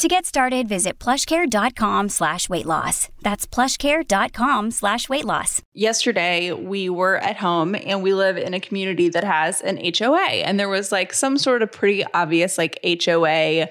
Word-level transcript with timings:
To 0.00 0.08
get 0.08 0.24
started, 0.24 0.66
visit 0.66 0.98
plushcare.com 0.98 2.08
slash 2.08 2.48
weight 2.48 2.64
loss. 2.64 3.10
That's 3.20 3.46
plushcare.com 3.46 4.70
slash 4.70 5.10
weight 5.10 5.26
loss. 5.26 5.60
Yesterday, 5.74 6.52
we 6.52 6.88
were 6.88 7.18
at 7.18 7.36
home 7.36 7.74
and 7.74 8.02
we 8.02 8.14
live 8.14 8.38
in 8.38 8.54
a 8.54 8.60
community 8.60 9.10
that 9.10 9.24
has 9.24 9.60
an 9.60 9.78
HOA. 9.98 10.40
And 10.42 10.58
there 10.58 10.70
was 10.70 10.90
like 10.90 11.12
some 11.12 11.36
sort 11.36 11.60
of 11.60 11.70
pretty 11.70 12.02
obvious 12.14 12.56
like 12.56 12.80
HOA 12.82 13.68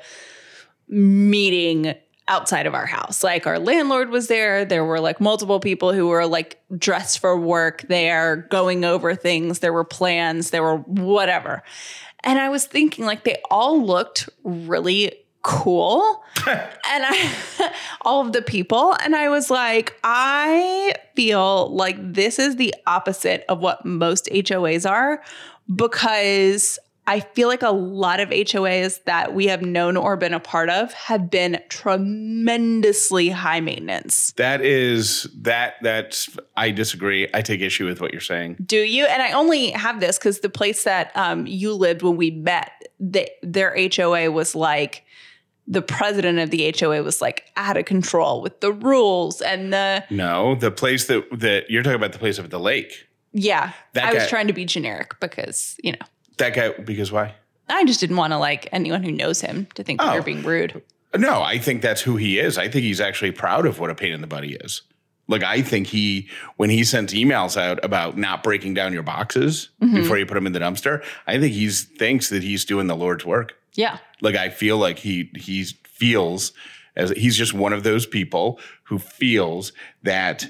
meeting 0.87 1.95
outside 2.27 2.67
of 2.67 2.75
our 2.75 2.85
house. 2.85 3.23
Like 3.23 3.47
our 3.47 3.57
landlord 3.57 4.11
was 4.11 4.27
there. 4.27 4.65
There 4.65 4.85
were 4.85 4.99
like 4.99 5.19
multiple 5.19 5.59
people 5.59 5.93
who 5.93 6.09
were 6.09 6.27
like 6.27 6.61
dressed 6.77 7.17
for 7.17 7.35
work 7.35 7.81
there, 7.89 8.47
going 8.51 8.85
over 8.85 9.15
things. 9.15 9.59
There 9.59 9.73
were 9.73 9.83
plans, 9.83 10.51
there 10.51 10.61
were 10.61 10.77
whatever. 10.77 11.63
And 12.23 12.37
I 12.37 12.49
was 12.49 12.67
thinking 12.67 13.05
like 13.05 13.23
they 13.23 13.41
all 13.49 13.83
looked 13.83 14.29
really 14.43 15.25
cool 15.41 16.23
and 16.47 16.67
I 16.89 17.73
all 18.01 18.25
of 18.25 18.33
the 18.33 18.41
people 18.41 18.95
and 19.03 19.15
I 19.15 19.29
was 19.29 19.49
like 19.49 19.97
I 20.03 20.93
feel 21.15 21.73
like 21.73 21.95
this 22.13 22.39
is 22.39 22.57
the 22.57 22.73
opposite 22.85 23.45
of 23.47 23.59
what 23.59 23.85
most 23.85 24.27
HOAs 24.31 24.89
are 24.89 25.23
because 25.73 26.79
I 27.09 27.21
feel 27.21 27.47
like 27.47 27.63
a 27.63 27.71
lot 27.71 28.19
of 28.19 28.29
HOAs 28.29 29.03
that 29.05 29.33
we 29.33 29.47
have 29.47 29.63
known 29.63 29.97
or 29.97 30.15
been 30.15 30.35
a 30.35 30.39
part 30.39 30.69
of 30.69 30.93
have 30.93 31.31
been 31.31 31.59
tremendously 31.67 33.29
high 33.29 33.61
maintenance. 33.61 34.31
That 34.33 34.61
is 34.61 35.27
that 35.41 35.77
that's 35.81 36.29
I 36.55 36.69
disagree. 36.69 37.27
I 37.33 37.41
take 37.41 37.61
issue 37.61 37.87
with 37.87 37.99
what 37.99 38.11
you're 38.11 38.21
saying. 38.21 38.57
Do 38.63 38.77
you? 38.77 39.07
And 39.07 39.23
I 39.23 39.31
only 39.31 39.71
have 39.71 39.99
this 39.99 40.19
because 40.19 40.41
the 40.41 40.49
place 40.49 40.83
that 40.83 41.11
um, 41.17 41.47
you 41.47 41.73
lived 41.73 42.03
when 42.03 42.15
we 42.15 42.29
met, 42.29 42.71
they, 42.99 43.31
their 43.41 43.75
HOA 43.91 44.29
was 44.29 44.53
like 44.53 45.03
the 45.71 45.81
president 45.83 46.39
of 46.39 46.49
the 46.49 46.73
HOA 46.77 47.03
was 47.03 47.21
like 47.21 47.51
out 47.55 47.77
of 47.77 47.85
control 47.85 48.41
with 48.41 48.59
the 48.59 48.73
rules 48.73 49.39
and 49.41 49.71
the 49.71 50.03
No, 50.09 50.55
the 50.55 50.71
place 50.71 51.05
that 51.07 51.23
that 51.39 51.69
you're 51.69 51.83
talking 51.83 51.95
about 51.95 52.11
the 52.11 52.19
place 52.19 52.39
up 52.39 52.45
at 52.45 52.51
the 52.51 52.59
lake. 52.59 53.07
yeah. 53.31 53.73
That 53.93 54.05
I 54.09 54.13
was 54.13 54.23
guy- 54.23 54.29
trying 54.29 54.47
to 54.47 54.53
be 54.53 54.65
generic 54.65 55.19
because 55.19 55.75
you 55.83 55.91
know 55.93 55.99
That 56.37 56.53
guy 56.55 56.69
because 56.71 57.11
why? 57.11 57.35
I 57.69 57.85
just 57.85 57.99
didn't 57.99 58.17
want 58.17 58.33
to 58.33 58.37
like 58.39 58.67
anyone 58.71 59.03
who 59.03 59.11
knows 59.11 59.41
him 59.41 59.67
to 59.75 59.83
think 59.83 59.99
that 59.99 60.09
Oh. 60.09 60.13
you're 60.13 60.23
being 60.23 60.41
rude. 60.43 60.81
No, 61.15 61.41
I 61.41 61.57
think 61.59 61.81
that's 61.83 62.01
who 62.01 62.15
he 62.17 62.39
is. 62.39 62.57
I 62.57 62.67
think 62.67 62.83
he's 62.83 62.99
actually 63.01 63.31
proud 63.31 63.65
of 63.65 63.79
what 63.79 63.89
a 63.91 63.95
pain 63.95 64.11
in 64.13 64.21
the 64.21 64.27
butt 64.27 64.43
he 64.43 64.53
is. 64.55 64.81
Like 65.27 65.43
I 65.43 65.61
think 65.61 65.85
he 65.87 66.27
when 66.57 66.71
he 66.71 66.83
sends 66.83 67.13
emails 67.13 67.55
out 67.61 67.83
about 67.85 68.17
not 68.17 68.41
breaking 68.41 68.73
down 68.73 68.91
your 68.93 69.03
boxes 69.03 69.69
Mm-hmm. 69.83 69.95
before 69.95 70.17
you 70.17 70.25
put 70.25 70.33
them 70.33 70.47
in 70.47 70.53
the 70.53 70.59
dumpster, 70.59 71.03
I 71.27 71.39
think 71.39 71.53
he 71.53 71.69
thinks 71.69 72.29
that 72.29 72.41
he's 72.41 72.65
doing 72.65 72.87
the 72.87 72.95
Lord's 72.95 73.23
work. 73.25 73.53
Yeah. 73.75 73.99
Like 74.21 74.35
I 74.35 74.49
feel 74.49 74.77
like 74.77 74.99
he 74.99 75.31
he 75.35 75.63
feels 75.63 76.53
as 76.95 77.11
he's 77.11 77.37
just 77.37 77.53
one 77.53 77.73
of 77.73 77.83
those 77.83 78.05
people 78.05 78.59
who 78.83 78.99
feels 78.99 79.71
that 80.03 80.47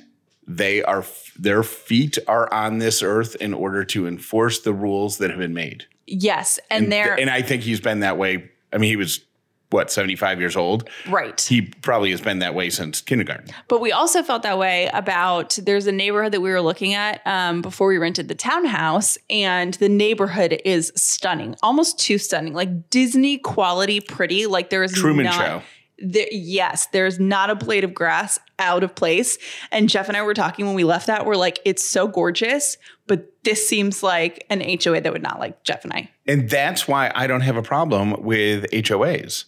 they 0.48 0.82
are 0.84 1.06
their 1.38 1.64
feet 1.64 2.18
are 2.28 2.52
on 2.52 2.80
this 2.80 3.04
earth 3.04 3.36
in 3.36 3.54
order 3.54 3.84
to 3.86 4.08
enforce 4.08 4.60
the 4.60 4.74
rules 4.74 5.20
that 5.20 5.30
have 5.30 5.40
been 5.40 5.54
made. 5.54 5.86
Yes, 6.08 6.60
and, 6.72 6.92
they're 6.92 7.20
and 7.20 7.30
I 7.30 7.44
think 7.44 7.62
he's 7.62 7.80
been 7.80 8.00
that 8.00 8.18
way. 8.18 8.50
I 8.74 8.80
mean, 8.80 8.90
he 8.90 8.96
was 8.96 9.24
what 9.70 9.92
75 9.92 10.40
years 10.40 10.56
old. 10.56 10.90
right. 11.08 11.40
He 11.40 11.62
probably 11.62 12.12
has 12.12 12.22
been 12.22 12.40
that 12.40 12.56
way 12.56 12.70
since 12.70 13.02
kindergarten. 13.02 13.50
But 13.68 13.82
we 13.82 13.92
also 13.92 14.24
felt 14.24 14.44
that 14.44 14.58
way 14.58 14.90
about 14.94 15.60
there's 15.62 15.88
a 15.88 15.92
neighborhood 15.92 16.32
that 16.34 16.42
we 16.42 16.50
were 16.50 16.62
looking 16.62 16.94
at 16.94 17.22
um, 17.26 17.62
before 17.62 17.88
we 17.88 17.98
rented 17.98 18.28
the 18.28 18.36
townhouse, 18.36 19.18
and 19.30 19.76
the 19.76 19.90
neighborhood 19.90 20.60
is 20.66 20.92
stunning, 20.96 21.56
almost 21.62 22.00
too 22.00 22.18
stunning, 22.18 22.54
like 22.54 22.90
Disney 22.90 23.38
quality 23.38 24.02
pretty. 24.02 24.48
Like 24.48 24.70
there 24.70 24.84
is 24.84 24.92
Truman 24.94 25.26
not, 25.26 25.36
Show. 25.36 25.62
There, 26.00 26.28
yes, 26.32 26.88
there's 26.88 27.20
not 27.20 27.50
a 27.50 27.56
blade 27.56 27.84
of 27.84 27.94
grass 27.94 28.40
out 28.58 28.84
of 28.84 28.96
place. 28.96 29.38
And 29.72 29.90
Jeff 29.90 30.08
and 30.08 30.16
I 30.16 30.22
were 30.22 30.34
talking 30.34 30.66
when 30.66 30.76
we 30.76 30.84
left 30.84 31.08
that. 31.08 31.26
We're 31.26 31.36
like, 31.36 31.60
it's 31.66 31.84
so 31.84 32.08
gorgeous, 32.08 32.78
but 33.06 33.44
this 33.44 33.68
seems 33.68 34.02
like 34.02 34.46
an 34.50 34.62
HOA 34.62 35.02
that 35.02 35.12
would 35.12 35.22
not 35.22 35.40
like 35.40 35.64
Jeff 35.64 35.84
and 35.84 35.94
I. 35.94 36.10
And 36.26 36.50
that's 36.50 36.88
why 36.88 37.12
I 37.14 37.28
don't 37.28 37.42
have 37.42 37.58
a 37.58 37.62
problem 37.62 38.24
with 38.24 38.66
HOAs 38.72 39.46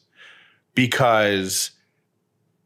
because, 0.76 1.72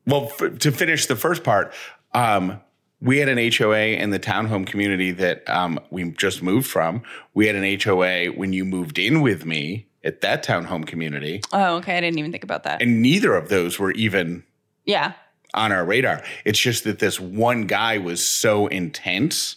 well, 0.05 0.31
f- 0.39 0.59
to 0.59 0.71
finish 0.71 1.05
the 1.05 1.15
first 1.15 1.43
part, 1.43 1.73
um, 2.13 2.59
we 3.01 3.17
had 3.19 3.29
an 3.29 3.37
HOA 3.51 3.77
in 3.97 4.09
the 4.09 4.19
townhome 4.19 4.65
community 4.65 5.11
that 5.11 5.47
um, 5.49 5.79
we 5.91 6.09
just 6.11 6.41
moved 6.41 6.67
from. 6.67 7.03
We 7.33 7.47
had 7.47 7.55
an 7.55 7.79
HOA 7.79 8.27
when 8.27 8.53
you 8.53 8.65
moved 8.65 8.97
in 8.97 9.21
with 9.21 9.45
me 9.45 9.87
at 10.03 10.21
that 10.21 10.43
townhome 10.45 10.85
community, 10.85 11.41
Oh, 11.51 11.77
okay. 11.77 11.97
I 11.97 12.01
didn't 12.01 12.19
even 12.19 12.31
think 12.31 12.43
about 12.43 12.63
that. 12.63 12.81
and 12.81 13.01
neither 13.01 13.33
of 13.35 13.49
those 13.49 13.79
were 13.79 13.91
even 13.93 14.43
yeah. 14.85 15.13
on 15.55 15.71
our 15.71 15.83
radar. 15.83 16.23
It's 16.45 16.59
just 16.59 16.83
that 16.83 16.99
this 16.99 17.19
one 17.19 17.65
guy 17.65 17.97
was 17.97 18.23
so 18.23 18.67
intense 18.67 19.55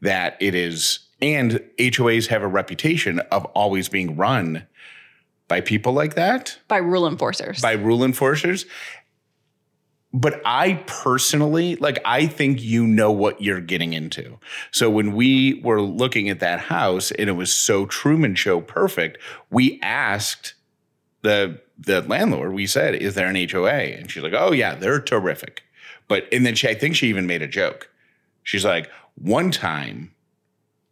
that 0.00 0.38
it 0.40 0.54
is, 0.54 1.00
and 1.20 1.62
HOAs 1.78 2.28
have 2.28 2.42
a 2.42 2.46
reputation 2.48 3.18
of 3.30 3.44
always 3.46 3.90
being 3.90 4.16
run 4.16 4.66
by 5.50 5.60
people 5.60 5.92
like 5.92 6.14
that, 6.14 6.56
By 6.68 6.78
rule 6.78 7.06
enforcers. 7.06 7.60
by 7.60 7.72
rule 7.72 8.02
enforcers. 8.04 8.64
But 10.12 10.40
I 10.44 10.82
personally, 10.86 11.76
like, 11.76 11.98
I 12.04 12.26
think 12.26 12.62
you 12.62 12.84
know 12.86 13.12
what 13.12 13.40
you're 13.42 13.60
getting 13.60 13.92
into. 13.92 14.38
So 14.72 14.90
when 14.90 15.14
we 15.14 15.60
were 15.62 15.80
looking 15.82 16.28
at 16.28 16.40
that 16.40 16.58
house 16.60 17.10
and 17.12 17.28
it 17.28 17.34
was 17.34 17.52
so 17.52 17.86
Truman 17.86 18.34
Show 18.34 18.60
perfect, 18.60 19.18
we 19.50 19.78
asked 19.82 20.54
the 21.22 21.60
the 21.78 22.02
landlord, 22.02 22.52
we 22.54 22.66
said, 22.66 22.94
"Is 22.94 23.14
there 23.14 23.26
an 23.28 23.36
HOA?" 23.36 23.68
And 23.70 24.10
she's 24.10 24.22
like, 24.22 24.34
"Oh 24.36 24.52
yeah, 24.52 24.74
they're 24.74 25.00
terrific." 25.00 25.62
But 26.08 26.26
and 26.32 26.44
then 26.44 26.54
she, 26.54 26.68
I 26.68 26.74
think 26.74 26.94
she 26.96 27.08
even 27.08 27.26
made 27.26 27.40
a 27.42 27.46
joke. 27.48 27.88
She's 28.42 28.64
like, 28.64 28.90
"One 29.14 29.50
time, 29.50 30.12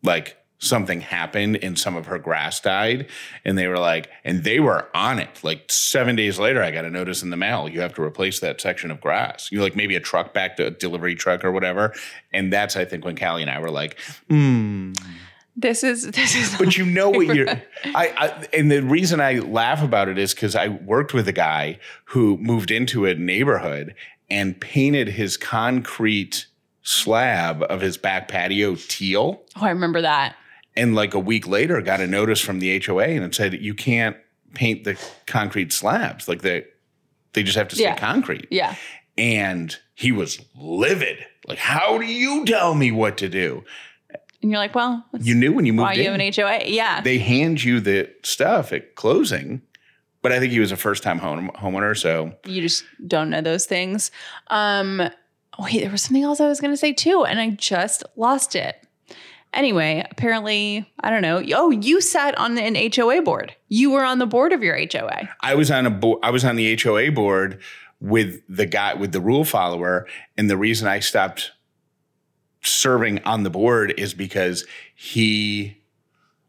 like 0.02 0.36
something 0.58 1.00
happened 1.00 1.56
and 1.62 1.78
some 1.78 1.96
of 1.96 2.06
her 2.06 2.18
grass 2.18 2.60
died, 2.60 3.06
and 3.44 3.56
they 3.56 3.68
were 3.68 3.78
like, 3.78 4.10
and 4.24 4.44
they 4.44 4.60
were 4.60 4.88
on 4.94 5.18
it. 5.18 5.42
Like 5.42 5.70
seven 5.70 6.16
days 6.16 6.38
later, 6.38 6.62
I 6.62 6.70
got 6.70 6.84
a 6.84 6.90
notice 6.90 7.22
in 7.22 7.30
the 7.30 7.36
mail. 7.36 7.68
You 7.68 7.80
have 7.80 7.94
to 7.94 8.02
replace 8.02 8.40
that 8.40 8.60
section 8.60 8.90
of 8.90 9.00
grass. 9.00 9.50
You 9.52 9.62
like 9.62 9.76
maybe 9.76 9.94
a 9.96 10.00
truck 10.00 10.34
back 10.34 10.56
to 10.56 10.66
a 10.66 10.70
delivery 10.70 11.14
truck 11.14 11.44
or 11.44 11.52
whatever. 11.52 11.94
And 12.32 12.52
that's 12.52 12.76
I 12.76 12.84
think 12.84 13.04
when 13.04 13.16
Callie 13.16 13.42
and 13.42 13.50
I 13.50 13.60
were 13.60 13.70
like, 13.70 13.98
hmm." 14.28 14.92
this 15.60 15.82
is 15.82 16.08
this 16.12 16.36
is 16.36 16.56
but 16.56 16.78
you 16.78 16.86
know 16.86 17.10
what 17.10 17.34
you're 17.34 17.48
I, 17.84 18.12
I 18.16 18.48
and 18.52 18.70
the 18.70 18.80
reason 18.80 19.20
i 19.20 19.40
laugh 19.40 19.82
about 19.82 20.08
it 20.08 20.16
is 20.16 20.32
because 20.32 20.54
i 20.54 20.68
worked 20.68 21.12
with 21.12 21.26
a 21.26 21.32
guy 21.32 21.80
who 22.04 22.36
moved 22.38 22.70
into 22.70 23.06
a 23.06 23.16
neighborhood 23.16 23.96
and 24.30 24.60
painted 24.60 25.08
his 25.08 25.36
concrete 25.36 26.46
slab 26.82 27.64
of 27.64 27.80
his 27.80 27.96
back 27.96 28.28
patio 28.28 28.76
teal 28.76 29.42
Oh, 29.56 29.64
I 29.64 29.70
remember 29.70 30.00
that. 30.02 30.36
And 30.78 30.94
like 30.94 31.12
a 31.14 31.18
week 31.18 31.46
later 31.46 31.80
got 31.82 32.00
a 32.00 32.06
notice 32.06 32.40
from 32.40 32.58
the 32.60 32.78
hoa 32.80 33.04
and 33.04 33.24
it 33.24 33.34
said 33.34 33.52
you 33.54 33.74
can't 33.74 34.16
paint 34.54 34.84
the 34.84 34.96
concrete 35.26 35.72
slabs 35.72 36.26
like 36.28 36.40
they 36.42 36.64
they 37.34 37.42
just 37.42 37.56
have 37.58 37.68
to 37.68 37.74
stay 37.76 37.84
Yeah. 37.84 37.96
concrete 37.96 38.46
Yeah. 38.50 38.74
and 39.18 39.76
he 39.94 40.10
was 40.12 40.40
livid 40.56 41.18
like 41.46 41.58
how 41.58 41.98
do 41.98 42.06
you 42.06 42.44
tell 42.46 42.74
me 42.74 42.92
what 42.92 43.16
to 43.18 43.28
do 43.28 43.64
And 44.40 44.50
you're 44.52 44.60
like, 44.60 44.74
well, 44.76 45.04
you 45.20 45.34
knew 45.34 45.52
when 45.52 45.66
you 45.66 45.72
moved 45.72 45.86
why 45.86 45.92
in 45.94 45.98
you 45.98 46.10
have 46.12 46.20
an 46.20 46.32
HOA. 46.32 46.68
Yeah. 46.70 47.00
they 47.00 47.18
hand 47.18 47.62
you 47.64 47.80
the 47.80 48.08
stuff 48.22 48.72
at 48.72 48.94
closing. 48.94 49.62
But 50.22 50.30
I 50.32 50.38
think 50.38 50.52
he 50.52 50.60
was 50.60 50.70
a 50.72 50.76
first 50.76 51.02
time 51.02 51.18
home, 51.18 51.50
homeowner. 51.56 51.96
So 51.96 52.32
you 52.44 52.60
just 52.62 52.84
don't 53.06 53.30
know 53.30 53.40
those 53.40 53.66
things. 53.66 54.10
Um, 54.48 55.02
wait, 55.58 55.80
there 55.80 55.90
was 55.90 56.02
something 56.02 56.22
else 56.22 56.40
I 56.40 56.46
was 56.48 56.60
going 56.60 56.72
to 56.72 56.76
say 56.76 56.92
too, 56.92 57.24
and 57.24 57.40
I 57.40 57.50
just 57.50 58.04
lost 58.16 58.54
it. 58.54 58.76
Anyway, 59.54 60.06
apparently, 60.10 60.88
I 61.00 61.10
don't 61.10 61.22
know. 61.22 61.42
Oh, 61.54 61.70
you 61.70 62.00
sat 62.00 62.36
on 62.38 62.58
an 62.58 62.76
HOA 62.94 63.22
board. 63.22 63.54
You 63.68 63.90
were 63.90 64.04
on 64.04 64.18
the 64.18 64.26
board 64.26 64.52
of 64.52 64.62
your 64.62 64.76
HOA. 64.76 65.28
I 65.40 65.54
was 65.54 65.70
on 65.70 65.86
a 65.86 65.90
bo- 65.90 66.20
I 66.22 66.30
was 66.30 66.44
on 66.44 66.56
the 66.56 66.78
HOA 66.80 67.10
board 67.12 67.60
with 68.00 68.42
the 68.48 68.66
guy 68.66 68.94
with 68.94 69.12
the 69.12 69.20
rule 69.20 69.44
follower. 69.44 70.06
And 70.36 70.50
the 70.50 70.56
reason 70.56 70.86
I 70.86 71.00
stopped 71.00 71.52
serving 72.62 73.20
on 73.24 73.42
the 73.42 73.50
board 73.50 73.94
is 73.96 74.14
because 74.14 74.66
he 74.94 75.78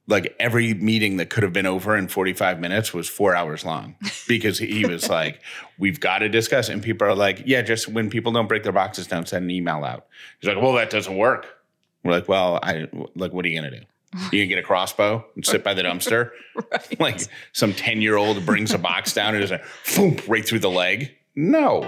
like 0.07 0.35
every 0.39 0.73
meeting 0.73 1.17
that 1.17 1.29
could 1.29 1.43
have 1.43 1.53
been 1.53 1.67
over 1.67 1.95
in 1.95 2.07
45 2.07 2.59
minutes 2.59 2.93
was 2.93 3.07
four 3.07 3.35
hours 3.35 3.63
long 3.63 3.95
because 4.27 4.57
he 4.57 4.85
was 4.85 5.07
like, 5.07 5.39
we've 5.77 5.99
got 5.99 6.19
to 6.19 6.29
discuss. 6.29 6.67
And 6.67 6.81
people 6.81 7.07
are 7.07 7.15
like, 7.15 7.43
yeah, 7.45 7.61
just 7.61 7.87
when 7.87 8.09
people 8.09 8.31
don't 8.31 8.47
break 8.47 8.63
their 8.63 8.71
boxes 8.71 9.05
don't 9.07 9.27
send 9.27 9.45
an 9.45 9.51
email 9.51 9.83
out. 9.83 10.07
He's 10.39 10.47
like, 10.47 10.61
well, 10.61 10.73
that 10.73 10.89
doesn't 10.89 11.15
work. 11.15 11.58
We're 12.03 12.11
like, 12.11 12.27
well, 12.27 12.59
I 12.63 12.87
like, 13.15 13.33
what 13.33 13.45
are 13.45 13.47
you 13.47 13.59
gonna 13.59 13.71
do? 13.71 13.85
You 14.31 14.39
gonna 14.39 14.47
get 14.47 14.59
a 14.59 14.63
crossbow 14.63 15.25
and 15.35 15.45
sit 15.45 15.63
by 15.63 15.73
the 15.73 15.83
dumpster? 15.83 16.31
Right. 16.71 16.99
Like 16.99 17.21
some 17.53 17.73
10 17.73 18.01
year 18.01 18.17
old 18.17 18.45
brings 18.45 18.73
a 18.73 18.77
box 18.77 19.13
down 19.13 19.33
and 19.33 19.41
just 19.41 19.51
like, 19.53 19.63
boom, 19.95 20.17
right 20.27 20.45
through 20.45 20.59
the 20.59 20.69
leg? 20.69 21.15
No. 21.35 21.83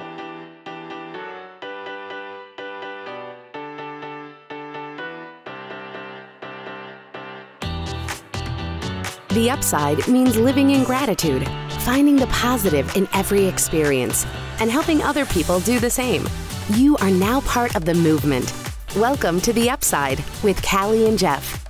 The 9.32 9.50
upside 9.50 10.06
means 10.08 10.38
living 10.38 10.72
in 10.72 10.84
gratitude, 10.84 11.48
finding 11.86 12.18
the 12.18 12.28
positive 12.28 12.96
in 12.96 13.08
every 13.14 13.46
experience, 13.46 14.26
and 14.60 14.70
helping 14.70 15.02
other 15.02 15.26
people 15.26 15.60
do 15.62 15.80
the 15.80 15.90
same. 15.90 16.28
You 16.70 16.98
are 16.98 17.10
now 17.10 17.42
part 17.42 17.76
of 17.76 17.86
the 17.86 17.94
movement. 17.94 18.54
Welcome 18.98 19.40
to 19.42 19.54
The 19.54 19.70
Upside 19.70 20.22
with 20.44 20.62
Callie 20.62 21.08
and 21.08 21.18
Jeff. 21.18 21.66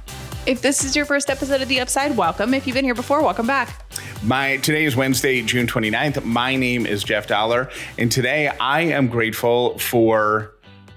If 0.48 0.64
this 0.64 0.84
is 0.84 0.96
your 0.96 1.06
first 1.06 1.30
episode 1.30 1.62
of 1.62 1.68
The 1.68 1.80
Upside, 1.80 2.18
welcome. 2.18 2.56
If 2.56 2.66
you've 2.66 2.74
been 2.74 2.84
here 2.84 2.96
before, 2.96 3.22
welcome 3.22 3.46
back. 3.46 3.86
My 4.24 4.58
today 4.58 4.86
is 4.86 4.96
Wednesday, 4.96 5.44
June 5.44 5.68
29th. 5.68 6.26
My 6.26 6.56
name 6.56 6.88
is 6.88 7.04
Jeff 7.04 7.28
Dollar, 7.28 7.70
and 8.00 8.12
today 8.12 8.48
I 8.48 8.82
am 8.82 9.08
grateful 9.08 9.78
for 9.78 10.54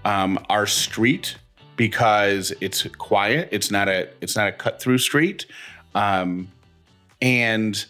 um, 0.07 0.43
our 0.49 0.67
street 0.67 1.37
because 1.77 2.55
it's 2.63 2.87
quiet. 2.97 3.51
It's 3.53 3.71
not 3.71 3.91
a 3.91 4.09
it's 4.23 4.35
not 4.35 4.49
a 4.49 4.53
cut 4.53 4.81
through 4.81 4.99
street, 4.99 5.45
um, 5.95 6.51
and 7.21 7.85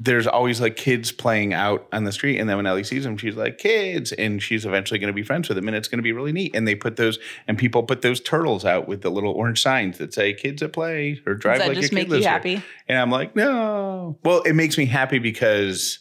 there's 0.00 0.28
always 0.28 0.60
like 0.60 0.76
kids 0.76 1.10
playing 1.10 1.52
out 1.52 1.88
on 1.92 2.04
the 2.04 2.12
street. 2.12 2.38
And 2.38 2.48
then 2.48 2.56
when 2.56 2.66
Ellie 2.66 2.84
sees 2.84 3.02
them, 3.02 3.16
she's 3.16 3.34
like 3.34 3.58
kids, 3.58 4.12
and 4.12 4.40
she's 4.40 4.64
eventually 4.64 5.00
going 5.00 5.08
to 5.08 5.12
be 5.12 5.24
friends 5.24 5.48
with 5.48 5.56
them, 5.56 5.66
and 5.66 5.76
it's 5.76 5.88
going 5.88 5.98
to 5.98 6.04
be 6.04 6.12
really 6.12 6.30
neat. 6.30 6.54
And 6.54 6.68
they 6.68 6.76
put 6.76 6.94
those 6.96 7.18
and 7.48 7.58
people 7.58 7.82
put 7.82 8.02
those 8.02 8.20
turtles 8.20 8.64
out 8.64 8.86
with 8.86 9.02
the 9.02 9.10
little 9.10 9.32
orange 9.32 9.60
signs 9.60 9.98
that 9.98 10.14
say 10.14 10.32
"Kids 10.34 10.62
at 10.62 10.72
Play" 10.72 11.20
or 11.26 11.34
"Drive 11.34 11.58
Does 11.58 11.66
that 11.66 11.68
like 11.68 11.76
just 11.78 11.86
a 11.86 11.88
kid 11.90 11.94
make 11.96 12.06
you 12.06 12.12
lives 12.12 12.24
here." 12.24 12.32
happy? 12.32 12.62
And 12.88 12.96
I'm 12.98 13.10
like, 13.10 13.34
no. 13.34 14.18
Well, 14.24 14.42
it 14.42 14.52
makes 14.52 14.78
me 14.78 14.84
happy 14.86 15.18
because 15.18 15.98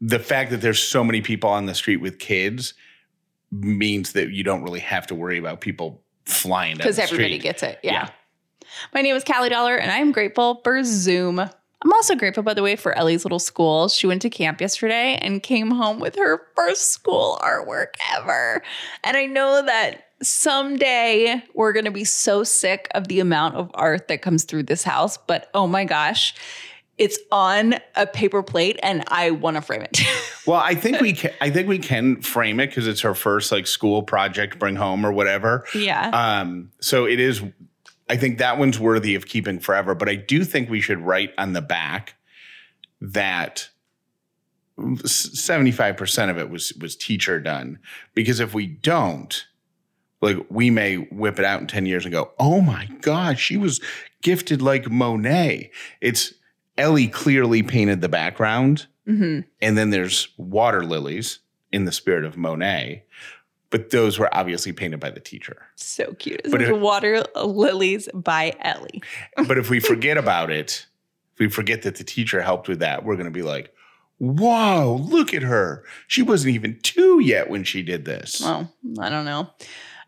the 0.00 0.20
fact 0.20 0.50
that 0.50 0.60
there's 0.60 0.80
so 0.80 1.02
many 1.02 1.22
people 1.22 1.50
on 1.50 1.66
the 1.66 1.74
street 1.74 1.96
with 1.96 2.18
kids 2.18 2.74
means 3.50 4.12
that 4.12 4.30
you 4.30 4.44
don't 4.44 4.62
really 4.62 4.80
have 4.80 5.06
to 5.08 5.14
worry 5.14 5.38
about 5.38 5.60
people 5.60 6.02
flying 6.24 6.76
Because 6.76 6.98
everybody 6.98 7.38
street. 7.38 7.42
gets 7.42 7.62
it. 7.62 7.78
Yeah. 7.82 7.92
Yeah. 7.92 8.10
My 8.92 9.02
name 9.02 9.14
is 9.16 9.24
Callie 9.24 9.48
Dollar, 9.50 9.76
and 9.76 9.90
I'm 9.90 10.12
grateful 10.12 10.60
for 10.64 10.82
Zoom. 10.84 11.48
I'm 11.84 11.92
also 11.92 12.14
grateful, 12.14 12.42
by 12.42 12.54
the 12.54 12.62
way, 12.62 12.76
for 12.76 12.96
Ellie's 12.96 13.24
little 13.24 13.38
school. 13.38 13.88
She 13.88 14.06
went 14.06 14.22
to 14.22 14.30
camp 14.30 14.60
yesterday 14.60 15.18
and 15.20 15.42
came 15.42 15.70
home 15.70 16.00
with 16.00 16.16
her 16.16 16.40
first 16.56 16.92
school 16.92 17.38
artwork 17.42 17.94
ever. 18.16 18.62
And 19.04 19.16
I 19.16 19.26
know 19.26 19.62
that 19.64 20.06
someday 20.22 21.42
we're 21.54 21.72
going 21.72 21.84
to 21.84 21.90
be 21.90 22.04
so 22.04 22.42
sick 22.42 22.88
of 22.94 23.08
the 23.08 23.20
amount 23.20 23.56
of 23.56 23.70
art 23.74 24.08
that 24.08 24.22
comes 24.22 24.44
through 24.44 24.62
this 24.62 24.82
house, 24.82 25.18
but 25.18 25.50
oh 25.52 25.66
my 25.66 25.84
gosh, 25.84 26.34
it's 26.96 27.18
on 27.30 27.74
a 27.96 28.06
paper 28.06 28.42
plate 28.42 28.78
and 28.82 29.04
I 29.08 29.32
want 29.32 29.56
to 29.56 29.60
frame 29.62 29.82
it. 29.82 30.00
Well, 30.46 30.60
I 30.60 30.74
think 30.74 31.00
we 31.00 31.14
can. 31.14 31.30
I 31.40 31.48
think 31.48 31.68
we 31.68 31.78
can 31.78 32.20
frame 32.20 32.60
it 32.60 32.66
because 32.66 32.86
it's 32.86 33.00
her 33.00 33.14
first 33.14 33.50
like 33.50 33.66
school 33.66 34.02
project, 34.02 34.58
bring 34.58 34.76
home 34.76 35.06
or 35.06 35.10
whatever. 35.10 35.64
yeah. 35.74 36.10
Um, 36.10 36.70
so 36.82 37.06
it 37.06 37.18
is. 37.18 37.42
I 38.14 38.16
think 38.16 38.38
that 38.38 38.58
one's 38.58 38.78
worthy 38.78 39.16
of 39.16 39.26
keeping 39.26 39.58
forever. 39.58 39.92
But 39.92 40.08
I 40.08 40.14
do 40.14 40.44
think 40.44 40.70
we 40.70 40.80
should 40.80 41.00
write 41.00 41.32
on 41.36 41.52
the 41.52 41.60
back 41.60 42.14
that 43.00 43.70
seventy 45.04 45.72
five 45.72 45.96
percent 45.96 46.30
of 46.30 46.38
it 46.38 46.48
was 46.48 46.72
was 46.74 46.94
teacher 46.94 47.40
done. 47.40 47.80
Because 48.14 48.38
if 48.38 48.54
we 48.54 48.68
don't, 48.68 49.44
like 50.20 50.36
we 50.48 50.70
may 50.70 50.94
whip 50.94 51.40
it 51.40 51.44
out 51.44 51.60
in 51.60 51.66
ten 51.66 51.86
years 51.86 52.04
and 52.04 52.12
go, 52.14 52.30
"Oh 52.38 52.60
my 52.60 52.86
god, 53.00 53.40
she 53.40 53.56
was 53.56 53.80
gifted 54.22 54.62
like 54.62 54.88
Monet." 54.88 55.72
It's 56.00 56.34
Ellie 56.78 57.08
clearly 57.08 57.64
painted 57.64 58.00
the 58.00 58.08
background, 58.08 58.86
hmm 59.06 59.40
and 59.60 59.76
then 59.76 59.90
there's 59.90 60.28
water 60.36 60.84
lilies 60.84 61.40
in 61.72 61.84
the 61.84 61.90
spirit 61.90 62.24
of 62.24 62.36
Monet. 62.36 63.02
But 63.70 63.90
those 63.90 64.18
were 64.18 64.32
obviously 64.34 64.72
painted 64.72 65.00
by 65.00 65.10
the 65.10 65.20
teacher. 65.20 65.66
So 65.74 66.12
cute. 66.14 66.42
But 66.50 66.62
it- 66.62 66.78
Water 66.78 67.24
Lilies 67.34 68.08
by 68.14 68.54
Ellie. 68.60 69.02
but 69.48 69.58
if 69.58 69.68
we 69.70 69.80
forget 69.80 70.16
about 70.16 70.50
it, 70.50 70.86
if 71.34 71.38
we 71.40 71.48
forget 71.48 71.82
that 71.82 71.96
the 71.96 72.04
teacher 72.04 72.40
helped 72.40 72.68
with 72.68 72.78
that, 72.80 73.04
we're 73.04 73.16
going 73.16 73.24
to 73.26 73.32
be 73.32 73.42
like, 73.42 73.74
whoa, 74.18 75.00
look 75.02 75.34
at 75.34 75.42
her. 75.42 75.84
She 76.06 76.22
wasn't 76.22 76.54
even 76.54 76.78
two 76.82 77.20
yet 77.20 77.50
when 77.50 77.64
she 77.64 77.82
did 77.82 78.04
this. 78.04 78.40
Well, 78.40 78.72
I 79.00 79.08
don't 79.08 79.24
know. 79.24 79.50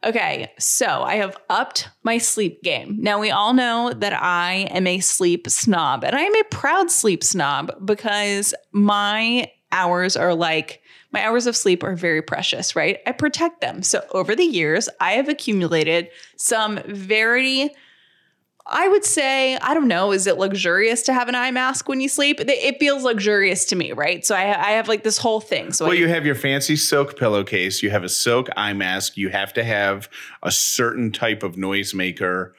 Okay, 0.04 0.52
so 0.58 0.86
I 1.02 1.16
have 1.16 1.36
upped 1.50 1.88
my 2.04 2.18
sleep 2.18 2.62
game. 2.62 2.98
Now, 3.00 3.18
we 3.18 3.30
all 3.32 3.52
know 3.54 3.92
that 3.92 4.12
I 4.12 4.68
am 4.70 4.86
a 4.86 5.00
sleep 5.00 5.48
snob, 5.48 6.04
and 6.04 6.14
I 6.14 6.20
am 6.20 6.34
a 6.36 6.44
proud 6.44 6.90
sleep 6.90 7.24
snob 7.24 7.72
because 7.84 8.54
my 8.70 9.50
hours 9.72 10.16
are 10.16 10.34
like, 10.34 10.82
my 11.12 11.24
hours 11.24 11.46
of 11.46 11.56
sleep 11.56 11.82
are 11.82 11.94
very 11.96 12.22
precious, 12.22 12.74
right? 12.76 12.98
I 13.06 13.12
protect 13.12 13.60
them. 13.60 13.82
So, 13.82 14.04
over 14.12 14.34
the 14.34 14.44
years, 14.44 14.88
I 15.00 15.12
have 15.12 15.28
accumulated 15.28 16.08
some 16.36 16.80
very 16.86 17.70
I 18.68 18.88
would 18.88 19.04
say, 19.04 19.56
I 19.58 19.74
don't 19.74 19.86
know, 19.86 20.10
is 20.10 20.26
it 20.26 20.38
luxurious 20.38 21.02
to 21.02 21.12
have 21.14 21.28
an 21.28 21.36
eye 21.36 21.52
mask 21.52 21.88
when 21.88 22.00
you 22.00 22.08
sleep? 22.08 22.40
It- 22.40 22.80
feels 22.80 23.04
luxurious 23.04 23.64
to 23.66 23.76
me, 23.76 23.92
right? 23.92 24.26
So 24.26 24.34
I, 24.34 24.42
I 24.42 24.70
have 24.72 24.88
like 24.88 25.04
this 25.04 25.18
whole 25.18 25.40
thing. 25.40 25.72
So 25.72 25.84
well, 25.86 25.94
I, 25.94 25.98
you 25.98 26.08
have 26.08 26.26
your 26.26 26.34
fancy 26.34 26.74
silk 26.76 27.16
pillowcase, 27.16 27.82
you 27.82 27.90
have 27.90 28.02
a 28.04 28.08
silk 28.08 28.48
eye 28.56 28.72
mask, 28.72 29.16
you 29.16 29.28
have 29.28 29.52
to 29.54 29.62
have 29.64 30.08
a 30.42 30.50
certain 30.50 31.12
type 31.12 31.42
of 31.44 31.54
noisemaker 31.54 32.52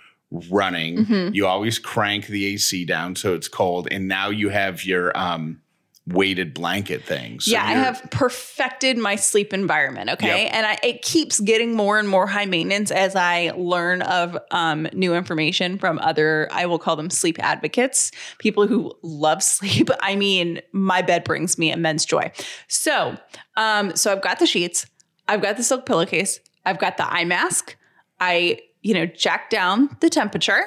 running. 0.49 1.05
Mhm. 1.05 1.35
You 1.35 1.45
always 1.45 1.77
crank 1.77 2.27
the 2.27 2.45
AC 2.53 2.85
down 2.85 3.15
so 3.15 3.33
it's 3.35 3.47
cold. 3.49 3.87
And 3.91 4.07
now 4.07 4.29
you 4.29 4.49
have 4.49 4.85
your 4.85 5.15
um, 5.17 5.61
weighted 6.07 6.53
blanket 6.53 7.03
thing. 7.03 7.39
So 7.39 7.51
yeah, 7.51 7.63
I 7.65 7.73
have 7.73 8.01
perfected 8.11 8.97
my 8.97 9.15
sleep 9.15 9.53
environment. 9.53 10.09
Okay. 10.11 10.43
Yep. 10.43 10.53
And 10.53 10.65
I, 10.65 10.77
it 10.81 11.01
keeps 11.01 11.39
getting 11.39 11.75
more 11.75 11.99
and 11.99 12.07
more 12.07 12.25
high 12.27 12.45
maintenance 12.45 12.91
as 12.91 13.15
I 13.15 13.51
learn 13.57 14.01
of 14.03 14.37
um, 14.51 14.87
new 14.93 15.13
information 15.13 15.77
from 15.77 15.99
other, 15.99 16.47
I 16.51 16.65
will 16.65 16.79
call 16.79 16.95
them 16.95 17.09
sleep 17.09 17.37
advocates, 17.43 18.11
people 18.39 18.67
who 18.67 18.93
love 19.03 19.43
sleep. 19.43 19.89
I 19.99 20.15
mean, 20.15 20.61
my 20.71 21.01
bed 21.01 21.23
brings 21.25 21.57
me 21.57 21.71
immense 21.71 22.05
joy. 22.05 22.31
So, 22.67 23.17
um, 23.57 23.95
so 23.95 24.11
I've 24.11 24.21
got 24.21 24.39
the 24.39 24.47
sheets, 24.47 24.85
I've 25.27 25.41
got 25.41 25.57
the 25.57 25.63
silk 25.63 25.85
pillowcase, 25.85 26.39
I've 26.65 26.79
got 26.79 26.97
the 26.97 27.11
eye 27.11 27.25
mask. 27.25 27.75
I, 28.19 28.61
you 28.81 28.93
know, 28.93 29.05
jack 29.05 29.49
down 29.49 29.95
the 29.99 30.09
temperature. 30.09 30.63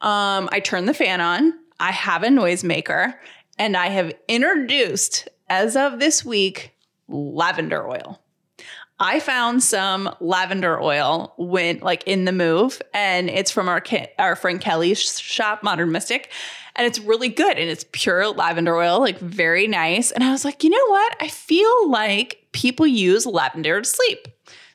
Um, 0.00 0.48
I 0.52 0.60
turn 0.60 0.86
the 0.86 0.94
fan 0.94 1.20
on. 1.20 1.54
I 1.78 1.92
have 1.92 2.22
a 2.22 2.28
noisemaker 2.28 3.14
and 3.60 3.76
I 3.76 3.88
have 3.88 4.12
introduced, 4.26 5.28
as 5.50 5.76
of 5.76 6.00
this 6.00 6.24
week, 6.24 6.74
lavender 7.08 7.86
oil. 7.86 8.18
I 8.98 9.20
found 9.20 9.62
some 9.62 10.14
lavender 10.18 10.80
oil 10.80 11.34
when, 11.36 11.78
like, 11.80 12.02
in 12.06 12.24
the 12.24 12.32
move, 12.32 12.80
and 12.94 13.28
it's 13.28 13.50
from 13.50 13.68
our 13.68 13.82
our 14.18 14.34
friend 14.34 14.62
Kelly's 14.62 15.20
shop, 15.20 15.62
Modern 15.62 15.92
Mystic, 15.92 16.30
and 16.74 16.86
it's 16.86 16.98
really 17.00 17.28
good. 17.28 17.58
And 17.58 17.68
it's 17.68 17.84
pure 17.92 18.28
lavender 18.28 18.76
oil, 18.76 18.98
like 18.98 19.18
very 19.18 19.66
nice. 19.66 20.10
And 20.10 20.24
I 20.24 20.32
was 20.32 20.44
like, 20.44 20.64
you 20.64 20.70
know 20.70 20.86
what? 20.88 21.16
I 21.20 21.28
feel 21.28 21.90
like 21.90 22.46
people 22.52 22.86
use 22.86 23.26
lavender 23.26 23.82
to 23.82 23.88
sleep. 23.88 24.26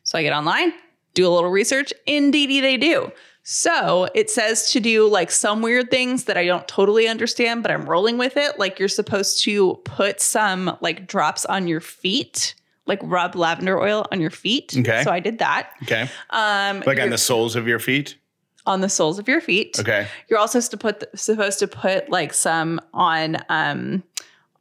So 0.04 0.20
I 0.20 0.22
get 0.22 0.34
online, 0.34 0.74
do 1.16 1.28
a 1.28 1.34
little 1.34 1.50
research. 1.50 1.92
Indeedy, 2.06 2.62
they 2.62 2.78
do. 2.78 3.12
So 3.48 4.08
it 4.16 4.32
says 4.32 4.72
to 4.72 4.80
do 4.80 5.08
like 5.08 5.30
some 5.30 5.62
weird 5.62 5.92
things 5.92 6.24
that 6.24 6.36
I 6.36 6.48
don't 6.48 6.68
totally 6.68 7.08
understand, 7.08 7.62
but 7.62 7.70
I'm 7.70 7.88
rolling 7.88 8.18
with 8.18 8.38
it. 8.38 8.58
Like 8.58 8.80
you're 8.80 8.88
supposed 8.90 9.44
to 9.44 9.76
put 9.86 10.20
some 10.20 10.76
like 10.82 11.06
drops 11.06 11.46
on 11.46 11.68
your 11.68 11.80
feet, 11.80 12.56
like 12.88 13.00
rub 13.04 13.36
lavender 13.36 13.80
oil 13.80 14.08
on 14.12 14.20
your 14.20 14.32
feet. 14.32 14.74
Okay. 14.76 15.04
So 15.04 15.12
I 15.12 15.20
did 15.20 15.38
that. 15.38 15.70
okay. 15.84 16.10
Um, 16.32 16.82
Like 16.88 17.00
on 17.00 17.12
the 17.12 17.20
soles 17.20 17.56
of 17.56 17.68
your 17.68 17.78
feet. 17.78 18.18
on 18.66 18.82
the 18.82 18.90
soles 18.90 19.20
of 19.20 19.28
your 19.28 19.42
feet. 19.42 19.80
Okay. 19.80 20.08
You're 20.28 20.40
also 20.40 20.60
supposed 20.60 21.00
to 21.00 21.06
put 21.06 21.20
supposed 21.20 21.60
to 21.60 21.68
put 21.68 22.10
like 22.10 22.34
some 22.34 22.82
on 22.96 23.38
um 23.50 24.02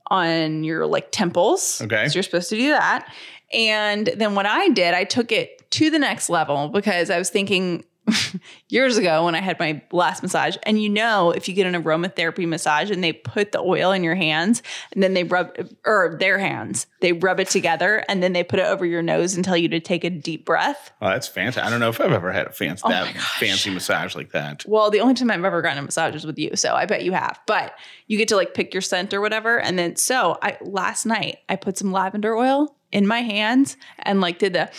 on 0.08 0.62
your 0.62 0.84
like 0.86 1.10
temples. 1.10 1.80
Okay. 1.80 2.06
So 2.08 2.16
you're 2.16 2.22
supposed 2.22 2.50
to 2.50 2.56
do 2.56 2.68
that. 2.68 3.10
And 3.54 4.08
then 4.14 4.34
what 4.34 4.44
I 4.44 4.68
did, 4.68 4.92
I 4.92 5.04
took 5.04 5.32
it 5.32 5.70
to 5.70 5.88
the 5.88 5.98
next 5.98 6.28
level 6.28 6.68
because 6.68 7.08
I 7.08 7.16
was 7.16 7.30
thinking 7.30 7.82
years 8.68 8.96
ago 8.96 9.24
when 9.24 9.34
I 9.34 9.40
had 9.40 9.58
my 9.58 9.82
last 9.92 10.22
massage, 10.22 10.56
and 10.64 10.82
you 10.82 10.88
know, 10.88 11.30
if 11.30 11.48
you 11.48 11.54
get 11.54 11.66
an 11.66 11.82
aromatherapy 11.82 12.46
massage 12.46 12.90
and 12.90 13.02
they 13.02 13.12
put 13.12 13.52
the 13.52 13.60
oil 13.60 13.92
in 13.92 14.04
your 14.04 14.14
hands 14.14 14.62
and 14.92 15.02
then 15.02 15.14
they 15.14 15.24
rub, 15.24 15.56
or 15.84 16.16
their 16.18 16.38
hands, 16.38 16.86
they 17.00 17.12
rub 17.12 17.40
it 17.40 17.48
together 17.48 18.04
and 18.08 18.22
then 18.22 18.32
they 18.32 18.44
put 18.44 18.58
it 18.58 18.66
over 18.66 18.84
your 18.84 19.02
nose 19.02 19.34
and 19.34 19.44
tell 19.44 19.56
you 19.56 19.68
to 19.68 19.80
take 19.80 20.04
a 20.04 20.10
deep 20.10 20.44
breath. 20.44 20.92
Oh, 21.00 21.08
that's 21.08 21.28
fancy. 21.28 21.60
I 21.60 21.70
don't 21.70 21.80
know 21.80 21.88
if 21.88 22.00
I've 22.00 22.12
ever 22.12 22.32
had 22.32 22.46
a 22.46 22.52
fancy 22.52 22.82
Oh 22.84 22.90
that 22.90 23.14
fancy 23.16 23.70
massage 23.70 24.14
like 24.14 24.32
that. 24.32 24.64
Well, 24.66 24.90
the 24.90 25.00
only 25.00 25.14
time 25.14 25.30
I've 25.30 25.44
ever 25.44 25.62
gotten 25.62 25.78
a 25.78 25.82
massage 25.82 26.14
is 26.14 26.26
with 26.26 26.38
you, 26.38 26.56
so 26.56 26.74
I 26.74 26.86
bet 26.86 27.04
you 27.04 27.12
have. 27.12 27.40
But 27.46 27.74
you 28.06 28.18
get 28.18 28.28
to 28.28 28.36
like 28.36 28.54
pick 28.54 28.74
your 28.74 28.82
scent 28.82 29.14
or 29.14 29.20
whatever, 29.20 29.60
and 29.60 29.78
then 29.78 29.96
so 29.96 30.38
I 30.42 30.58
last 30.60 31.06
night 31.06 31.38
I 31.48 31.56
put 31.56 31.78
some 31.78 31.92
lavender 31.92 32.36
oil 32.36 32.76
in 32.92 33.06
my 33.06 33.20
hands 33.20 33.76
and 33.98 34.20
like 34.20 34.38
did 34.38 34.52
the 34.52 34.70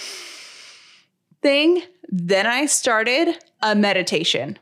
thing. 1.41 1.83
Then 2.17 2.47
I 2.47 2.65
started 2.65 3.37
a 3.61 3.75
meditation. 3.75 4.57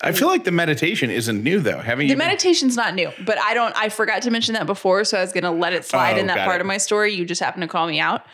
I 0.00 0.12
feel 0.12 0.28
like 0.28 0.44
the 0.44 0.52
meditation 0.52 1.10
isn't 1.10 1.42
new 1.42 1.58
though. 1.60 1.78
Haven't 1.78 2.06
The 2.06 2.12
you? 2.12 2.16
been- 2.16 2.26
meditation's 2.26 2.76
not 2.76 2.94
new, 2.94 3.10
but 3.24 3.36
I 3.38 3.52
don't. 3.54 3.74
I 3.76 3.88
forgot 3.88 4.22
to 4.22 4.30
mention 4.30 4.54
that 4.54 4.66
before, 4.66 5.02
so 5.04 5.18
I 5.18 5.20
was 5.20 5.32
gonna 5.32 5.50
let 5.50 5.72
it 5.72 5.84
slide 5.84 6.16
Oh, 6.16 6.20
in 6.20 6.26
that 6.28 6.44
part 6.44 6.56
it. 6.56 6.60
of 6.60 6.66
my 6.68 6.76
story. 6.76 7.12
You 7.14 7.24
just 7.24 7.40
happened 7.40 7.62
to 7.62 7.68
call 7.68 7.86
me 7.88 7.98
out. 8.00 8.24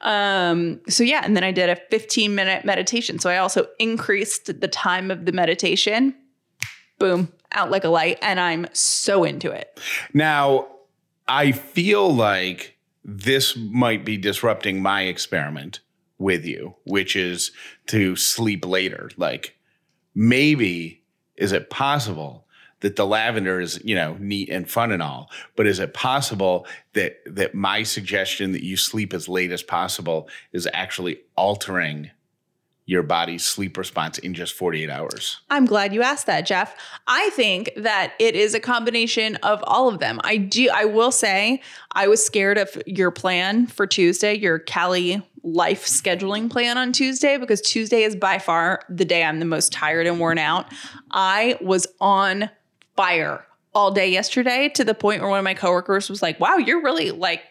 Um, 0.00 0.80
so 0.88 1.04
yeah, 1.04 1.20
and 1.24 1.36
then 1.36 1.44
I 1.44 1.52
did 1.52 1.68
a 1.70 1.76
15 1.90 2.34
minute 2.34 2.64
meditation. 2.64 3.18
So 3.20 3.30
I 3.30 3.36
also 3.38 3.66
increased 3.78 4.60
the 4.60 4.68
time 4.68 5.10
of 5.12 5.26
the 5.26 5.32
meditation. 5.32 6.14
Boom, 6.98 7.32
out 7.52 7.70
like 7.70 7.84
a 7.84 7.88
light, 7.88 8.18
and 8.22 8.40
I'm 8.40 8.66
so 8.72 9.22
into 9.22 9.50
it. 9.52 9.78
Now, 10.12 10.66
I 11.28 11.52
feel 11.52 12.12
like 12.12 12.76
this 13.04 13.56
might 13.56 14.04
be 14.04 14.16
disrupting 14.16 14.82
my 14.82 15.02
experiment 15.02 15.80
with 16.18 16.44
you, 16.44 16.74
which 16.84 17.16
is 17.16 17.52
to 17.86 18.16
sleep 18.16 18.66
later. 18.66 19.10
Like, 19.16 19.56
maybe 20.14 21.02
is 21.36 21.52
it 21.52 21.70
possible 21.70 22.44
that 22.80 22.96
the 22.96 23.06
lavender 23.06 23.60
is, 23.60 23.80
you 23.84 23.94
know, 23.94 24.16
neat 24.20 24.48
and 24.50 24.70
fun 24.70 24.92
and 24.92 25.02
all, 25.02 25.30
but 25.56 25.66
is 25.66 25.80
it 25.80 25.94
possible 25.94 26.66
that 26.92 27.18
that 27.26 27.54
my 27.54 27.82
suggestion 27.82 28.52
that 28.52 28.64
you 28.64 28.76
sleep 28.76 29.12
as 29.12 29.28
late 29.28 29.50
as 29.50 29.62
possible 29.62 30.28
is 30.52 30.68
actually 30.72 31.20
altering 31.36 32.10
your 32.88 33.02
body's 33.02 33.44
sleep 33.44 33.76
response 33.76 34.16
in 34.16 34.32
just 34.32 34.54
48 34.54 34.88
hours? 34.88 35.40
I'm 35.50 35.66
glad 35.66 35.92
you 35.92 36.00
asked 36.00 36.24
that, 36.24 36.46
Jeff. 36.46 36.74
I 37.06 37.28
think 37.34 37.70
that 37.76 38.14
it 38.18 38.34
is 38.34 38.54
a 38.54 38.60
combination 38.60 39.36
of 39.36 39.62
all 39.66 39.88
of 39.88 39.98
them. 39.98 40.22
I 40.24 40.38
do 40.38 40.70
I 40.74 40.86
will 40.86 41.12
say 41.12 41.60
I 41.92 42.08
was 42.08 42.24
scared 42.24 42.56
of 42.56 42.82
your 42.86 43.10
plan 43.10 43.66
for 43.66 43.86
Tuesday, 43.86 44.34
your 44.38 44.58
Callie 44.58 45.22
life 45.42 45.84
scheduling 45.84 46.50
plan 46.50 46.78
on 46.78 46.92
Tuesday 46.92 47.36
because 47.36 47.60
Tuesday 47.60 48.04
is 48.04 48.16
by 48.16 48.38
far 48.38 48.80
the 48.88 49.04
day 49.04 49.22
I'm 49.22 49.38
the 49.38 49.44
most 49.44 49.70
tired 49.70 50.06
and 50.06 50.18
worn 50.18 50.38
out. 50.38 50.64
I 51.10 51.58
was 51.60 51.86
on 52.00 52.48
fire 52.96 53.44
all 53.74 53.90
day 53.90 54.10
yesterday 54.10 54.70
to 54.70 54.82
the 54.82 54.94
point 54.94 55.20
where 55.20 55.28
one 55.28 55.38
of 55.38 55.44
my 55.44 55.52
coworkers 55.52 56.08
was 56.08 56.22
like, 56.22 56.40
"Wow, 56.40 56.56
you're 56.56 56.82
really 56.82 57.10
like 57.10 57.42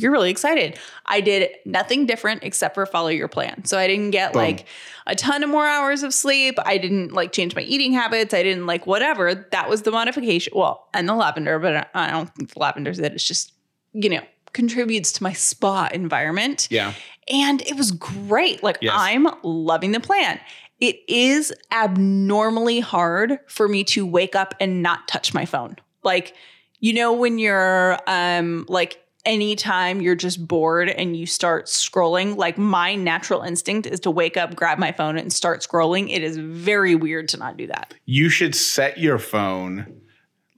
you're 0.00 0.12
really 0.12 0.30
excited. 0.30 0.78
I 1.06 1.20
did 1.20 1.50
nothing 1.64 2.06
different 2.06 2.42
except 2.44 2.74
for 2.74 2.86
follow 2.86 3.08
your 3.08 3.28
plan. 3.28 3.64
So 3.64 3.78
I 3.78 3.86
didn't 3.86 4.10
get 4.12 4.32
Boom. 4.32 4.42
like 4.42 4.66
a 5.06 5.14
ton 5.14 5.42
of 5.42 5.50
more 5.50 5.66
hours 5.66 6.02
of 6.02 6.14
sleep. 6.14 6.54
I 6.64 6.78
didn't 6.78 7.12
like 7.12 7.32
change 7.32 7.54
my 7.56 7.62
eating 7.62 7.92
habits. 7.92 8.32
I 8.32 8.42
didn't 8.42 8.66
like 8.66 8.86
whatever. 8.86 9.34
That 9.50 9.68
was 9.68 9.82
the 9.82 9.90
modification. 9.90 10.52
Well, 10.54 10.86
and 10.94 11.08
the 11.08 11.14
lavender, 11.14 11.58
but 11.58 11.88
I- 11.94 12.10
don't 12.10 12.32
think 12.34 12.52
the 12.54 12.60
lavender's 12.60 12.98
it. 12.98 13.12
It's 13.12 13.24
just, 13.24 13.52
you 13.92 14.08
know, 14.08 14.20
contributes 14.52 15.12
to 15.12 15.22
my 15.22 15.32
spa 15.32 15.88
environment. 15.92 16.68
Yeah. 16.70 16.94
And 17.28 17.60
it 17.62 17.76
was 17.76 17.90
great. 17.90 18.62
Like 18.62 18.78
Yes. 18.80 18.94
I'm 18.96 19.26
loving 19.42 19.92
the 19.92 20.00
plan. 20.00 20.40
It 20.80 21.00
is 21.08 21.52
abnormally 21.72 22.80
hard 22.80 23.38
for 23.48 23.68
me 23.68 23.84
to 23.84 24.06
wake 24.06 24.36
up 24.36 24.54
and 24.60 24.82
not 24.82 25.08
touch 25.08 25.34
my 25.34 25.44
phone. 25.44 25.76
Like, 26.04 26.34
you 26.80 26.92
know, 26.92 27.12
when 27.12 27.38
you're 27.38 27.98
um 28.06 28.64
like 28.68 29.02
anytime 29.24 30.00
you're 30.00 30.14
just 30.14 30.46
bored 30.46 30.88
and 30.88 31.16
you 31.16 31.26
start 31.26 31.66
scrolling, 31.66 32.36
like 32.36 32.56
my 32.58 32.94
natural 32.94 33.42
instinct 33.42 33.86
is 33.86 34.00
to 34.00 34.10
wake 34.10 34.36
up, 34.36 34.54
grab 34.54 34.78
my 34.78 34.92
phone, 34.92 35.18
and 35.18 35.32
start 35.32 35.60
scrolling. 35.60 36.10
It 36.10 36.22
is 36.22 36.36
very 36.36 36.94
weird 36.94 37.28
to 37.30 37.36
not 37.36 37.56
do 37.56 37.66
that. 37.68 37.94
you 38.06 38.28
should 38.28 38.54
set 38.54 38.98
your 38.98 39.18
phone. 39.18 40.00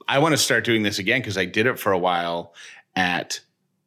I 0.09 0.19
want 0.19 0.33
to 0.33 0.37
start 0.38 0.64
doing 0.64 0.83
this 0.83 0.99
again 0.99 1.21
because 1.21 1.38
I 1.38 1.45
did 1.45 1.67
it 1.67 1.79
for 1.79 1.93
a 1.93 1.99
while 1.99 2.55
at 2.97 3.40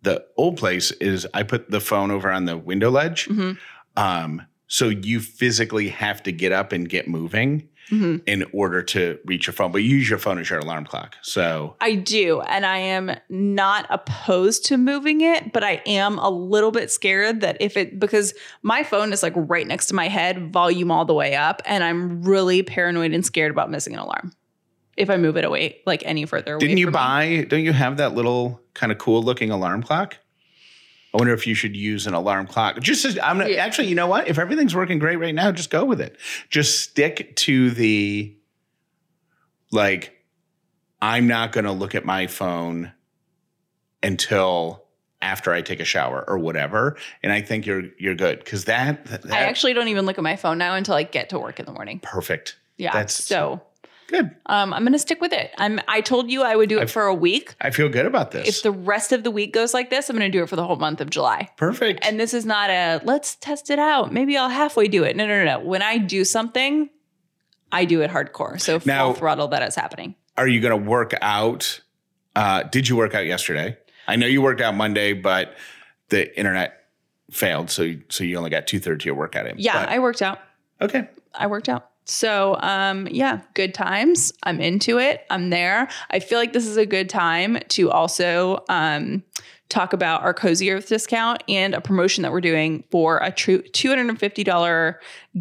the 0.04 0.26
old 0.38 0.58
place. 0.58 0.92
Is 0.92 1.28
I 1.34 1.44
put 1.44 1.70
the 1.70 1.80
phone 1.82 2.12
over 2.12 2.32
on 2.32 2.46
the 2.46 2.58
window 2.58 2.90
ledge, 2.90 3.28
Mhm. 3.28 3.58
um, 3.98 4.42
so 4.74 4.90
you 4.90 5.20
physically 5.20 5.90
have 5.90 6.24
to 6.24 6.32
get 6.32 6.52
up 6.52 6.72
and 6.72 6.90
get 6.90 7.08
moving 7.08 7.70
Mhm. 7.92 8.22
in 8.26 8.44
order 8.54 8.82
to 8.82 9.20
reach 9.26 9.46
your 9.46 9.54
phone. 9.54 9.72
But 9.72 9.84
you 9.84 9.98
use 9.98 10.10
your 10.10 10.18
phone 10.18 10.40
as 10.40 10.50
your 10.50 10.58
alarm 10.58 10.86
clock. 10.86 11.16
So 11.22 11.76
I 11.80 11.94
do, 11.94 12.42
and 12.42 12.66
I 12.66 12.80
am 12.80 13.12
not 13.30 13.86
opposed 13.92 14.66
to 14.68 14.78
moving 14.78 15.22
it, 15.22 15.54
but 15.54 15.64
I 15.64 15.80
am 15.86 16.18
a 16.18 16.30
little 16.30 16.72
bit 16.72 16.90
scared 16.90 17.42
that 17.42 17.58
if 17.60 17.78
it 17.78 18.00
because 18.00 18.34
my 18.64 18.82
phone 18.82 19.14
is 19.14 19.22
like 19.22 19.34
right 19.36 19.68
next 19.68 19.88
to 19.88 19.96
my 19.96 20.08
head, 20.08 20.52
volume 20.52 20.90
all 20.90 21.06
the 21.06 21.14
way 21.14 21.36
up, 21.36 21.62
and 21.68 21.84
I'm 21.84 22.24
really 22.24 22.64
paranoid 22.64 23.12
and 23.14 23.24
scared 23.24 23.52
about 23.52 23.70
missing 23.70 23.94
an 23.94 24.00
alarm 24.00 24.34
if 24.98 25.12
I 25.12 25.18
move 25.18 25.38
it 25.38 25.46
away 25.46 25.78
like 25.86 26.02
any 26.04 26.26
further. 26.26 26.54
away 26.56 26.62
didn't 26.62 26.78
you 26.80 26.86
from 26.88 26.94
me. 26.94 26.98
buy? 27.42 27.46
Don't 27.48 27.64
you 27.64 27.74
have 27.74 27.98
that 27.98 28.16
little 28.16 28.60
kind 28.74 28.92
of 28.92 28.98
cool 28.98 29.22
looking 29.22 29.52
alarm 29.52 29.84
clock? 29.84 30.18
I 31.14 31.18
wonder 31.18 31.34
if 31.34 31.46
you 31.46 31.54
should 31.54 31.76
use 31.76 32.08
an 32.08 32.14
alarm 32.16 32.48
clock. 32.48 32.80
Just 32.82 33.06
as, 33.06 33.20
I'm 33.20 33.38
gonna, 33.38 33.52
Yeah. 33.52 33.64
actually, 33.66 33.88
you 33.88 33.96
know 33.96 34.08
what? 34.08 34.28
If 34.28 34.40
everything's 34.40 34.74
working 34.76 34.98
great 34.98 35.18
right 35.18 35.36
now, 35.36 35.52
just 35.52 35.70
go 35.70 35.86
with 35.86 36.02
it. 36.02 36.18
Just 36.50 36.80
stick 36.82 37.36
to 37.38 37.70
the 37.72 38.36
like. 39.72 40.20
I'm 41.02 41.28
not 41.28 41.52
going 41.52 41.66
to 41.66 41.72
look 41.74 41.96
at 41.96 42.06
my 42.06 42.28
phone 42.28 42.94
until 44.02 44.84
after 45.22 45.52
I 45.54 45.62
take 45.62 45.80
a 45.80 45.86
shower 45.86 46.24
or 46.28 46.38
whatever, 46.38 46.98
and 47.22 47.32
I 47.32 47.42
think 47.42 47.66
you're 47.66 47.84
you're 47.98 48.16
good 48.16 48.40
because 48.40 48.66
that, 48.66 49.06
that 49.08 49.26
I 49.32 49.40
actually 49.44 49.74
don't 49.74 49.88
even 49.90 50.06
look 50.06 50.18
at 50.18 50.24
my 50.24 50.36
phone 50.36 50.58
now 50.58 50.76
until 50.76 50.96
I 50.96 51.04
get 51.04 51.30
to 51.30 51.40
work 51.40 51.60
in 51.60 51.66
the 51.66 51.72
morning. 51.72 52.00
perfect. 52.02 52.58
Yeah, 52.78 52.92
That's- 52.94 53.14
so 53.16 53.62
Good. 54.14 54.36
um, 54.46 54.74
I'm 54.74 54.84
gonna 54.84 55.00
stick 55.00 55.20
with 55.22 55.34
it. 55.34 55.52
I'm. 55.58 55.80
I 55.88 56.02
told 56.02 56.30
you 56.30 56.44
I 56.44 56.56
would 56.56 56.70
do 56.70 56.78
it 56.78 56.82
I've- 56.84 56.92
for 56.92 57.08
a 57.08 57.14
week. 57.16 57.56
I 57.60 57.72
feel 57.72 57.90
good 57.90 58.06
about 58.06 58.32
this. 58.32 58.48
If 58.48 58.62
the 58.64 58.72
rest 58.72 59.12
of 59.12 59.24
the 59.24 59.32
week 59.32 59.54
goes 59.54 59.74
like 59.74 59.90
this, 59.90 60.10
I'm 60.10 60.16
gonna 60.16 60.30
do 60.30 60.44
it 60.44 60.50
for 60.50 60.56
the 60.56 60.66
whole 60.66 60.76
month 60.76 61.02
of 61.02 61.10
July. 61.10 61.50
perfect. 61.58 62.06
And 62.06 62.20
this 62.20 62.34
is 62.34 62.46
not 62.46 62.70
a 62.70 63.02
let's 63.04 63.36
test 63.36 63.70
it 63.72 63.80
out. 63.80 64.14
Maybe 64.14 64.38
I'll 64.38 64.50
halfway 64.50 64.88
do 64.88 65.04
it. 65.04 65.16
No, 65.16 65.26
no, 65.26 65.44
no, 65.44 65.58
no. 65.58 65.66
When 65.66 65.82
I 65.82 65.98
do 65.98 66.24
something, 66.24 66.90
I 67.72 67.86
do 67.86 68.02
it 68.02 68.12
hardcore. 68.12 68.62
So 68.62 68.80
full 68.80 68.88
Now- 68.88 69.14
throttle 69.14 69.48
that 69.50 69.64
is 69.64 69.76
happening. 69.76 70.14
are 70.38 70.48
you 70.48 70.62
going 70.62 70.72
to 70.84 70.90
work 70.90 71.14
out? 71.22 71.80
Uh, 72.36 72.64
did 72.64 72.88
you 72.90 72.96
work 72.96 73.14
out 73.16 73.26
yesterday? 73.26 73.78
I 74.08 74.16
know 74.16 74.28
you 74.28 74.42
worked 74.42 74.62
out 74.62 74.76
Monday, 74.76 75.14
but 75.14 75.56
the 76.10 76.38
internet 76.38 76.84
failed, 77.32 77.70
so 77.72 77.94
so 78.10 78.24
you 78.24 78.38
only 78.38 78.50
got 78.52 78.68
two 78.68 78.80
thirds 78.80 79.04
of 79.04 79.06
your 79.08 79.16
workout 79.16 79.48
in. 79.48 79.56
Yeah, 79.58 79.74
But- 79.86 79.90
I 79.90 79.98
worked 80.00 80.22
out. 80.22 80.40
okay. 80.82 81.08
I 81.34 81.48
worked 81.48 81.70
out. 81.70 81.90
So, 82.06 82.58
um, 82.62 83.08
yeah, 83.10 83.42
good 83.54 83.74
times. 83.74 84.34
I'm 84.44 84.60
into 84.60 85.00
it. 85.00 85.26
I'm 85.30 85.50
there. 85.50 85.88
I 86.10 86.20
feel 86.20 86.38
like 86.38 86.54
this 86.54 86.68
is 86.68 86.78
a 86.78 86.86
good 86.86 87.10
time 87.10 87.60
to 87.70 87.90
also 87.92 88.64
um, 88.70 89.24
talk 89.70 89.94
about 89.94 90.22
our 90.22 90.34
Cozy 90.34 90.72
Earth 90.72 90.88
discount 90.88 91.44
and 91.48 91.74
a 91.74 91.82
promotion 91.82 92.22
that 92.24 92.32
we're 92.32 92.42
doing 92.42 92.84
for 92.92 93.18
a 93.18 93.32
true 93.32 93.62
$250 93.62 94.96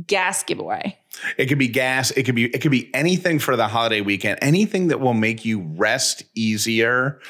gas 0.07 0.42
giveaway. 0.45 0.99
It 1.37 1.47
could 1.47 1.59
be 1.59 1.69
gas. 1.69 2.11
It 2.12 2.23
could 2.23 2.35
be 2.35 2.47
it 2.47 2.61
could 2.62 2.71
be 2.71 2.92
anything 2.95 3.38
for 3.38 3.57
the 3.57 3.69
holiday 3.69 4.00
weekend. 4.00 4.38
Anything 4.40 4.88
that 4.88 5.00
will 5.00 5.14
make 5.14 5.45
you 5.45 5.61
rest 5.61 6.25
easier 6.35 7.21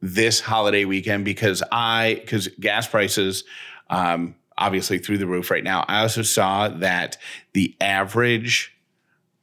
this 0.00 0.40
holiday 0.40 0.84
weekend 0.84 1.24
because 1.24 1.62
I 1.70 2.20
because 2.20 2.48
gas 2.60 2.86
prices 2.86 3.44
um 3.90 4.34
obviously 4.58 4.98
through 4.98 5.18
the 5.18 5.26
roof 5.26 5.50
right 5.50 5.64
now. 5.64 5.84
I 5.88 6.00
also 6.02 6.22
saw 6.22 6.68
that 6.68 7.16
the 7.54 7.76
average 7.80 8.74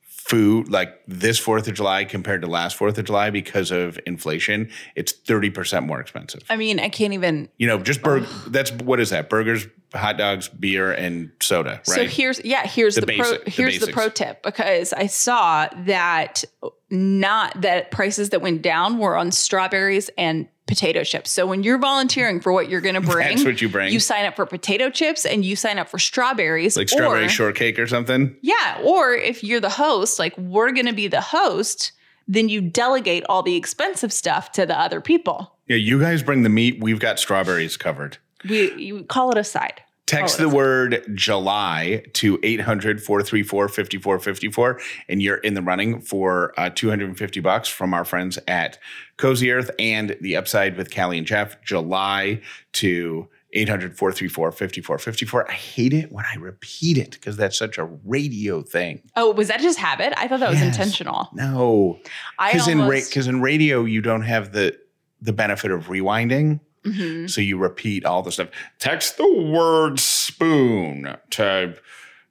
food 0.02 0.70
like 0.72 0.90
this 1.08 1.40
4th 1.40 1.68
of 1.68 1.76
July 1.76 2.04
compared 2.04 2.42
to 2.42 2.48
last 2.48 2.78
4th 2.80 2.98
of 2.98 3.06
July 3.06 3.30
because 3.30 3.70
of 3.70 4.00
inflation, 4.08 4.70
it's 4.96 5.14
30% 5.14 5.86
more 5.86 6.00
expensive. 6.00 6.42
I 6.50 6.56
mean, 6.56 6.80
I 6.80 6.90
can't 6.90 7.14
even 7.14 7.48
You 7.58 7.68
know, 7.68 7.78
just 7.80 8.02
burger 8.02 8.26
that's 8.48 8.72
what 8.72 9.00
is 9.00 9.12
that? 9.12 9.30
Burgers, 9.30 9.68
hot 9.94 10.18
dogs, 10.18 10.48
beer 10.48 10.92
and 10.92 11.30
soda, 11.42 11.74
right? 11.74 11.86
So 11.86 12.06
here's 12.06 12.44
yeah, 12.44 12.66
here's 12.66 12.96
The 12.96 13.02
the, 13.02 13.08
basic- 13.08 13.44
pro 13.44 13.52
here's 13.52 13.74
the 13.76 13.86
basics. 13.88 13.94
pro 13.94 14.10
tip 14.10 14.42
because 14.42 14.94
I 14.94 15.06
saw 15.06 15.68
that 15.86 16.44
not 16.90 17.62
that 17.62 17.92
prices 17.92 18.32
that 18.32 18.42
went 18.42 18.64
down 18.64 18.98
were 18.98 19.16
on 19.16 19.32
strawberries 19.32 20.10
and 20.18 20.48
potato 20.68 21.04
chips. 21.04 21.32
So 21.32 21.46
when 21.46 21.64
you're 21.64 21.78
volunteering 21.78 22.40
for 22.40 22.52
what 22.52 22.70
you're 22.70 22.82
going 22.82 22.96
to 22.96 23.02
bring, 23.02 23.30
That's 23.30 23.46
what 23.46 23.62
you 23.62 23.70
bring. 23.70 23.94
You 23.94 24.00
sign 24.00 24.26
up 24.26 24.36
for 24.36 24.46
potato 24.46 24.90
chips 24.90 25.26
and 25.26 25.46
you 25.46 25.56
sign 25.56 25.78
up 25.78 25.90
for 25.90 26.00
strawberries, 26.00 26.76
like 26.76 26.90
strawberry 26.90 27.26
or- 27.26 27.30
shortcake 27.30 27.78
or 27.80 27.88
something. 27.88 28.36
Yeah, 28.42 28.82
or 28.84 29.14
if 29.14 29.44
you're 29.44 29.60
the 29.62 29.70
host, 29.70 30.18
like 30.20 30.38
we're 30.38 30.72
going 30.72 30.88
to 30.88 30.94
be 30.94 31.08
the 31.08 31.22
host, 31.22 31.92
then 32.28 32.50
you 32.50 32.62
delegate 32.62 33.24
all 33.30 33.44
the 33.44 33.56
expensive 33.56 34.12
stuff 34.12 34.52
to 34.54 34.66
the 34.66 34.80
other 34.80 35.02
people. 35.02 35.56
Yeah, 35.68 35.78
you 35.78 36.00
guys 36.00 36.24
bring 36.24 36.44
the 36.44 36.50
meat. 36.50 36.80
We've 36.82 37.00
got 37.00 37.20
strawberries 37.20 37.78
covered. 37.78 38.18
We 38.48 38.74
you 38.74 39.04
call 39.04 39.32
it 39.32 39.38
a 39.38 39.44
side. 39.44 39.82
Text 40.08 40.40
Oh, 40.40 40.44
the 40.44 40.50
word 40.50 41.04
July 41.16 42.04
to 42.14 42.40
800 42.44 43.02
434 43.02 43.68
5454, 43.68 44.80
and 45.10 45.22
you're 45.22 45.38
in 45.38 45.56
the 45.56 45.64
running 45.64 46.00
for 46.00 46.54
uh, 46.60 46.70
250 46.70 47.40
bucks 47.40 47.68
from 47.68 47.94
our 47.94 48.06
friends 48.06 48.38
at 48.48 48.78
Cozy 49.18 49.52
Earth 49.52 49.72
and 49.80 50.16
the 50.22 50.36
Upside 50.36 50.78
with 50.78 50.94
Callie 50.94 51.18
and 51.18 51.26
Jeff. 51.26 51.60
July 51.64 52.40
to 52.74 53.28
800 53.54 53.98
434 53.98 54.52
5454. 54.52 55.50
I 55.50 55.54
hate 55.54 55.94
it 55.94 56.12
when 56.12 56.26
I 56.32 56.36
repeat 56.36 57.00
it 57.00 57.12
because 57.12 57.36
that's 57.36 57.58
such 57.58 57.80
a 57.80 57.86
radio 58.04 58.62
thing. 58.62 59.02
Oh, 59.16 59.32
was 59.32 59.48
that 59.48 59.60
just 59.60 59.80
habit? 59.80 60.14
I 60.18 60.28
thought 60.28 60.42
that 60.42 60.52
was 60.52 60.62
intentional. 60.62 61.30
No, 61.34 62.00
because 62.38 62.68
in, 62.68 62.80
ra- 62.80 62.84
almost 62.86 63.16
in 63.18 63.42
radio, 63.42 63.86
you 63.86 64.02
don't 64.02 64.24
have 64.24 64.52
the, 64.52 64.78
the 65.22 65.34
benefit 65.34 65.72
of 65.72 65.86
rewinding. 65.88 66.60
Mhm. 66.86 67.30
So 67.30 67.42
you 67.42 67.58
repeat 67.58 68.06
all 68.06 68.22
the 68.22 68.32
stuff. 68.32 68.50
Text 68.80 69.18
the 69.18 69.32
word 69.34 70.00
spoon 70.00 71.18
to 71.32 71.76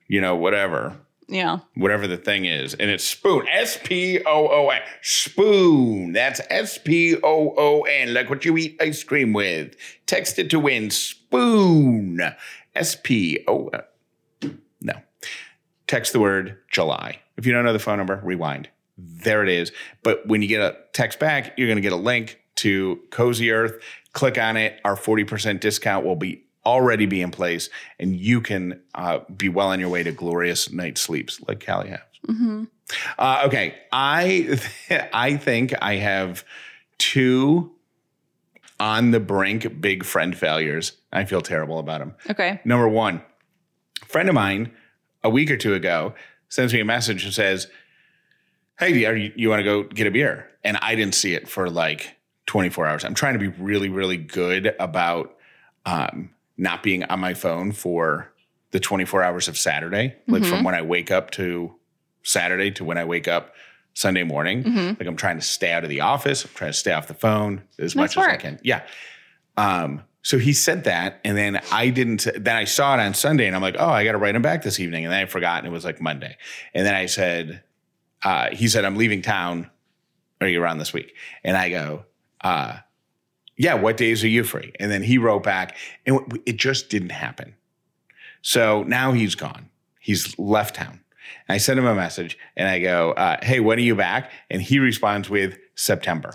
you 0.07 0.21
know, 0.21 0.37
whatever, 0.37 0.97
Yeah. 1.29 1.61
whatever 1.75 2.07
the 2.07 2.19
thing 2.19 2.45
is. 2.45 2.75
And 2.75 2.91
it's 2.91 3.03
spoon, 3.05 3.47
S 3.51 3.79
P 3.83 4.21
O 4.27 4.49
O 4.49 4.69
N. 4.69 4.83
Spoon. 5.03 6.13
That's 6.13 6.41
S 6.51 6.77
P 6.79 7.17
O 7.23 7.55
O 7.57 7.83
N, 7.83 8.13
like 8.15 8.29
what 8.31 8.45
you 8.45 8.57
eat 8.59 8.77
ice 8.81 9.03
cream 9.03 9.33
with. 9.33 9.75
Text 10.07 10.39
it 10.39 10.51
to 10.51 10.61
win. 10.61 10.91
Spoon. 10.91 12.21
S 12.75 12.97
P 13.03 13.43
O. 13.49 13.71
No. 14.81 14.95
Text 15.87 16.13
the 16.13 16.21
word 16.21 16.59
July. 16.71 17.19
If 17.37 17.47
you 17.47 17.53
don't 17.53 17.65
know 17.65 17.73
the 17.73 17.79
phone 17.79 17.99
number, 17.99 18.21
rewind. 18.23 18.69
There 18.99 19.43
it 19.43 19.49
is. 19.49 19.73
But 20.03 20.27
when 20.29 20.43
you 20.43 20.49
get 20.49 20.61
a 20.61 20.77
text 20.93 21.19
back, 21.19 21.55
you're 21.57 21.67
going 21.67 21.77
to 21.77 21.83
get 21.83 21.93
a 21.93 21.97
link 21.97 22.41
to 22.57 23.01
Cozy 23.11 23.51
Earth. 23.51 23.83
Click 24.15 24.39
on 24.39 24.57
it. 24.57 24.81
Our 24.85 24.97
40% 24.97 25.61
discount 25.61 26.07
will 26.07 26.17
be 26.17 26.45
already 26.65 27.07
be 27.07 27.21
in 27.21 27.31
place, 27.31 27.69
and 27.99 28.17
you 28.17 28.41
can 28.41 28.81
uh, 28.95 29.21
be 29.37 29.49
well 29.49 29.69
on 29.69 29.81
your 29.81 29.91
way 29.91 30.03
to 30.03 30.13
glorious 30.13 30.73
night 30.73 30.97
sleeps 30.97 31.41
like 31.47 31.65
Callie 31.65 31.91
has. 31.91 32.01
Uh, 33.19 33.43
okay, 33.47 33.75
I 33.93 34.59
I 35.13 35.37
think 35.37 35.75
I 35.83 35.97
have 35.97 36.45
two 36.99 37.73
on 38.81 39.11
the 39.11 39.21
brink 39.21 39.81
big 39.81 40.05
friend 40.05 40.37
failures. 40.37 40.93
I 41.13 41.25
feel 41.25 41.41
terrible 41.41 41.79
about 41.79 42.01
them. 42.01 42.15
Okay. 42.31 42.61
Number 42.65 42.89
one, 42.89 43.23
friend 44.07 44.29
of 44.29 44.35
mine 44.35 44.73
a 45.23 45.31
week 45.31 45.51
or 45.51 45.57
two 45.57 45.75
ago 45.75 46.15
sends 46.49 46.73
me 46.73 46.81
a 46.81 46.85
message 46.85 47.25
and 47.25 47.33
says, 47.33 47.69
Hey, 48.79 49.05
are 49.05 49.15
you, 49.17 49.33
you 49.37 49.49
want 49.49 49.61
to 49.61 49.65
go 49.65 49.85
get 49.85 50.07
a 50.07 50.11
beer? 50.11 50.51
And 50.65 50.77
I 50.79 50.95
didn't 50.97 51.15
see 51.15 51.35
it 51.35 51.49
for 51.49 51.71
like 51.71 52.17
24 52.55 52.87
hours. 52.87 53.05
I'm 53.05 53.15
trying 53.15 53.33
to 53.33 53.41
be 53.41 53.49
really, 53.49 53.89
really 53.89 54.17
good 54.17 54.77
about 54.79 55.35
um, 55.87 56.31
not 56.57 56.85
being 56.85 57.03
on 57.03 57.19
my 57.19 57.35
phone 57.35 57.73
for 57.73 58.33
the 58.71 58.79
24 58.79 59.25
hours 59.25 59.49
of 59.49 59.59
Saturday, 59.59 60.15
like 60.29 60.45
from 60.45 60.63
when 60.63 60.73
I 60.73 60.83
wake 60.83 61.11
up 61.11 61.33
to 61.33 61.75
Saturday 62.23 62.71
to 62.71 62.85
when 62.85 62.97
I 62.97 63.07
wake 63.07 63.27
up 63.27 63.57
Sunday 63.95 64.23
morning. 64.23 64.63
Like 65.01 65.09
I'm 65.09 65.17
trying 65.17 65.37
to 65.37 65.45
stay 65.45 65.73
out 65.73 65.83
of 65.83 65.91
the 65.91 66.03
office, 66.03 66.45
I'm 66.45 66.53
trying 66.55 66.71
to 66.71 66.79
stay 66.79 66.93
off 66.93 67.09
the 67.09 67.15
phone 67.15 67.65
as 67.81 67.97
much 67.97 68.17
as 68.17 68.25
I 68.25 68.37
can. 68.37 68.61
Yeah. 68.63 68.87
Um, 69.57 70.05
so 70.23 70.39
he 70.39 70.53
said 70.53 70.85
that, 70.85 71.19
and 71.25 71.37
then 71.37 71.61
I 71.73 71.89
didn't. 71.91 72.29
Then 72.37 72.55
I 72.55 72.67
saw 72.67 72.95
it 72.95 73.01
on 73.01 73.15
Sunday, 73.15 73.49
and 73.49 73.57
I'm 73.57 73.63
like, 73.63 73.75
"Oh, 73.81 73.91
I 73.91 74.05
got 74.05 74.13
to 74.13 74.19
write 74.19 74.37
him 74.37 74.43
back 74.43 74.63
this 74.63 74.79
evening." 74.79 75.05
And 75.05 75.13
then 75.13 75.23
I 75.23 75.27
forgot, 75.27 75.59
and 75.59 75.67
it 75.67 75.73
was 75.73 75.85
like 75.85 76.01
Monday. 76.01 76.37
And 76.73 76.87
then 76.87 76.95
I 76.95 77.07
said, 77.07 77.65
uh, 78.23 78.51
"He 78.51 78.69
said 78.69 78.85
I'm 78.85 78.95
leaving 78.95 79.23
town. 79.23 79.71
Are 80.41 80.47
you 80.47 80.63
around 80.63 80.79
this 80.79 80.93
week?" 80.93 81.15
And 81.43 81.57
I 81.57 81.69
go, 81.69 82.05
uh, 82.45 82.77
"Yeah. 83.57 83.75
What 83.75 83.97
days 83.97 84.23
are 84.23 84.29
you 84.29 84.45
free?" 84.45 84.73
And 84.79 84.91
then 84.91 85.03
he 85.03 85.19
wrote 85.19 85.43
back, 85.43 85.77
and 86.07 86.41
it 86.47 86.57
just 86.57 86.89
didn't 86.91 87.11
happen. 87.11 87.55
So 88.43 88.83
now 88.85 89.13
he's 89.13 89.35
gone. 89.35 89.71
He's 89.99 90.39
left 90.39 90.77
town. 90.77 91.01
And 91.49 91.55
I 91.55 91.59
send 91.59 91.79
him 91.79 91.87
a 91.87 91.95
message, 91.95 92.39
and 92.57 92.69
I 92.69 92.79
go, 92.81 93.13
uh, 93.13 93.39
"Hey, 93.43 93.59
when 93.61 93.79
are 93.79 93.83
you 93.83 93.95
back?" 93.97 94.31
And 94.51 94.61
he 94.63 94.79
responds 94.79 95.29
with 95.31 95.57
September. 95.75 96.33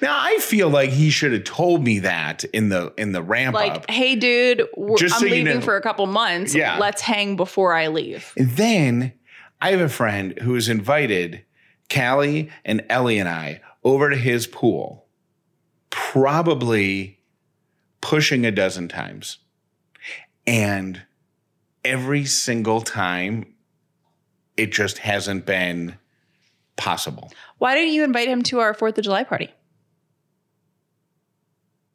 Now 0.00 0.16
I 0.18 0.38
feel 0.38 0.68
like 0.70 0.90
he 0.90 1.10
should 1.10 1.32
have 1.32 1.44
told 1.44 1.82
me 1.82 1.98
that 2.00 2.44
in 2.44 2.68
the 2.68 2.92
in 2.96 3.12
the 3.12 3.22
ramp 3.22 3.54
Like, 3.54 3.72
up. 3.72 3.90
hey, 3.90 4.14
dude, 4.14 4.62
Just 4.98 5.14
I'm 5.16 5.20
so 5.20 5.26
you 5.26 5.32
leaving 5.32 5.56
know. 5.56 5.60
for 5.64 5.76
a 5.76 5.82
couple 5.82 6.06
months. 6.06 6.54
Yeah. 6.54 6.78
Let's 6.78 7.02
hang 7.02 7.36
before 7.36 7.74
I 7.74 7.88
leave. 7.88 8.32
And 8.36 8.50
then 8.52 9.12
I 9.60 9.72
have 9.72 9.80
a 9.80 9.88
friend 9.88 10.38
who 10.42 10.54
has 10.54 10.68
invited 10.68 11.44
Callie 11.92 12.50
and 12.64 12.84
Ellie 12.88 13.18
and 13.18 13.28
I 13.28 13.60
over 13.84 14.10
to 14.10 14.16
his 14.16 14.46
pool, 14.46 15.06
probably 15.90 17.20
pushing 18.00 18.44
a 18.44 18.50
dozen 18.50 18.88
times. 18.88 19.38
And 20.46 21.02
every 21.84 22.24
single 22.24 22.80
time, 22.80 23.54
it 24.56 24.72
just 24.72 24.98
hasn't 24.98 25.46
been 25.46 25.96
possible. 26.76 27.32
Why 27.58 27.74
didn't 27.74 27.94
you 27.94 28.04
invite 28.04 28.28
him 28.28 28.42
to 28.44 28.60
our 28.60 28.74
Fourth 28.74 28.98
of 28.98 29.04
July 29.04 29.24
party? 29.24 29.50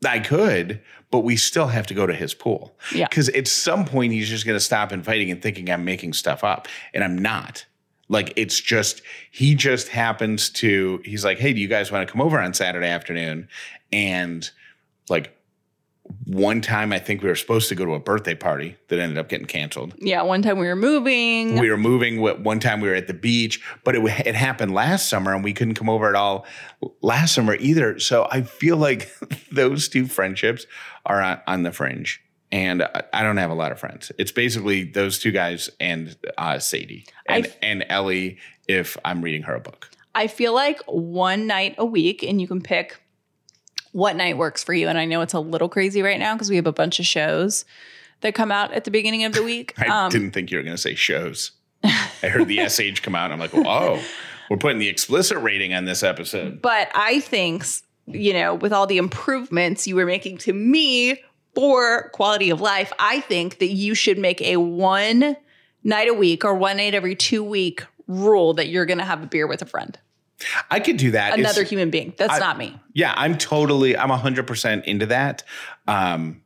I 0.06 0.20
could, 0.20 0.82
but 1.12 1.20
we 1.20 1.36
still 1.36 1.68
have 1.68 1.86
to 1.88 1.94
go 1.94 2.06
to 2.08 2.14
his 2.14 2.34
pool. 2.34 2.78
Yeah. 2.94 3.08
Because 3.10 3.30
at 3.30 3.48
some 3.48 3.86
point 3.86 4.14
he's 4.14 4.30
just 4.30 4.46
going 4.46 4.56
to 4.56 4.64
stop 4.64 4.92
inviting 4.92 5.30
and 5.30 5.42
thinking 5.42 5.70
I'm 5.70 5.84
making 5.84 6.14
stuff 6.14 6.44
up, 6.44 6.68
and 6.94 7.04
I'm 7.04 7.18
not. 7.18 7.66
Like 8.10 8.34
it's 8.36 8.60
just 8.60 9.02
he 9.32 9.56
just 9.56 9.88
happens 9.88 10.50
to. 10.52 11.02
He's 11.06 11.24
like, 11.24 11.40
hey, 11.40 11.54
do 11.54 11.62
you 11.62 11.68
guys 11.68 11.92
want 11.92 12.08
to 12.08 12.12
come 12.12 12.22
over 12.22 12.40
on 12.40 12.54
Saturday 12.54 12.88
afternoon? 12.88 13.48
And 13.92 14.50
like 15.10 15.36
one 16.26 16.62
time, 16.62 16.92
I 16.92 17.00
think 17.00 17.22
we 17.22 17.30
were 17.30 17.36
supposed 17.36 17.70
to 17.70 17.76
go 17.76 17.86
to 17.86 17.94
a 17.94 18.00
birthday 18.00 18.36
party 18.36 18.78
that 18.88 19.00
ended 19.00 19.18
up 19.18 19.30
getting 19.30 19.46
canceled. 19.46 19.94
Yeah, 20.00 20.24
one 20.24 20.42
time 20.42 20.58
we 20.58 20.68
were 20.68 20.76
moving. 20.76 21.60
We 21.60 21.70
were 21.70 21.78
moving. 21.78 22.22
One 22.22 22.60
time 22.60 22.82
we 22.82 22.90
were 22.90 22.96
at 22.96 23.08
the 23.08 23.14
beach, 23.14 23.62
but 23.84 23.96
it, 23.96 24.04
it 24.26 24.36
happened 24.36 24.74
last 24.74 25.08
summer 25.08 25.34
and 25.34 25.44
we 25.44 25.54
couldn't 25.54 25.76
come 25.76 25.90
over 25.90 26.10
at 26.10 26.16
all 26.16 26.46
last 27.02 27.36
summer 27.36 27.56
either. 27.56 28.00
So 28.00 28.28
I 28.32 28.42
feel 28.42 28.78
like 28.78 29.12
those 29.52 29.88
two 29.88 30.08
friendships 30.08 30.66
are 31.06 31.22
on, 31.22 31.42
on 31.48 31.64
the 31.64 31.72
fringe. 31.72 32.22
And 32.52 32.84
I- 33.14 33.22
don't 33.24 33.38
have 33.38 33.52
a 33.52 33.56
lot 33.56 33.72
of 33.72 33.80
friends. 33.80 34.12
It's 34.18 34.32
basically 34.32 34.84
those 34.84 35.20
two 35.20 35.32
guys 35.32 35.70
and 35.80 36.16
uh, 36.38 36.58
Sadie 36.60 37.06
and, 37.28 37.46
I- 37.46 37.54
and 37.66 37.86
Ellie 37.90 38.38
if 38.68 38.98
I'm 39.06 39.22
reading 39.22 39.44
her 39.44 39.56
a 39.56 39.60
book. 39.60 39.90
I 40.16 40.28
feel 40.28 40.54
like 40.54 40.80
one 40.88 41.46
night 41.48 41.76
a 41.78 41.86
week, 41.86 42.24
and 42.24 42.42
you 42.42 42.48
can 42.48 42.62
pick 42.62 43.00
what 43.92 44.16
night 44.16 44.38
works 44.38 44.64
for 44.64 44.74
you. 44.74 44.88
And 44.88 44.98
I 44.98 45.06
know 45.06 45.22
it's 45.22 45.34
a 45.34 45.40
little 45.40 45.70
crazy 45.70 46.02
right 46.02 46.20
now 46.20 46.34
because 46.36 46.50
we 46.50 46.56
have 46.56 46.68
a 46.68 46.72
bunch 46.74 47.00
of 47.00 47.06
shows 47.06 47.66
that 48.22 48.34
come 48.36 48.52
out 48.52 48.72
at 48.74 48.84
the 48.84 48.92
beginning 48.92 49.24
of 49.24 49.34
the 49.34 49.44
week. 49.44 49.74
I 49.80 49.86
Um, 50.06 50.12
didn't 50.12 50.32
think 50.32 50.52
you 50.52 50.58
were 50.58 50.64
going 50.64 50.76
to 50.76 50.82
say 50.82 50.96
shows. 50.96 51.52
I 51.84 52.28
heard 52.28 52.48
the 52.48 52.58
SH 52.70 53.02
come 53.02 53.16
out 53.16 53.32
and 53.32 53.34
I'm 53.34 53.40
like, 53.40 53.52
oh, 53.54 54.04
we're 54.50 54.58
putting 54.58 54.80
the 54.80 54.90
explicit 54.90 55.38
rating 55.38 55.74
on 55.74 55.86
this 55.86 56.04
episode. 56.04 56.62
But 56.62 56.90
I 56.96 57.20
think, 57.22 57.64
you 58.08 58.34
know, 58.34 58.56
with 58.56 58.74
all 58.74 58.86
the 58.88 58.98
improvements 58.98 59.88
you 59.88 59.96
were 59.96 60.06
making 60.06 60.40
to 60.40 60.54
me 60.54 61.22
for 61.56 62.10
quality 62.10 62.50
of 62.50 62.62
life, 62.62 62.94
I 63.00 63.22
think 63.22 63.60
that 63.60 63.70
you 63.70 63.96
should 63.96 64.18
make 64.18 64.42
a 64.42 64.58
one 64.58 65.36
night 65.84 66.08
a 66.08 66.14
week 66.14 66.46
or 66.46 66.54
one 66.54 66.78
night 66.78 66.94
every 66.94 67.16
two 67.16 67.44
week 67.44 67.84
rule 68.08 68.54
that 68.56 68.68
you're 68.68 68.86
going 68.86 68.98
to 68.98 69.06
have 69.06 69.24
a 69.24 69.28
beer 69.28 69.48
with 69.48 69.62
a 69.62 69.66
friend, 69.66 69.98
I 70.70 70.80
could 70.80 70.98
do 70.98 71.12
that. 71.12 71.34
It's- 71.34 71.40
another 71.40 71.64
human 71.64 71.90
being. 71.90 72.14
That's 72.18 72.34
I- 72.34 72.40
not 72.40 72.58
me. 72.58 72.80
Yeah, 72.94 73.14
I'm 73.16 73.38
totally, 73.38 73.96
I'm 73.98 74.10
100% 74.10 74.84
into 74.86 75.06
that. 75.08 75.44
Um, 75.88 76.42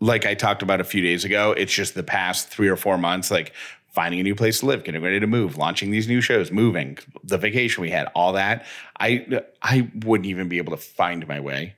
like 0.00 0.26
I 0.26 0.34
talked 0.34 0.62
about 0.62 0.80
a 0.80 0.84
few 0.84 1.02
days 1.02 1.24
ago, 1.24 1.52
it's 1.52 1.72
just 1.72 1.94
the 1.94 2.02
past 2.02 2.48
three 2.48 2.68
or 2.68 2.76
four 2.76 2.96
months, 2.98 3.30
like 3.30 3.52
finding 3.92 4.20
a 4.20 4.22
new 4.22 4.34
place 4.34 4.60
to 4.60 4.66
live, 4.66 4.84
getting 4.84 5.02
ready 5.02 5.20
to 5.20 5.26
move, 5.26 5.56
launching 5.56 5.90
these 5.90 6.08
new 6.08 6.20
shows, 6.20 6.50
moving, 6.50 6.96
the 7.22 7.36
vacation 7.36 7.82
we 7.82 7.90
had, 7.90 8.06
all 8.14 8.32
that. 8.32 8.64
I, 8.98 9.42
I 9.62 9.90
wouldn't 10.04 10.26
even 10.26 10.48
be 10.48 10.58
able 10.58 10.70
to 10.70 10.82
find 10.82 11.26
my 11.28 11.40
way 11.40 11.74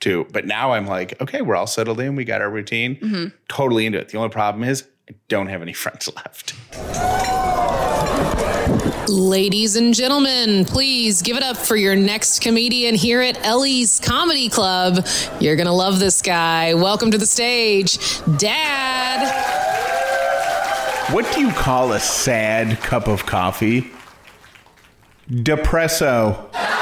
to, 0.00 0.26
but 0.32 0.46
now 0.46 0.72
I'm 0.72 0.86
like, 0.86 1.20
okay, 1.20 1.42
we're 1.42 1.56
all 1.56 1.66
settled 1.66 2.00
in. 2.00 2.16
We 2.16 2.24
got 2.24 2.40
our 2.40 2.50
routine. 2.50 2.96
Mm-hmm. 2.96 3.36
Totally 3.48 3.86
into 3.86 3.98
it. 3.98 4.08
The 4.08 4.18
only 4.18 4.30
problem 4.30 4.64
is 4.64 4.84
I 5.08 5.14
don't 5.28 5.48
have 5.48 5.62
any 5.62 5.72
friends 5.74 6.08
left. 6.14 6.54
Ladies 9.08 9.74
and 9.76 9.92
gentlemen, 9.92 10.64
please 10.64 11.20
give 11.22 11.36
it 11.36 11.42
up 11.42 11.56
for 11.56 11.74
your 11.76 11.96
next 11.96 12.40
comedian 12.40 12.94
here 12.94 13.20
at 13.20 13.44
Ellie's 13.44 13.98
Comedy 13.98 14.48
Club. 14.48 15.04
You're 15.40 15.56
going 15.56 15.66
to 15.66 15.72
love 15.72 15.98
this 15.98 16.22
guy. 16.22 16.74
Welcome 16.74 17.10
to 17.10 17.18
the 17.18 17.26
stage, 17.26 17.98
Dad. 18.36 19.60
What 21.12 21.32
do 21.34 21.40
you 21.40 21.50
call 21.50 21.92
a 21.92 21.98
sad 21.98 22.78
cup 22.78 23.08
of 23.08 23.26
coffee? 23.26 23.90
Depresso. 25.28 26.79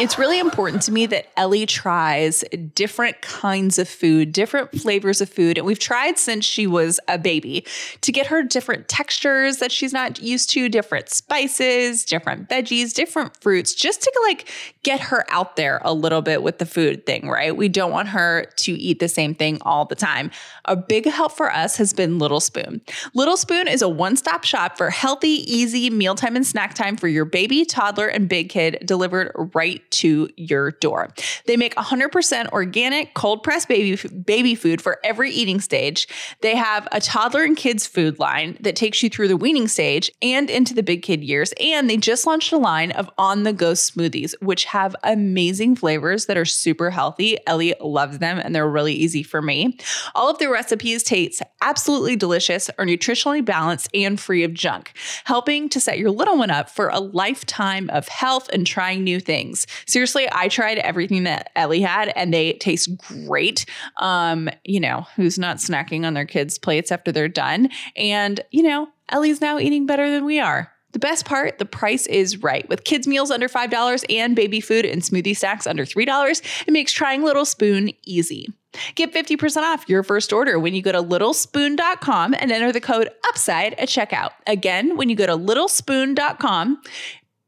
It's 0.00 0.18
really 0.18 0.40
important 0.40 0.82
to 0.82 0.92
me 0.92 1.06
that 1.06 1.28
Ellie 1.38 1.66
tries 1.66 2.42
different 2.74 3.22
kinds 3.22 3.78
of 3.78 3.88
food, 3.88 4.32
different 4.32 4.72
flavors 4.72 5.20
of 5.20 5.28
food. 5.28 5.56
And 5.56 5.64
we've 5.64 5.78
tried 5.78 6.18
since 6.18 6.44
she 6.44 6.66
was 6.66 6.98
a 7.06 7.16
baby 7.16 7.64
to 8.00 8.10
get 8.10 8.26
her 8.26 8.42
different 8.42 8.88
textures 8.88 9.58
that 9.58 9.70
she's 9.70 9.92
not 9.92 10.20
used 10.20 10.50
to, 10.50 10.68
different 10.68 11.10
spices, 11.10 12.04
different 12.04 12.48
veggies, 12.48 12.92
different 12.92 13.40
fruits, 13.40 13.72
just 13.72 14.02
to 14.02 14.20
like 14.24 14.50
get 14.82 14.98
her 14.98 15.24
out 15.30 15.54
there 15.54 15.80
a 15.84 15.94
little 15.94 16.22
bit 16.22 16.42
with 16.42 16.58
the 16.58 16.66
food 16.66 17.06
thing, 17.06 17.28
right? 17.28 17.56
We 17.56 17.68
don't 17.68 17.92
want 17.92 18.08
her 18.08 18.46
to 18.56 18.72
eat 18.72 18.98
the 18.98 19.08
same 19.08 19.32
thing 19.32 19.58
all 19.60 19.84
the 19.84 19.94
time. 19.94 20.32
A 20.64 20.74
big 20.74 21.06
help 21.06 21.30
for 21.30 21.52
us 21.52 21.76
has 21.76 21.92
been 21.92 22.18
Little 22.18 22.40
Spoon. 22.40 22.80
Little 23.14 23.36
Spoon 23.36 23.68
is 23.68 23.80
a 23.80 23.88
one 23.88 24.16
stop 24.16 24.42
shop 24.42 24.76
for 24.76 24.90
healthy, 24.90 25.28
easy 25.28 25.88
mealtime 25.88 26.34
and 26.34 26.44
snack 26.44 26.74
time 26.74 26.96
for 26.96 27.06
your 27.06 27.24
baby, 27.24 27.64
toddler, 27.64 28.08
and 28.08 28.28
big 28.28 28.48
kid 28.48 28.82
delivered 28.84 29.30
right 29.54 29.82
to 29.94 30.28
your 30.36 30.72
door. 30.72 31.12
They 31.46 31.56
make 31.56 31.74
100% 31.76 32.50
organic 32.52 33.14
cold 33.14 33.42
pressed 33.42 33.68
baby 33.68 33.96
baby 34.24 34.54
food 34.54 34.82
for 34.82 34.98
every 35.04 35.30
eating 35.30 35.60
stage. 35.60 36.08
They 36.40 36.56
have 36.56 36.88
a 36.92 37.00
toddler 37.00 37.42
and 37.42 37.56
kids 37.56 37.86
food 37.86 38.18
line 38.18 38.56
that 38.60 38.76
takes 38.76 39.02
you 39.02 39.10
through 39.10 39.28
the 39.28 39.36
weaning 39.36 39.68
stage 39.68 40.10
and 40.22 40.50
into 40.50 40.74
the 40.74 40.82
big 40.82 41.02
kid 41.02 41.22
years. 41.22 41.52
And 41.60 41.88
they 41.88 41.96
just 41.96 42.26
launched 42.26 42.52
a 42.52 42.58
line 42.58 42.90
of 42.92 43.10
on 43.18 43.42
the 43.42 43.52
go 43.52 43.72
smoothies, 43.72 44.34
which 44.40 44.64
have 44.66 44.96
amazing 45.04 45.76
flavors 45.76 46.26
that 46.26 46.36
are 46.36 46.44
super 46.44 46.90
healthy. 46.90 47.38
Ellie 47.46 47.74
loves 47.80 48.18
them 48.18 48.38
and 48.38 48.54
they're 48.54 48.68
really 48.68 48.94
easy 48.94 49.22
for 49.22 49.40
me. 49.40 49.78
All 50.14 50.30
of 50.30 50.38
their 50.38 50.50
recipes 50.50 51.02
taste 51.02 51.42
absolutely 51.64 52.14
delicious, 52.14 52.68
are 52.78 52.84
nutritionally 52.84 53.44
balanced, 53.44 53.88
and 53.94 54.20
free 54.20 54.44
of 54.44 54.52
junk, 54.52 54.92
helping 55.24 55.68
to 55.70 55.80
set 55.80 55.98
your 55.98 56.10
little 56.10 56.36
one 56.36 56.50
up 56.50 56.68
for 56.68 56.88
a 56.88 57.00
lifetime 57.00 57.88
of 57.90 58.06
health 58.08 58.50
and 58.52 58.66
trying 58.66 59.02
new 59.02 59.18
things. 59.18 59.66
Seriously, 59.86 60.28
I 60.32 60.48
tried 60.48 60.78
everything 60.78 61.24
that 61.24 61.50
Ellie 61.56 61.80
had 61.80 62.12
and 62.16 62.32
they 62.32 62.54
taste 62.54 62.96
great. 62.98 63.66
Um, 63.98 64.48
you 64.64 64.80
know, 64.80 65.06
who's 65.16 65.38
not 65.38 65.58
snacking 65.58 66.04
on 66.06 66.14
their 66.14 66.26
kids' 66.26 66.58
plates 66.58 66.92
after 66.92 67.12
they're 67.12 67.28
done? 67.28 67.68
And, 67.96 68.40
you 68.50 68.62
know, 68.62 68.88
Ellie's 69.08 69.40
now 69.40 69.58
eating 69.58 69.86
better 69.86 70.10
than 70.10 70.24
we 70.24 70.40
are. 70.40 70.70
The 70.92 71.00
best 71.00 71.24
part, 71.24 71.58
the 71.58 71.64
price 71.64 72.06
is 72.06 72.40
right. 72.40 72.68
With 72.68 72.84
kids' 72.84 73.08
meals 73.08 73.32
under 73.32 73.48
$5 73.48 74.04
and 74.10 74.36
baby 74.36 74.60
food 74.60 74.84
and 74.84 75.02
smoothie 75.02 75.36
snacks 75.36 75.66
under 75.66 75.84
$3, 75.84 76.64
it 76.68 76.72
makes 76.72 76.92
trying 76.92 77.24
Little 77.24 77.44
Spoon 77.44 77.90
easy. 78.04 78.46
Get 78.94 79.12
50% 79.12 79.62
off 79.62 79.88
your 79.88 80.04
first 80.04 80.32
order 80.32 80.58
when 80.58 80.74
you 80.74 80.82
go 80.82 80.92
to 80.92 81.02
littlespoon.com 81.02 82.34
and 82.38 82.52
enter 82.52 82.72
the 82.72 82.80
code 82.80 83.10
UPSIDE 83.30 83.74
at 83.78 83.88
checkout. 83.88 84.30
Again, 84.46 84.96
when 84.96 85.08
you 85.08 85.16
go 85.16 85.26
to 85.26 85.36
littlespoon.com, 85.36 86.80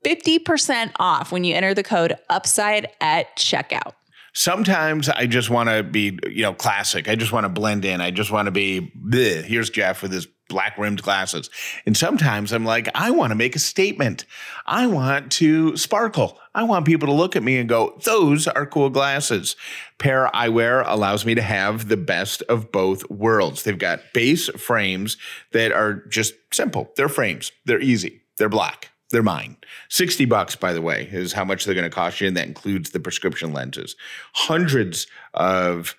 50% 0.06 0.92
off 1.00 1.32
when 1.32 1.42
you 1.42 1.54
enter 1.54 1.74
the 1.74 1.82
code 1.82 2.16
UPSIDE 2.30 2.86
at 3.00 3.36
checkout. 3.36 3.94
Sometimes 4.34 5.08
I 5.08 5.26
just 5.26 5.50
want 5.50 5.68
to 5.68 5.82
be, 5.82 6.18
you 6.28 6.42
know, 6.42 6.54
classic. 6.54 7.08
I 7.08 7.16
just 7.16 7.32
want 7.32 7.44
to 7.44 7.48
blend 7.48 7.84
in. 7.84 8.00
I 8.00 8.12
just 8.12 8.30
want 8.30 8.46
to 8.46 8.52
be, 8.52 8.92
bleh. 8.96 9.42
here's 9.42 9.70
Jeff 9.70 10.02
with 10.02 10.12
his 10.12 10.28
black 10.48 10.78
rimmed 10.78 11.02
glasses. 11.02 11.50
And 11.86 11.96
sometimes 11.96 12.52
I'm 12.52 12.64
like, 12.64 12.88
I 12.94 13.10
want 13.10 13.30
to 13.30 13.34
make 13.34 13.56
a 13.56 13.58
statement. 13.58 14.26
I 14.64 14.86
want 14.86 15.32
to 15.32 15.76
sparkle. 15.76 16.38
I 16.54 16.62
want 16.62 16.86
people 16.86 17.08
to 17.08 17.14
look 17.14 17.34
at 17.34 17.42
me 17.42 17.58
and 17.58 17.68
go, 17.68 17.98
those 18.04 18.46
are 18.46 18.66
cool 18.66 18.90
glasses. 18.90 19.56
Pair 19.98 20.30
Eyewear 20.32 20.84
allows 20.86 21.26
me 21.26 21.34
to 21.34 21.42
have 21.42 21.88
the 21.88 21.96
best 21.96 22.42
of 22.42 22.70
both 22.70 23.10
worlds. 23.10 23.64
They've 23.64 23.76
got 23.76 24.12
base 24.14 24.48
frames 24.50 25.16
that 25.50 25.72
are 25.72 25.94
just 26.06 26.34
simple. 26.52 26.92
They're 26.96 27.08
frames. 27.08 27.50
They're 27.64 27.80
easy. 27.80 28.20
They're 28.36 28.48
black. 28.48 28.90
They're 29.10 29.22
mine. 29.22 29.56
60 29.88 30.24
bucks, 30.24 30.56
by 30.56 30.72
the 30.72 30.82
way, 30.82 31.08
is 31.10 31.32
how 31.32 31.44
much 31.44 31.64
they're 31.64 31.74
going 31.74 31.88
to 31.88 31.94
cost 31.94 32.20
you. 32.20 32.28
And 32.28 32.36
that 32.36 32.46
includes 32.46 32.90
the 32.90 33.00
prescription 33.00 33.52
lenses. 33.52 33.94
Hundreds 34.32 35.06
of 35.34 35.94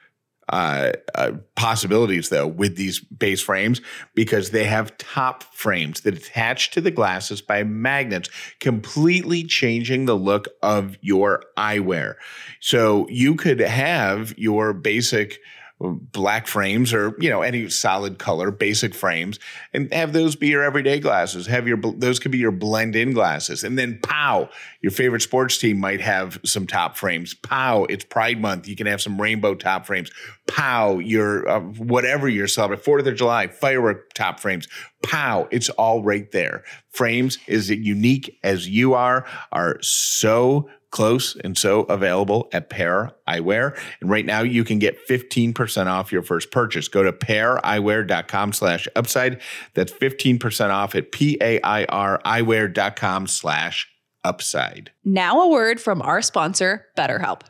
uh, 0.50 0.93
uh, 1.15 1.34
possibilities 1.56 2.30
though 2.30 2.48
with 2.48 2.78
these 2.78 3.02
base 3.02 3.41
frames 3.41 3.82
because 4.15 4.52
they 4.52 4.63
have 4.63 4.98
top 4.98 5.43
frames 5.54 6.02
that 6.02 6.15
attach 6.15 6.72
to 6.72 6.80
the 6.80 6.91
glasses 6.91 7.41
by 7.41 7.63
magnets, 7.63 8.30
completely 8.62 9.43
changing 9.43 10.06
the 10.06 10.15
look 10.15 10.48
of 10.63 10.98
your 11.02 11.43
eyewear. 11.58 12.15
So 12.62 13.08
you 13.10 13.36
could 13.36 13.60
have 13.60 14.38
your 14.38 14.72
basic 14.72 15.39
black 15.79 16.47
frames 16.47 16.91
or 16.91 17.15
you 17.19 17.29
know 17.29 17.43
any 17.43 17.69
solid 17.69 18.17
color 18.17 18.49
basic 18.49 18.95
frames 18.95 19.37
and 19.73 19.93
have 19.93 20.11
those 20.11 20.35
be 20.35 20.47
your 20.47 20.63
everyday 20.63 20.99
glasses. 20.99 21.45
Have 21.45 21.67
your 21.67 21.77
those 21.97 22.19
could 22.19 22.31
be 22.31 22.39
your 22.39 22.51
blend 22.51 22.95
in 22.95 23.13
glasses. 23.13 23.63
And 23.63 23.77
then 23.77 23.99
pow 24.01 24.49
your 24.81 24.91
favorite 24.91 25.21
sports 25.21 25.57
team 25.57 25.79
might 25.79 26.01
have 26.01 26.39
some 26.43 26.65
top 26.65 26.97
frames. 26.97 27.35
Pow 27.35 27.85
it's 27.85 28.03
pride 28.03 28.41
month. 28.41 28.67
You 28.67 28.75
can 28.75 28.87
have 28.87 29.01
some 29.01 29.21
rainbow 29.21 29.53
top 29.53 29.85
frames. 29.85 30.09
Pow 30.47 30.97
your 30.97 31.47
uh, 31.47 31.59
whatever 31.59 32.27
you're 32.27 32.47
celebrating 32.47 32.83
fourth 32.83 33.05
of 33.05 33.15
july 33.15 33.47
firework 33.47 34.13
top 34.13 34.39
frames. 34.39 34.67
Pow 35.03 35.47
it's 35.51 35.69
all 35.69 36.01
right 36.01 36.31
there. 36.31 36.63
Frames 36.89 37.37
is 37.45 37.69
it 37.69 37.79
unique 37.79 38.35
as 38.43 38.67
you 38.67 38.95
are 38.95 39.25
are 39.51 39.77
so 39.81 40.67
close 40.91 41.36
and 41.43 41.58
so 41.58 41.82
available 41.84 42.47
at 42.54 42.69
Pair 42.69 43.12
Eyewear. 43.28 43.78
And 44.02 44.10
right 44.10 44.26
now 44.26 44.41
you 44.41 44.63
can 44.63 44.80
get 44.80 44.97
15% 45.08 45.88
off 45.88 46.12
your 46.12 46.23
first 46.23 46.52
purchase. 46.52 46.88
Go 46.88 47.04
to 47.04 47.12
paireyewear.com 47.12 48.54
slash 48.54 48.88
upside. 48.95 49.41
That's 49.73 49.91
15% 49.91 50.69
off 50.69 50.95
at 50.95 51.12
P-A-I-R 51.12 52.21
eyewear.com 52.26 53.28
slash 53.28 53.88
upside. 54.23 54.91
Now 55.04 55.41
a 55.41 55.50
word 55.50 55.80
from 55.80 56.02
our 56.02 56.21
sponsor, 56.21 56.86
BetterHelp. 56.97 57.41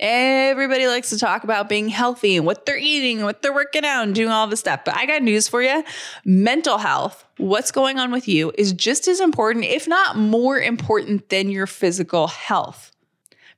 Everybody 0.00 0.86
likes 0.86 1.10
to 1.10 1.18
talk 1.18 1.42
about 1.42 1.68
being 1.68 1.88
healthy 1.88 2.36
and 2.36 2.46
what 2.46 2.66
they're 2.66 2.78
eating, 2.78 3.24
what 3.24 3.42
they're 3.42 3.52
working 3.52 3.84
out, 3.84 4.04
and 4.04 4.14
doing 4.14 4.30
all 4.30 4.46
this 4.46 4.60
stuff. 4.60 4.80
But 4.84 4.96
I 4.96 5.06
got 5.06 5.22
news 5.22 5.48
for 5.48 5.62
you 5.62 5.82
mental 6.24 6.78
health, 6.78 7.24
what's 7.36 7.72
going 7.72 7.98
on 7.98 8.12
with 8.12 8.28
you, 8.28 8.52
is 8.56 8.72
just 8.72 9.08
as 9.08 9.20
important, 9.20 9.64
if 9.64 9.88
not 9.88 10.16
more 10.16 10.58
important, 10.58 11.28
than 11.30 11.50
your 11.50 11.66
physical 11.66 12.28
health. 12.28 12.92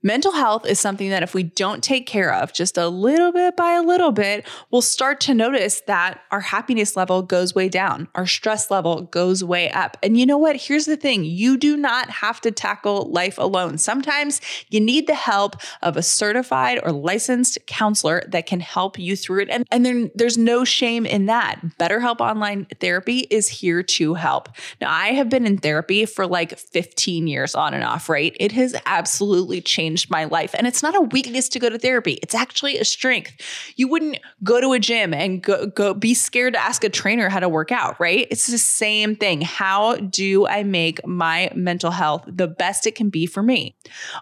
Mental 0.03 0.33
health 0.33 0.65
is 0.65 0.81
something 0.81 1.11
that 1.11 1.23
if 1.23 1.35
we 1.35 1.43
don't 1.43 1.85
take 1.85 2.07
care 2.07 2.33
of 2.33 2.55
just 2.55 2.79
a 2.79 2.89
little 2.89 3.33
bit 3.33 3.55
by 3.55 3.73
a 3.73 3.83
little 3.83 4.13
bit, 4.13 4.47
we'll 4.71 4.81
start 4.81 5.21
to 5.21 5.35
notice 5.35 5.83
that 5.83 6.23
our 6.31 6.41
happiness 6.41 6.97
level 6.97 7.21
goes 7.21 7.55
way 7.55 7.69
down, 7.69 8.09
our 8.15 8.27
stress 8.27 8.71
level 8.71 9.03
goes 9.03 9.45
way 9.45 9.71
up. 9.71 9.99
And 10.03 10.19
you 10.19 10.25
know 10.25 10.39
what? 10.39 10.57
Here's 10.57 10.87
the 10.87 10.97
thing 10.97 11.25
you 11.25 11.59
do 11.59 11.77
not 11.77 12.09
have 12.09 12.41
to 12.43 12.51
tackle 12.51 13.11
life 13.11 13.37
alone. 13.37 13.77
Sometimes 13.77 14.41
you 14.71 14.81
need 14.81 15.07
the 15.07 15.15
help 15.15 15.57
of 15.83 15.99
a 15.99 16.03
certified 16.03 16.81
or 16.83 16.93
licensed 16.93 17.59
counselor 17.67 18.23
that 18.29 18.47
can 18.47 18.61
help 18.61 18.99
you 18.99 19.17
through 19.17 19.43
it. 19.43 19.51
And, 19.51 19.67
and 19.71 19.85
then 19.85 20.11
there's 20.15 20.39
no 20.39 20.65
shame 20.65 21.05
in 21.05 21.27
that. 21.27 21.61
BetterHelp 21.79 22.21
Online 22.21 22.67
Therapy 22.81 23.27
is 23.31 23.49
here 23.49 23.83
to 23.83 24.15
help. 24.15 24.49
Now, 24.81 24.91
I 24.91 25.09
have 25.09 25.29
been 25.29 25.45
in 25.45 25.59
therapy 25.59 26.07
for 26.07 26.27
like 26.27 26.59
15 26.59 27.27
years 27.27 27.55
on 27.55 27.75
and 27.75 27.85
off, 27.85 28.09
right? 28.09 28.35
It 28.41 28.53
has 28.53 28.75
absolutely 28.87 29.61
changed 29.61 29.90
changed 29.91 30.11
my 30.11 30.25
life. 30.25 30.55
And 30.57 30.67
it's 30.67 30.83
not 30.83 30.97
a 30.97 31.01
weakness 31.01 31.49
to 31.51 31.59
go 31.59 31.69
to 31.69 31.79
therapy. 31.79 32.19
It's 32.23 32.35
actually 32.35 32.79
a 32.79 32.85
strength. 32.85 33.35
You 33.77 33.89
wouldn't 33.89 34.19
go 34.43 34.61
to 34.61 34.73
a 34.73 34.79
gym 34.79 35.13
and 35.13 35.43
go, 35.43 35.67
go 35.67 35.95
be 35.95 36.15
scared 36.15 36.55
to 36.55 36.63
ask 36.63 36.85
a 36.85 36.89
trainer 36.89 37.29
how 37.29 37.41
to 37.41 37.49
work 37.49 37.73
out, 37.73 37.99
right? 37.99 38.29
It's 38.31 38.47
the 38.47 38.59
same 38.59 39.17
thing. 39.17 39.41
How 39.41 39.97
do 39.97 40.47
I 40.47 40.63
make 40.63 41.05
my 41.07 41.51
mental 41.55 41.91
health 41.91 42.23
the 42.27 42.47
best 42.47 42.87
it 42.87 42.95
can 42.95 43.11
be 43.11 43.27
for 43.27 43.43
me? 43.43 43.75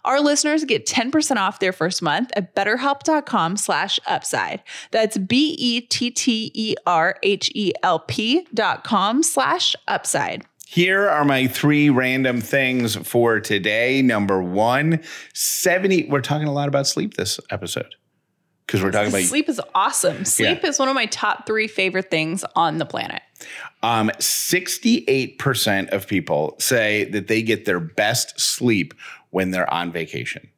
Our 0.04 0.20
listeners 0.20 0.64
get 0.64 0.86
10% 0.86 1.36
off 1.36 1.58
their 1.58 1.72
first 1.72 2.00
month 2.02 2.30
at 2.34 2.54
betterhelp.com 2.54 3.58
slash 3.58 4.00
upside. 4.06 4.62
That's 4.90 5.18
B-E-T-T-E-R-H-E-L-P 5.18 5.78
dot 8.54 8.84
com 8.84 9.22
slash 9.22 9.76
upside. 9.86 10.44
Here 10.70 11.08
are 11.08 11.24
my 11.24 11.46
three 11.46 11.88
random 11.88 12.42
things 12.42 12.94
for 12.94 13.40
today. 13.40 14.02
Number 14.02 14.42
one, 14.42 15.00
70. 15.32 16.08
We're 16.10 16.20
talking 16.20 16.46
a 16.46 16.52
lot 16.52 16.68
about 16.68 16.86
sleep 16.86 17.14
this 17.14 17.40
episode 17.48 17.94
because 18.66 18.82
we're 18.82 18.90
talking 18.90 19.08
about 19.08 19.22
sleep 19.22 19.48
is 19.48 19.62
awesome. 19.74 20.26
Sleep 20.26 20.58
yeah. 20.62 20.68
is 20.68 20.78
one 20.78 20.88
of 20.88 20.94
my 20.94 21.06
top 21.06 21.46
three 21.46 21.68
favorite 21.68 22.10
things 22.10 22.44
on 22.54 22.76
the 22.76 22.84
planet. 22.84 23.22
Um, 23.82 24.10
68% 24.18 25.88
of 25.88 26.06
people 26.06 26.54
say 26.58 27.04
that 27.12 27.28
they 27.28 27.40
get 27.40 27.64
their 27.64 27.80
best 27.80 28.38
sleep 28.38 28.92
when 29.30 29.52
they're 29.52 29.72
on 29.72 29.90
vacation. 29.90 30.50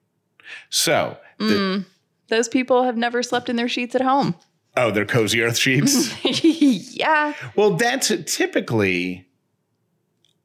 So, 0.70 1.18
the, 1.38 1.44
mm, 1.44 1.84
those 2.26 2.48
people 2.48 2.82
have 2.82 2.96
never 2.96 3.22
slept 3.22 3.48
in 3.48 3.54
their 3.54 3.68
sheets 3.68 3.94
at 3.94 4.02
home. 4.02 4.34
Oh, 4.76 4.90
they're 4.90 5.06
cozy 5.06 5.40
earth 5.40 5.56
sheets? 5.56 6.12
yeah. 6.96 7.34
Well, 7.54 7.74
that's 7.76 8.12
typically 8.26 9.29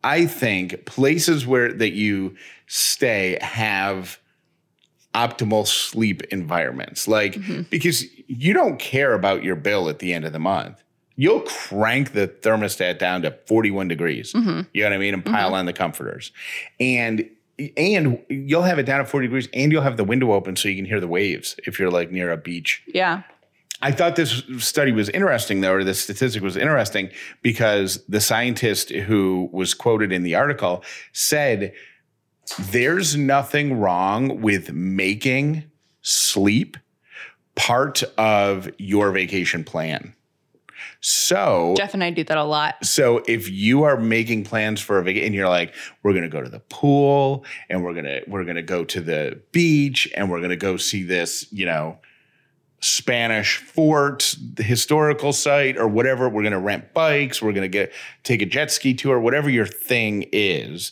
I 0.06 0.28
think 0.28 0.86
places 0.86 1.48
where 1.48 1.74
that 1.74 1.94
you 1.94 2.36
stay 2.68 3.40
have 3.42 4.20
optimal 5.16 5.66
sleep 5.66 6.22
environments. 6.26 7.08
Like 7.08 7.34
mm-hmm. 7.34 7.64
because 7.72 8.06
you 8.28 8.54
don't 8.54 8.78
care 8.78 9.14
about 9.14 9.44
your 9.44 9.56
bill 9.56 9.90
at 9.90 10.00
the 10.00 10.14
end 10.14 10.24
of 10.24 10.32
the 10.32 10.40
month. 10.40 10.84
You'll 11.16 11.42
crank 11.42 12.12
the 12.12 12.28
thermostat 12.28 13.00
down 13.00 13.24
to 13.24 13.32
41 13.48 13.88
degrees. 13.88 14.34
Mm-hmm. 14.34 14.62
You 14.74 14.84
know 14.84 14.90
what 14.90 14.96
I 14.96 14.98
mean? 15.00 15.14
And 15.14 15.26
pile 15.26 15.48
mm-hmm. 15.48 15.56
on 15.56 15.66
the 15.66 15.74
comforters. 15.74 16.32
And 16.80 17.28
and 17.78 18.22
you'll 18.30 18.64
have 18.64 18.78
it 18.80 18.84
down 18.84 19.00
at 19.00 19.08
40 19.08 19.28
degrees 19.28 19.48
and 19.54 19.72
you'll 19.72 19.82
have 19.82 19.98
the 19.98 20.04
window 20.04 20.34
open 20.34 20.58
so 20.58 20.68
you 20.68 20.76
can 20.76 20.86
hear 20.86 21.00
the 21.00 21.08
waves 21.08 21.56
if 21.66 21.80
you're 21.80 21.90
like 21.90 22.12
near 22.12 22.32
a 22.32 22.38
beach. 22.38 22.84
Yeah. 22.86 23.24
I 23.82 23.92
thought 23.92 24.16
this 24.16 24.44
study 24.60 24.92
was 24.92 25.10
interesting, 25.10 25.62
though, 25.62 25.74
or 25.74 25.84
this 25.84 26.00
statistic 26.00 26.42
was 26.42 26.56
interesting 26.56 27.10
because 27.42 28.04
the 28.08 28.22
scientist 28.22 28.90
who 28.90 29.50
was 29.52 29.74
quoted 29.74 30.12
in 30.12 30.24
the 30.24 30.36
article 30.36 30.84
said 31.12 31.74
there's 32.60 33.16
nothing 33.16 33.80
wrong 33.80 34.42
with 34.42 34.72
making 34.72 35.70
sleep 36.02 36.78
part 37.56 38.04
of 38.18 38.70
your 38.78 39.12
vacation 39.12 39.64
plan. 39.64 40.14
So 41.02 41.76
Jeff 41.78 41.94
and 41.94 42.04
I 42.04 42.10
do 42.10 42.24
that 42.24 42.38
a 42.38 42.44
lot. 42.44 42.84
So 42.84 43.24
if 43.28 43.50
you 43.50 43.84
are 43.84 43.98
making 43.98 44.44
plans 44.44 44.82
for 44.82 44.98
a 45.00 45.04
vacation 45.04 45.28
and 45.28 45.36
you're 45.36 45.50
like, 45.50 45.74
we're 46.04 46.14
gonna 46.14 46.30
go 46.30 46.42
to 46.42 46.50
the 46.50 46.60
pool 46.60 47.46
and 47.70 47.84
we're 47.84 47.94
gonna 47.94 48.22
we're 48.28 48.44
gonna 48.44 48.62
go 48.62 48.84
to 48.86 49.02
the 49.02 49.40
beach 49.52 50.12
and 50.16 50.30
we're 50.30 50.42
gonna 50.42 50.56
go 50.56 50.78
see 50.78 51.04
this, 51.04 51.52
you 51.52 51.66
know, 51.66 52.00
Spanish 52.86 53.58
fort, 53.58 54.36
the 54.54 54.62
historical 54.62 55.34
site, 55.34 55.76
or 55.78 55.88
whatever. 55.88 56.30
We're 56.30 56.44
gonna 56.44 56.60
rent 56.60 56.94
bikes, 56.94 57.42
we're 57.42 57.52
gonna 57.54 57.68
get 57.68 57.92
take 58.24 58.42
a 58.44 58.46
jet 58.46 58.70
ski 58.72 58.94
tour, 58.94 59.20
whatever 59.20 59.50
your 59.50 59.66
thing 59.66 60.26
is. 60.32 60.92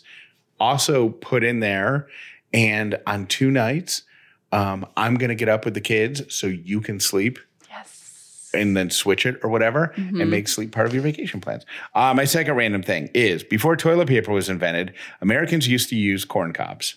Also 0.60 1.10
put 1.10 1.44
in 1.44 1.60
there, 1.60 2.08
and 2.52 2.98
on 3.06 3.28
two 3.28 3.52
nights, 3.52 4.04
um, 4.52 4.86
I'm 4.98 5.16
gonna 5.16 5.36
get 5.36 5.50
up 5.50 5.66
with 5.66 5.76
the 5.76 5.82
kids 5.82 6.34
so 6.34 6.48
you 6.48 6.82
can 6.82 7.00
sleep 7.00 7.38
Yes. 7.70 8.50
and 8.56 8.76
then 8.76 8.90
switch 8.90 9.26
it 9.28 9.40
or 9.44 9.50
whatever 9.52 9.94
and 9.96 10.32
make 10.32 10.48
sleep 10.48 10.72
part 10.72 10.88
of 10.88 10.94
your 10.96 11.04
vacation 11.04 11.42
plans. 11.42 11.64
Uh, 11.94 12.14
my 12.16 12.26
second 12.26 12.56
random 12.56 12.82
thing 12.82 13.10
is 13.14 13.44
before 13.44 13.76
toilet 13.76 14.08
paper 14.08 14.32
was 14.32 14.50
invented, 14.50 14.94
Americans 15.22 15.68
used 15.68 15.90
to 15.90 15.96
use 15.96 16.26
corn 16.26 16.54
cobs. 16.54 16.96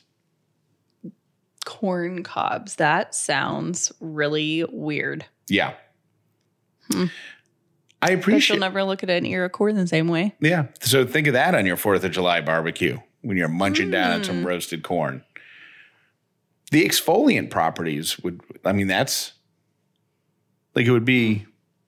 Corn 1.67 2.23
cobs. 2.23 2.77
That 2.77 3.15
sounds 3.15 3.93
really 4.01 4.65
weird. 4.71 5.27
Yeah. 5.49 5.75
I 6.95 7.09
But 8.01 8.13
appreciate 8.15 8.57
you'll 8.57 8.61
never 8.61 8.85
look 8.85 9.03
at 9.03 9.11
an 9.11 9.27
ear 9.27 9.45
of 9.45 9.53
corn 9.53 9.75
the 9.75 9.87
same 9.87 10.09
way. 10.09 10.35
Yeah. 10.41 10.67
So 10.81 11.05
think 11.05 11.27
of 11.27 11.33
that 11.35 11.55
on 11.55 11.67
your 11.67 11.77
4th 11.77 12.05
of 12.05 12.13
July 12.13 12.41
barbecue 12.41 12.99
when 13.23 13.37
you're 13.37 13.49
munching 13.49 13.91
down 13.91 14.13
on 14.13 14.21
Mm. 14.23 14.27
some 14.27 14.47
roasted 14.47 14.83
corn. 14.83 15.25
The 16.71 16.85
exfoliant 16.85 17.51
properties 17.51 18.19
would, 18.21 18.41
I 18.65 18.73
mean, 18.73 18.87
that's 18.87 19.33
like 20.75 20.87
it 20.87 20.91
would 20.93 21.05
be, 21.05 21.47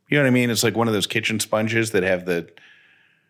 you 0.08 0.16
know 0.18 0.22
what 0.22 0.26
I 0.28 0.30
mean? 0.30 0.50
It's 0.50 0.64
like 0.64 0.76
one 0.76 0.88
of 0.88 0.94
those 0.94 1.06
kitchen 1.06 1.38
sponges 1.40 1.92
that 1.92 2.02
have 2.02 2.24
the, 2.26 2.48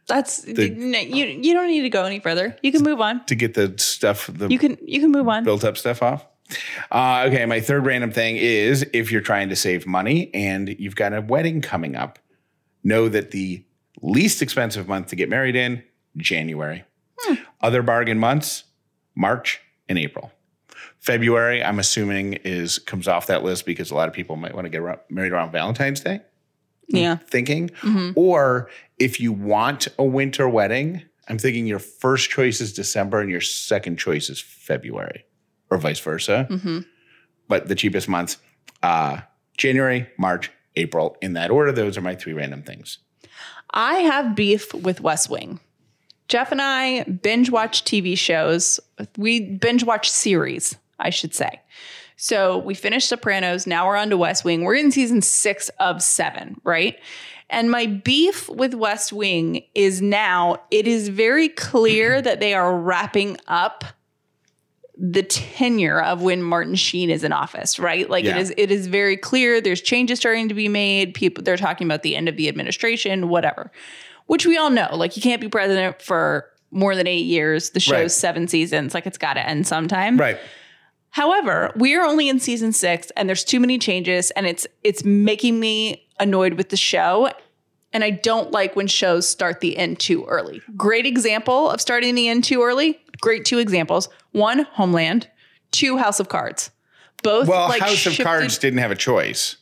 That's 0.06 0.38
The- 0.40 0.70
no, 0.70 0.98
you. 1.00 1.26
You 1.26 1.52
don't 1.52 1.66
need 1.66 1.82
to 1.82 1.90
go 1.90 2.04
any 2.04 2.18
further. 2.18 2.56
You 2.62 2.72
can 2.72 2.82
move 2.82 2.98
on. 2.98 3.26
to 3.26 3.34
get 3.34 3.52
the 3.52 3.74
stuff, 3.76 4.30
the 4.32 4.48
You 4.48 4.58
can 4.58 4.78
you 4.80 5.00
can 5.00 5.11
move 5.12 5.28
on. 5.28 5.44
built 5.44 5.64
up 5.64 5.76
stuff 5.76 6.02
off. 6.02 6.24
Uh, 6.90 7.24
okay, 7.28 7.44
my 7.46 7.61
third 7.61 7.84
random 7.84 8.11
thing 8.11 8.37
is 8.37 8.84
if 8.92 9.12
you're 9.12 9.20
trying 9.20 9.48
to 9.50 9.56
save 9.56 9.87
money 9.87 10.32
and 10.34 10.74
you've 10.78 10.96
got 10.96 11.12
a 11.12 11.20
wedding 11.20 11.61
coming 11.61 11.94
up, 11.94 12.18
know 12.82 13.08
that 13.08 13.30
the 13.32 13.64
least 14.00 14.40
expensive 14.42 14.88
month 14.88 15.08
to 15.08 15.16
get 15.16 15.28
married 15.28 15.56
in, 15.56 15.82
January. 16.16 16.84
Other 17.61 17.82
bargain 17.82 18.18
months, 18.18 18.64
March 19.14 19.61
and 19.88 19.98
April. 19.98 20.32
February, 21.00 21.62
I'm 21.62 21.78
assuming 21.78 22.34
is 22.44 22.78
comes 22.78 23.06
off 23.08 23.26
that 23.26 23.42
list 23.42 23.66
because 23.66 23.90
a 23.90 23.94
lot 23.94 24.08
of 24.08 24.14
people 24.14 24.37
might 24.37 24.54
want 24.54 24.64
to 24.64 24.68
get 24.70 24.80
around, 24.80 25.00
married 25.11 25.32
around 25.32 25.52
Valentine's 25.52 26.00
Day 26.00 26.20
Yeah. 26.88 27.16
thinking. 27.16 27.70
Or 28.16 28.70
if 28.98 29.20
you 29.20 29.32
want 29.32 29.88
a 29.98 30.04
winter 30.04 30.48
wedding, 30.48 31.02
I'm 31.28 31.38
thinking 31.38 31.66
your 31.66 31.78
first 31.78 32.30
choice 32.30 32.61
is 32.61 32.72
December 32.72 33.20
and 33.20 33.30
your 33.30 33.40
second 33.40 33.98
choice 33.98 34.30
is 34.30 34.40
February, 34.40 35.24
or 35.70 35.78
vice 35.78 36.00
versa. 36.00 36.46
But 37.48 37.68
the 37.68 37.74
cheapest 37.74 38.09
months, 38.09 38.37
uh, 38.83 39.20
January, 39.57 40.09
March, 40.18 40.50
April, 40.76 41.16
in 41.20 41.33
that 41.33 41.50
order. 41.50 41.72
Those 41.72 41.96
are 41.96 42.02
my 42.02 42.14
three 42.14 42.33
random 42.33 42.62
things. 42.62 42.98
I 43.70 43.96
have 43.96 44.35
beef 44.35 44.72
with 44.72 45.00
West 45.00 45.28
Wing. 45.28 45.61
Jeff 46.28 46.52
and 46.52 46.61
I 46.61 47.04
binge 47.04 47.50
watch 47.50 47.85
TV 47.85 48.16
shows. 48.16 48.78
We 49.16 49.40
binge 49.40 49.85
watch 49.85 50.11
series, 50.11 50.76
I 50.98 51.11
should 51.11 51.35
say. 51.35 51.61
So 52.16 52.59
we 52.59 52.74
finished 52.74 53.09
Sopranos. 53.09 53.66
Now 53.66 53.87
we're 53.87 53.96
on 53.96 54.11
to 54.11 54.16
West 54.16 54.44
Wing. 54.44 54.62
We're 54.64 54.74
in 54.74 54.90
season 54.90 55.22
six 55.22 55.70
of 55.81 56.02
seven, 56.02 56.61
right? 56.64 56.98
And 57.50 57.70
my 57.70 57.87
beef 57.87 58.48
with 58.48 58.74
West 58.74 59.12
Wing 59.12 59.62
is 59.74 60.02
now 60.02 60.61
it 60.70 60.87
is 60.87 61.09
very 61.09 61.48
clear 61.48 62.20
that 62.22 62.40
they 62.40 62.54
are 62.54 62.76
wrapping 62.76 63.38
up 63.46 63.85
the 65.00 65.22
tenure 65.22 66.00
of 66.00 66.22
when 66.22 66.42
Martin 66.42 66.74
Sheen 66.74 67.08
is 67.08 67.22
in 67.22 67.32
office, 67.32 67.78
right? 67.78 68.11
Like 68.11 68.24
Yeah. 68.24 68.37
it 68.37 68.40
is 68.40 68.54
it 68.56 68.70
is 68.72 68.88
very 68.88 69.16
clear 69.16 69.61
there's 69.61 69.80
changes 69.80 70.18
starting 70.18 70.48
to 70.48 70.54
be 70.54 70.68
made. 70.68 71.14
People 71.14 71.44
they're 71.44 71.56
talking 71.56 71.87
about 71.87 72.02
the 72.02 72.16
end 72.16 72.28
of 72.28 72.37
the 72.37 72.48
administration, 72.48 73.28
whatever. 73.28 73.70
Which 74.26 74.44
we 74.44 74.58
all 74.58 74.70
know. 74.70 74.88
Like 74.92 75.16
you 75.16 75.22
can't 75.22 75.40
be 75.40 75.48
president 75.48 76.02
for 76.02 76.46
more 76.70 76.94
than 76.96 77.06
8 77.06 77.24
years. 77.24 77.70
The 77.70 77.80
show's 77.80 77.92
Right. 77.94 78.11
7 78.11 78.48
seasons. 78.48 78.92
Like 78.92 79.06
it's 79.06 79.16
got 79.18 79.34
to 79.34 79.48
end 79.48 79.66
sometime. 79.66 80.18
Right. 80.18 80.37
However, 81.11 81.72
we 81.76 81.94
are 81.94 82.04
only 82.04 82.28
in 82.28 82.38
season 82.40 82.72
6 82.72 83.11
and 83.16 83.28
there's 83.28 83.44
too 83.44 83.61
many 83.61 83.78
changes 83.78 84.30
and 84.32 84.46
it's 84.46 84.66
it's 84.82 85.04
making 85.04 85.58
me 85.61 86.06
annoyed 86.20 86.54
with 86.54 86.70
the 86.70 86.76
show. 86.76 87.30
And 87.92 88.04
I 88.04 88.11
don't 88.11 88.50
like 88.50 88.76
when 88.76 88.87
shows 88.87 89.26
start 89.28 89.61
the 89.61 89.78
end 89.78 89.98
too 89.98 90.24
early. 90.26 90.61
Great 90.76 91.06
example 91.06 91.70
of 91.70 91.80
starting 91.80 92.14
the 92.14 92.28
end 92.28 92.44
too 92.44 92.62
early. 92.62 93.00
Great 93.20 93.44
two 93.44 93.59
examples. 93.59 94.09
One, 94.33 94.61
Homeland. 94.72 95.28
Two, 95.70 95.98
House 95.98 96.18
of 96.20 96.28
Cards. 96.28 96.70
Both 97.22 97.48
Well, 97.48 97.68
like 97.68 97.81
House 97.83 97.92
shifted- 97.94 98.20
of 98.22 98.26
Cards 98.26 98.59
didn't 98.59 98.78
have 98.78 98.90
a 98.90 98.96
choice. 98.96 99.57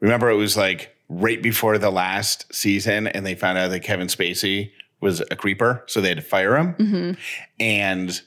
Remember, 0.00 0.30
it 0.30 0.36
was 0.36 0.56
like 0.56 0.94
right 1.08 1.42
before 1.42 1.76
the 1.78 1.90
last 1.90 2.52
season, 2.54 3.06
and 3.06 3.24
they 3.26 3.34
found 3.34 3.58
out 3.58 3.68
that 3.68 3.80
Kevin 3.80 4.06
Spacey 4.08 4.72
was 5.00 5.20
a 5.30 5.36
creeper, 5.36 5.84
so 5.86 6.00
they 6.00 6.08
had 6.08 6.16
to 6.18 6.22
fire 6.22 6.56
him. 6.56 6.74
Mm-hmm. 6.74 7.12
And 7.60 8.20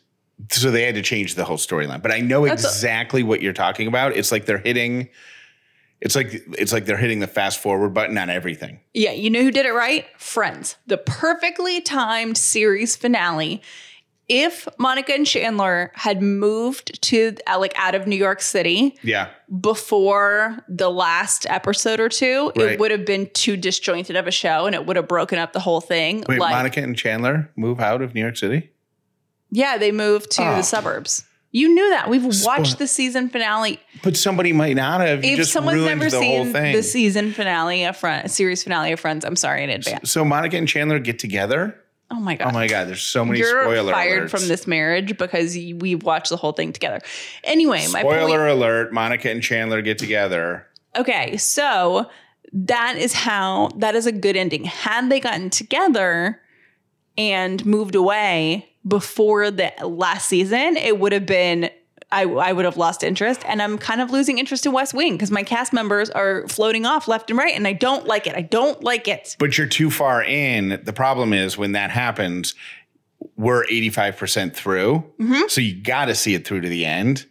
so 0.52 0.72
they 0.72 0.84
had 0.84 0.96
to 0.96 1.02
change 1.02 1.36
the 1.36 1.46
whole 1.46 1.58
storyline. 1.58 2.02
But 2.02 2.12
I 2.12 2.20
know 2.20 2.46
That's 2.46 2.64
a- 2.64 2.68
exactly 2.68 3.24
what 3.24 3.42
you're 3.42 3.54
talking 3.54 3.88
about. 3.88 4.16
It's 4.16 4.32
like 4.32 4.46
they're 4.46 4.58
hitting. 4.60 5.10
It's 6.02 6.16
like 6.16 6.34
it's 6.58 6.74
like 6.74 6.86
they're 6.86 6.98
hitting 6.98 7.20
the 7.22 7.28
fast 7.28 7.60
forward 7.60 7.94
button 7.94 8.18
on 8.18 8.30
everything. 8.30 8.80
Yeah, 8.94 9.12
you 9.12 9.30
know 9.30 9.42
who 9.42 9.52
did 9.52 9.66
it 9.66 9.74
right? 9.74 10.06
Friends. 10.20 10.76
The 10.86 10.98
perfectly 10.98 11.80
timed 11.82 12.38
series 12.38 12.96
finale. 12.96 13.62
If 14.30 14.68
Monica 14.78 15.14
and 15.14 15.28
Chandler 15.28 15.92
had 15.96 16.22
moved 16.22 17.02
to 17.04 17.36
uh, 17.46 17.60
like 17.60 17.74
out 17.78 17.94
of 17.94 18.08
New 18.08 18.16
York 18.16 18.42
City 18.42 18.98
Yeah, 19.04 19.30
before 19.60 20.58
the 20.70 20.90
last 20.90 21.46
episode 21.50 22.00
or 22.00 22.08
two, 22.10 22.52
Right. 22.56 22.72
it 22.74 22.80
would 22.80 22.92
have 22.92 23.06
been 23.06 23.30
too 23.34 23.58
disjointed 23.58 24.16
of 24.16 24.26
a 24.28 24.32
show 24.32 24.66
and 24.66 24.74
it 24.76 24.86
would 24.86 24.96
have 24.96 25.08
broken 25.08 25.40
up 25.40 25.52
the 25.54 25.60
whole 25.60 25.82
thing. 25.82 26.24
wait, 26.30 26.40
like, 26.40 26.52
Monica 26.54 26.82
and 26.82 26.96
Chandler 26.98 27.50
move 27.58 27.80
out 27.82 28.02
of 28.02 28.14
New 28.16 28.22
York 28.22 28.38
City. 28.38 28.70
yeah, 29.52 29.78
they 29.78 29.92
moved 29.92 30.32
to 30.32 30.44
Oh. 30.44 30.56
the 30.56 30.62
suburbs. 30.64 31.26
You 31.52 31.70
knew 31.76 31.90
that. 31.92 32.10
We've 32.10 32.26
watched 32.44 32.80
the 32.80 32.88
season 32.88 33.30
finale. 33.30 33.80
But 34.02 34.18
somebody 34.18 34.54
might 34.54 34.76
not 34.76 35.02
have. 35.02 35.24
You 35.24 35.34
if 35.34 35.38
just 35.38 35.52
someone's 35.52 35.84
never 35.86 36.06
the 36.06 36.10
seen 36.10 36.52
the 36.52 36.82
season 36.82 37.32
finale 37.32 37.84
of 37.84 37.96
Friends, 37.96 38.34
series 38.34 38.64
finale 38.64 38.92
of 38.94 39.00
Friends, 39.00 39.24
I'm 39.24 39.36
sorry 39.36 39.64
in 39.64 39.70
advance. 39.70 40.10
so 40.12 40.26
Monica 40.26 40.58
and 40.58 40.68
Chandler 40.68 40.98
get 40.98 41.20
together. 41.20 41.76
Oh, 42.14 42.18
oh 42.18 42.20
my 42.20 42.36
god. 42.36 42.50
Oh 42.50 42.52
my 42.52 42.68
god, 42.68 42.88
there's 42.88 43.02
so 43.02 43.26
many 43.26 43.40
You're 43.40 43.64
spoiler 43.64 43.92
fired 43.92 44.24
alerts. 44.24 44.30
from 44.30 44.48
this 44.48 44.68
marriage 44.68 45.18
because 45.18 45.56
we've 45.56 46.04
watched 46.04 46.30
the 46.30 46.38
whole 46.38 46.52
thing 46.52 46.72
together. 46.72 47.02
Anyway, 47.44 47.86
my 47.92 48.02
Spoiler 48.02 48.38
point. 48.40 48.52
alert: 48.52 48.94
Monica 48.94 49.30
and 49.32 49.42
Chandler 49.42 49.82
get 49.82 49.98
together. 49.98 50.68
Okay, 50.96 51.38
so 51.38 52.10
that 52.52 52.98
is 52.98 53.14
how 53.14 53.70
that 53.78 53.96
is 53.96 54.06
a 54.06 54.12
good 54.12 54.36
ending. 54.36 54.66
Had 54.66 55.10
they 55.10 55.20
gotten 55.20 55.50
together 55.50 56.40
and 57.18 57.66
moved 57.66 57.96
away 57.96 58.70
before 58.88 59.50
the 59.50 59.72
last 59.84 60.28
season, 60.28 60.78
it 60.78 61.00
would 61.00 61.12
have 61.12 61.26
been. 61.26 61.70
I, 62.14 62.26
I 62.26 62.54
would 62.54 62.66
have 62.66 62.78
lost 62.78 63.04
interest, 63.04 63.42
and 63.46 63.62
I'm 63.62 63.80
kind 63.80 64.00
of 64.00 64.12
losing 64.12 64.38
interest 64.38 64.68
in 64.68 64.72
West 64.72 64.94
Wing 64.94 65.14
because 65.14 65.32
my 65.32 65.42
cast 65.42 65.74
members 65.74 66.12
are 66.12 66.48
floating 66.48 66.86
off 66.86 67.08
left 67.08 67.32
and 67.32 67.40
right, 67.40 67.56
and 67.56 67.68
I 67.68 67.74
don't 67.74 68.06
like 68.06 68.28
it. 68.28 68.36
I 68.36 68.42
don't 68.44 68.84
like 68.84 69.08
it. 69.08 69.36
But 69.40 69.58
you're 69.58 69.68
too 69.68 69.90
far 69.90 70.24
in. 70.24 70.80
The 70.84 70.94
problem 70.94 71.34
is 71.34 71.58
when 71.58 71.72
that 71.72 71.90
happens, 71.90 72.54
we're 73.36 73.66
85% 73.66 74.54
through. 74.54 75.00
Mm-hmm. 75.20 75.48
So 75.48 75.60
you 75.60 75.82
got 75.82 76.06
to 76.06 76.16
see 76.16 76.36
it 76.36 76.46
through 76.46 76.62
to 76.62 76.70
the 76.70 76.86
end. 76.86 77.26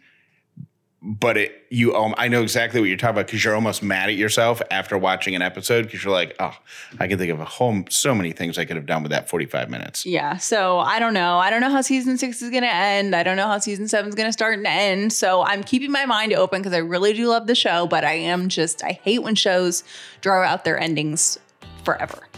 But 1.04 1.36
it, 1.36 1.66
you, 1.68 1.96
um, 1.96 2.14
I 2.16 2.28
know 2.28 2.42
exactly 2.42 2.78
what 2.80 2.88
you're 2.88 2.96
talking 2.96 3.16
about 3.16 3.26
because 3.26 3.44
you're 3.44 3.56
almost 3.56 3.82
mad 3.82 4.08
at 4.08 4.14
yourself 4.14 4.62
after 4.70 4.96
watching 4.96 5.34
an 5.34 5.42
episode 5.42 5.86
because 5.86 6.04
you're 6.04 6.12
like, 6.12 6.36
oh, 6.38 6.56
I 7.00 7.08
can 7.08 7.18
think 7.18 7.32
of 7.32 7.40
a 7.40 7.44
whole 7.44 7.82
so 7.88 8.14
many 8.14 8.30
things 8.30 8.56
I 8.56 8.64
could 8.64 8.76
have 8.76 8.86
done 8.86 9.02
with 9.02 9.10
that 9.10 9.28
45 9.28 9.68
minutes. 9.68 10.06
Yeah. 10.06 10.36
So 10.36 10.78
I 10.78 11.00
don't 11.00 11.12
know. 11.12 11.38
I 11.38 11.50
don't 11.50 11.60
know 11.60 11.70
how 11.70 11.80
season 11.80 12.18
six 12.18 12.40
is 12.40 12.50
going 12.50 12.62
to 12.62 12.72
end. 12.72 13.16
I 13.16 13.24
don't 13.24 13.36
know 13.36 13.48
how 13.48 13.58
season 13.58 13.88
seven 13.88 14.10
is 14.10 14.14
going 14.14 14.28
to 14.28 14.32
start 14.32 14.58
and 14.58 14.66
end. 14.66 15.12
So 15.12 15.42
I'm 15.42 15.64
keeping 15.64 15.90
my 15.90 16.06
mind 16.06 16.34
open 16.34 16.60
because 16.60 16.72
I 16.72 16.78
really 16.78 17.12
do 17.14 17.26
love 17.26 17.48
the 17.48 17.56
show, 17.56 17.88
but 17.88 18.04
I 18.04 18.12
am 18.12 18.48
just, 18.48 18.84
I 18.84 18.92
hate 18.92 19.24
when 19.24 19.34
shows 19.34 19.82
draw 20.20 20.44
out 20.44 20.64
their 20.64 20.78
endings 20.78 21.36
forever. 21.84 22.28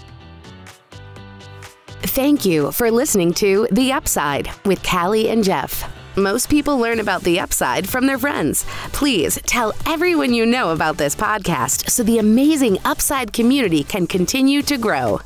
Thank 2.00 2.46
you 2.46 2.72
for 2.72 2.90
listening 2.90 3.34
to 3.34 3.68
The 3.72 3.92
Upside 3.92 4.48
with 4.64 4.82
Callie 4.82 5.28
and 5.28 5.44
Jeff. 5.44 5.84
Most 6.16 6.48
people 6.48 6.78
learn 6.78 7.00
about 7.00 7.22
the 7.22 7.40
upside 7.40 7.88
from 7.88 8.06
their 8.06 8.18
friends. 8.18 8.64
Please 8.92 9.36
tell 9.46 9.72
everyone 9.84 10.32
you 10.32 10.46
know 10.46 10.70
about 10.70 10.96
this 10.96 11.16
podcast 11.16 11.90
so 11.90 12.04
the 12.04 12.18
amazing 12.18 12.78
upside 12.84 13.32
community 13.32 13.82
can 13.82 14.06
continue 14.06 14.62
to 14.62 14.78
grow. 14.78 15.20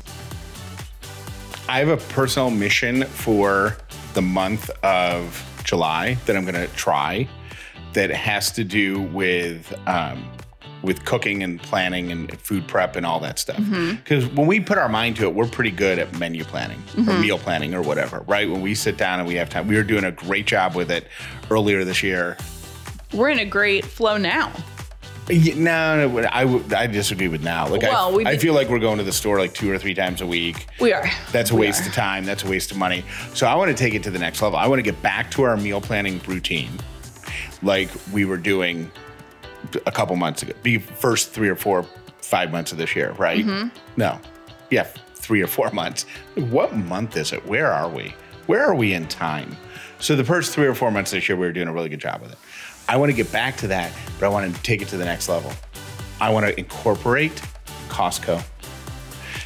I 1.67 1.77
have 1.77 1.89
a 1.89 1.97
personal 2.11 2.49
mission 2.49 3.03
for 3.03 3.77
the 4.15 4.23
month 4.23 4.71
of 4.83 5.45
July 5.63 6.15
that 6.25 6.35
I'm 6.35 6.43
going 6.43 6.55
to 6.55 6.73
try 6.75 7.29
that 7.93 8.09
has 8.09 8.51
to 8.53 8.63
do 8.63 9.01
with 9.01 9.71
um, 9.87 10.25
with 10.81 11.03
cooking 11.05 11.43
and 11.43 11.61
planning 11.61 12.11
and 12.11 12.39
food 12.39 12.67
prep 12.67 12.95
and 12.95 13.05
all 13.05 13.19
that 13.19 13.39
stuff. 13.39 13.57
Mm-hmm. 13.57 13.95
Because 13.95 14.25
when 14.27 14.47
we 14.47 14.59
put 14.59 14.77
our 14.77 14.89
mind 14.89 15.17
to 15.17 15.23
it, 15.23 15.33
we're 15.33 15.47
pretty 15.47 15.71
good 15.71 15.99
at 15.99 16.17
menu 16.17 16.43
planning 16.43 16.79
or 16.97 17.01
mm-hmm. 17.01 17.21
meal 17.21 17.37
planning 17.37 17.73
or 17.73 17.81
whatever, 17.81 18.21
right? 18.27 18.49
When 18.49 18.61
we 18.61 18.75
sit 18.75 18.97
down 18.97 19.19
and 19.19 19.27
we 19.27 19.35
have 19.35 19.49
time, 19.49 19.67
we 19.67 19.75
were 19.75 19.83
doing 19.83 20.05
a 20.05 20.11
great 20.11 20.47
job 20.47 20.75
with 20.75 20.89
it 20.91 21.07
earlier 21.51 21.83
this 21.83 22.01
year. 22.03 22.37
We're 23.13 23.29
in 23.29 23.39
a 23.39 23.45
great 23.45 23.85
flow 23.85 24.17
now. 24.17 24.53
No, 25.29 26.07
no, 26.07 26.19
I 26.31 26.63
I 26.75 26.87
disagree 26.87 27.27
with 27.27 27.43
now. 27.43 27.67
Like 27.67 27.83
Well, 27.83 28.27
I, 28.27 28.31
I 28.31 28.37
feel 28.37 28.55
like 28.55 28.67
we're 28.67 28.79
going 28.79 28.97
to 28.97 29.03
the 29.03 29.11
store 29.11 29.37
like 29.37 29.53
two 29.53 29.71
or 29.71 29.77
three 29.77 29.93
times 29.93 30.21
a 30.21 30.27
week. 30.27 30.65
We 30.79 30.91
are. 30.91 31.07
That's 31.31 31.51
a 31.51 31.55
We 31.55 31.61
waste 31.67 31.83
are. 31.83 31.89
of 31.89 31.93
time. 31.93 32.25
That's 32.25 32.43
a 32.43 32.49
waste 32.49 32.71
of 32.71 32.77
money. 32.77 33.03
So 33.35 33.45
I 33.45 33.53
want 33.53 33.69
to 33.69 33.77
take 33.77 33.93
it 33.93 34.01
to 34.03 34.11
the 34.11 34.17
next 34.17 34.41
level. 34.41 34.57
I 34.57 34.65
want 34.65 34.79
to 34.79 34.83
get 34.83 34.99
back 35.03 35.29
to 35.31 35.43
our 35.43 35.55
meal 35.55 35.81
planning 35.81 36.19
routine, 36.25 36.71
like 37.61 37.89
we 38.11 38.25
were 38.25 38.37
doing 38.37 38.91
a 39.85 39.91
couple 39.91 40.15
months 40.15 40.43
ago. 40.43 40.53
The 40.63 40.77
first 40.77 41.31
three 41.31 41.49
or 41.49 41.55
four, 41.55 41.83
five 42.21 42.51
months 42.51 42.71
of 42.71 42.77
this 42.77 42.95
year, 42.95 43.11
right? 43.13 43.45
Mm-hmm. 43.45 43.69
No, 43.97 44.19
yeah, 44.69 44.83
three 44.83 45.41
or 45.41 45.47
four 45.47 45.71
months. 45.71 46.05
What 46.35 46.75
month 46.75 47.17
is 47.17 47.33
it? 47.33 47.45
Where 47.45 47.71
are 47.71 47.89
we? 47.89 48.13
Where 48.47 48.65
are 48.65 48.75
we 48.75 48.93
in 48.93 49.07
time? 49.07 49.55
So 49.99 50.15
the 50.15 50.23
first 50.23 50.53
three 50.53 50.65
or 50.65 50.73
four 50.73 50.91
months 50.91 51.11
of 51.11 51.17
this 51.17 51.29
year, 51.29 51.37
we 51.37 51.45
were 51.45 51.51
doing 51.51 51.67
a 51.67 51.73
really 51.73 51.89
good 51.89 51.99
job 51.99 52.21
with 52.21 52.31
it. 52.31 52.37
I 52.87 52.97
want 52.97 53.11
to 53.11 53.15
get 53.15 53.31
back 53.31 53.57
to 53.57 53.67
that, 53.67 53.91
but 54.19 54.25
I 54.25 54.29
want 54.29 54.53
to 54.53 54.61
take 54.63 54.81
it 54.81 54.87
to 54.89 54.97
the 54.97 55.05
next 55.05 55.29
level. 55.29 55.51
I 56.19 56.31
want 56.31 56.47
to 56.47 56.57
incorporate 56.57 57.41
Costco. 57.89 58.43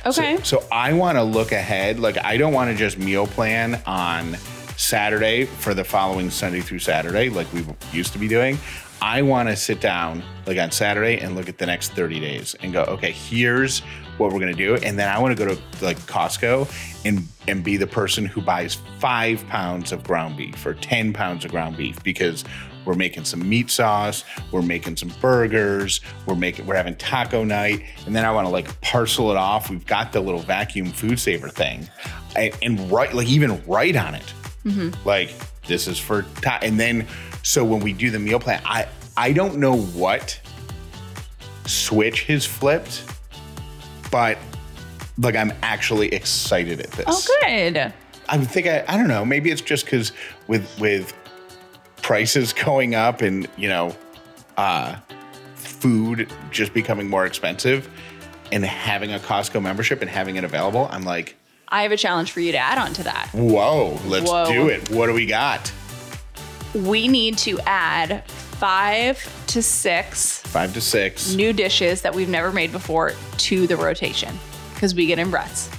Okay. 0.05 0.37
So, 0.37 0.43
so 0.43 0.67
I 0.71 0.93
want 0.93 1.17
to 1.17 1.23
look 1.23 1.51
ahead. 1.51 1.99
Like 1.99 2.17
I 2.23 2.37
don't 2.37 2.53
want 2.53 2.71
to 2.71 2.77
just 2.77 2.97
meal 2.97 3.27
plan 3.27 3.81
on 3.85 4.37
Saturday 4.77 5.45
for 5.45 5.73
the 5.73 5.83
following 5.83 6.29
Sunday 6.29 6.61
through 6.61 6.79
Saturday, 6.79 7.29
like 7.29 7.51
we 7.53 7.65
used 7.91 8.13
to 8.13 8.19
be 8.19 8.27
doing. 8.27 8.57
I 9.03 9.21
want 9.21 9.49
to 9.49 9.57
sit 9.57 9.81
down 9.81 10.23
like 10.47 10.57
on 10.57 10.71
Saturday 10.71 11.19
and 11.19 11.35
look 11.35 11.49
at 11.49 11.57
the 11.57 11.65
next 11.65 11.91
30 11.91 12.21
days 12.21 12.55
and 12.61 12.71
go, 12.71 12.83
okay, 12.83 13.11
here's 13.11 13.81
what 14.17 14.31
we're 14.31 14.39
gonna 14.39 14.53
do. 14.53 14.75
And 14.77 14.97
then 14.97 15.09
I 15.09 15.19
want 15.19 15.37
to 15.37 15.45
go 15.45 15.53
to 15.53 15.61
like 15.85 15.97
Costco 15.99 16.71
and 17.03 17.27
and 17.49 17.65
be 17.65 17.75
the 17.75 17.85
person 17.85 18.25
who 18.25 18.41
buys 18.41 18.75
five 18.99 19.45
pounds 19.49 19.91
of 19.91 20.05
ground 20.05 20.37
beef 20.37 20.65
or 20.65 20.73
10 20.75 21.11
pounds 21.11 21.43
of 21.43 21.51
ground 21.51 21.75
beef 21.75 22.01
because 22.01 22.45
we're 22.85 22.93
making 22.93 23.25
some 23.25 23.47
meat 23.47 23.69
sauce, 23.69 24.23
we're 24.53 24.61
making 24.61 24.95
some 24.95 25.11
burgers, 25.19 25.99
we're 26.25 26.35
making 26.35 26.65
we're 26.65 26.75
having 26.75 26.95
taco 26.95 27.43
night, 27.43 27.83
and 28.05 28.15
then 28.15 28.23
I 28.23 28.31
want 28.31 28.47
to 28.47 28.51
like 28.51 28.79
parcel 28.79 29.31
it 29.31 29.37
off. 29.37 29.69
We've 29.69 29.85
got 29.85 30.13
the 30.13 30.21
little 30.21 30.39
vacuum 30.39 30.87
food 30.87 31.19
saver 31.19 31.49
thing, 31.49 31.89
and, 32.37 32.57
and 32.61 32.89
write 32.89 33.13
like 33.13 33.27
even 33.27 33.61
write 33.67 33.97
on 33.97 34.15
it, 34.15 34.33
mm-hmm. 34.63 34.91
like 35.05 35.33
this 35.67 35.89
is 35.89 35.99
for 35.99 36.21
ta- 36.41 36.59
and 36.61 36.79
then 36.79 37.05
so 37.43 37.63
when 37.63 37.81
we 37.81 37.93
do 37.93 38.09
the 38.09 38.19
meal 38.19 38.39
plan, 38.39 38.61
I 38.65 38.87
I 39.15 39.31
don't 39.31 39.57
know 39.57 39.77
what 39.77 40.39
switch 41.65 42.23
has 42.23 42.45
flipped, 42.45 43.03
but 44.11 44.37
like 45.17 45.35
I'm 45.35 45.53
actually 45.61 46.07
excited 46.07 46.79
at 46.79 46.91
this. 46.91 47.05
Oh, 47.07 47.37
good. 47.41 47.93
I 48.29 48.37
think 48.37 48.67
I, 48.67 48.83
I 48.87 48.97
don't 48.97 49.07
know. 49.09 49.23
Maybe 49.25 49.51
it's 49.51 49.61
just 49.61 49.85
because 49.85 50.13
with 50.47 50.67
with 50.79 51.13
prices 52.01 52.53
going 52.65 52.95
up 52.95 53.21
and 53.21 53.47
you 53.57 53.69
know, 53.69 53.95
uh, 54.57 54.95
food 55.55 56.31
just 56.49 56.73
becoming 56.73 57.09
more 57.09 57.25
expensive, 57.25 57.89
and 58.51 58.63
having 58.63 59.13
a 59.13 59.19
Costco 59.19 59.61
membership 59.61 60.01
and 60.01 60.09
having 60.09 60.37
it 60.37 60.43
available, 60.43 60.87
I'm 60.91 61.03
like, 61.03 61.35
I 61.67 61.83
have 61.83 61.91
a 61.91 61.97
challenge 61.97 62.31
for 62.31 62.39
you 62.39 62.53
to 62.53 62.57
add 62.57 62.77
on 62.77 62.93
to 62.93 63.03
that. 63.03 63.29
whoa, 63.33 63.99
let's 64.05 64.29
Whoa. 64.29 64.45
do 64.45 64.69
it. 64.69 64.89
What 64.89 65.07
do 65.07 65.13
we 65.13 65.25
got? 65.25 65.71
We 66.73 67.07
need 67.07 67.37
to 67.39 67.59
add 67.61 68.23
five 68.29 69.21
to 69.47 69.61
six 69.61 70.39
Five 70.39 70.73
to 70.73 70.81
six. 70.81 71.33
new 71.35 71.53
dishes 71.53 72.01
that 72.01 72.13
we've 72.15 72.29
never 72.29 72.51
made 72.51 72.71
before 72.71 73.13
to 73.37 73.67
the 73.67 73.77
rotation 73.77 74.37
because 74.73 74.95
we 74.95 75.05
get 75.05 75.19
in 75.19 75.29
ruts. 75.31 75.69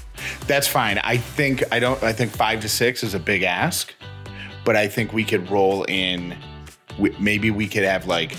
That's 0.46 0.68
fine. 0.68 0.98
I 0.98 1.16
think 1.16 1.62
I 1.72 1.78
don't. 1.80 2.00
I 2.02 2.12
think 2.12 2.30
five 2.32 2.60
to 2.60 2.68
six 2.68 3.02
is 3.02 3.14
a 3.14 3.18
big 3.18 3.42
ask, 3.42 3.92
but 4.64 4.76
I 4.76 4.86
think 4.88 5.12
we 5.12 5.24
could 5.24 5.50
roll 5.50 5.84
in. 5.84 6.36
we- 6.98 7.14
Maybe 7.18 7.50
we 7.50 7.66
could 7.66 7.82
have 7.84 8.06
like, 8.06 8.36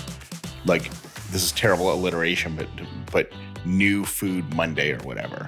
like 0.64 0.90
this 1.30 1.42
is 1.44 1.52
terrible 1.52 1.92
alliteration, 1.92 2.56
but 2.56 2.68
but 3.12 3.30
new 3.64 4.04
food 4.04 4.52
Monday 4.54 4.92
or 4.92 4.98
whatever. 4.98 5.46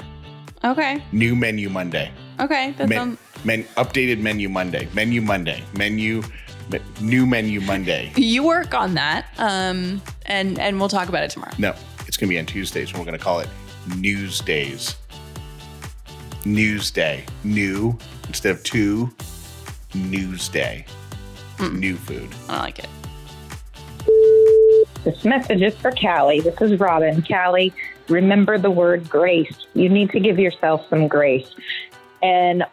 Okay. 0.64 1.02
New 1.12 1.34
menu 1.36 1.68
Monday. 1.70 2.10
Okay. 2.40 2.72
That 2.72 2.88
Men, 2.88 2.98
sounds. 2.98 3.44
men, 3.44 3.64
updated 3.76 4.20
menu 4.20 4.48
Monday. 4.48 4.88
Menu 4.92 5.20
Monday. 5.22 5.62
Menu. 5.76 6.22
Me- 6.70 6.80
New 7.00 7.26
menu 7.26 7.60
Monday. 7.60 8.12
You 8.16 8.42
work 8.42 8.74
on 8.74 8.94
that, 8.94 9.26
um, 9.38 10.00
and 10.26 10.58
and 10.58 10.78
we'll 10.78 10.88
talk 10.88 11.08
about 11.08 11.22
it 11.24 11.30
tomorrow. 11.30 11.52
No, 11.58 11.74
it's 12.06 12.16
gonna 12.16 12.30
be 12.30 12.38
on 12.38 12.46
Tuesdays, 12.46 12.90
and 12.90 12.98
we're 12.98 13.04
gonna 13.04 13.18
call 13.18 13.40
it 13.40 13.48
News 13.96 14.40
Days. 14.40 14.96
News 16.44 16.90
Day. 16.90 17.24
New 17.44 17.96
instead 18.26 18.52
of 18.52 18.62
two. 18.62 19.10
News 19.94 20.48
Day. 20.48 20.84
New 21.72 21.96
food. 21.96 22.28
I 22.48 22.52
don't 22.52 22.62
like 22.62 22.78
it. 22.78 22.88
This 25.04 25.24
message 25.24 25.62
is 25.62 25.74
for 25.76 25.90
Callie. 25.92 26.40
This 26.40 26.60
is 26.60 26.78
Robin. 26.78 27.22
Callie, 27.22 27.72
remember 28.08 28.58
the 28.58 28.70
word 28.70 29.08
grace. 29.08 29.66
You 29.74 29.88
need 29.88 30.10
to 30.10 30.20
give 30.20 30.38
yourself 30.38 30.84
some 30.90 31.08
grace. 31.08 31.48
And 32.22 32.64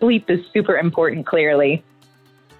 sleep 0.00 0.30
is 0.30 0.44
super 0.52 0.76
important, 0.76 1.26
clearly. 1.26 1.82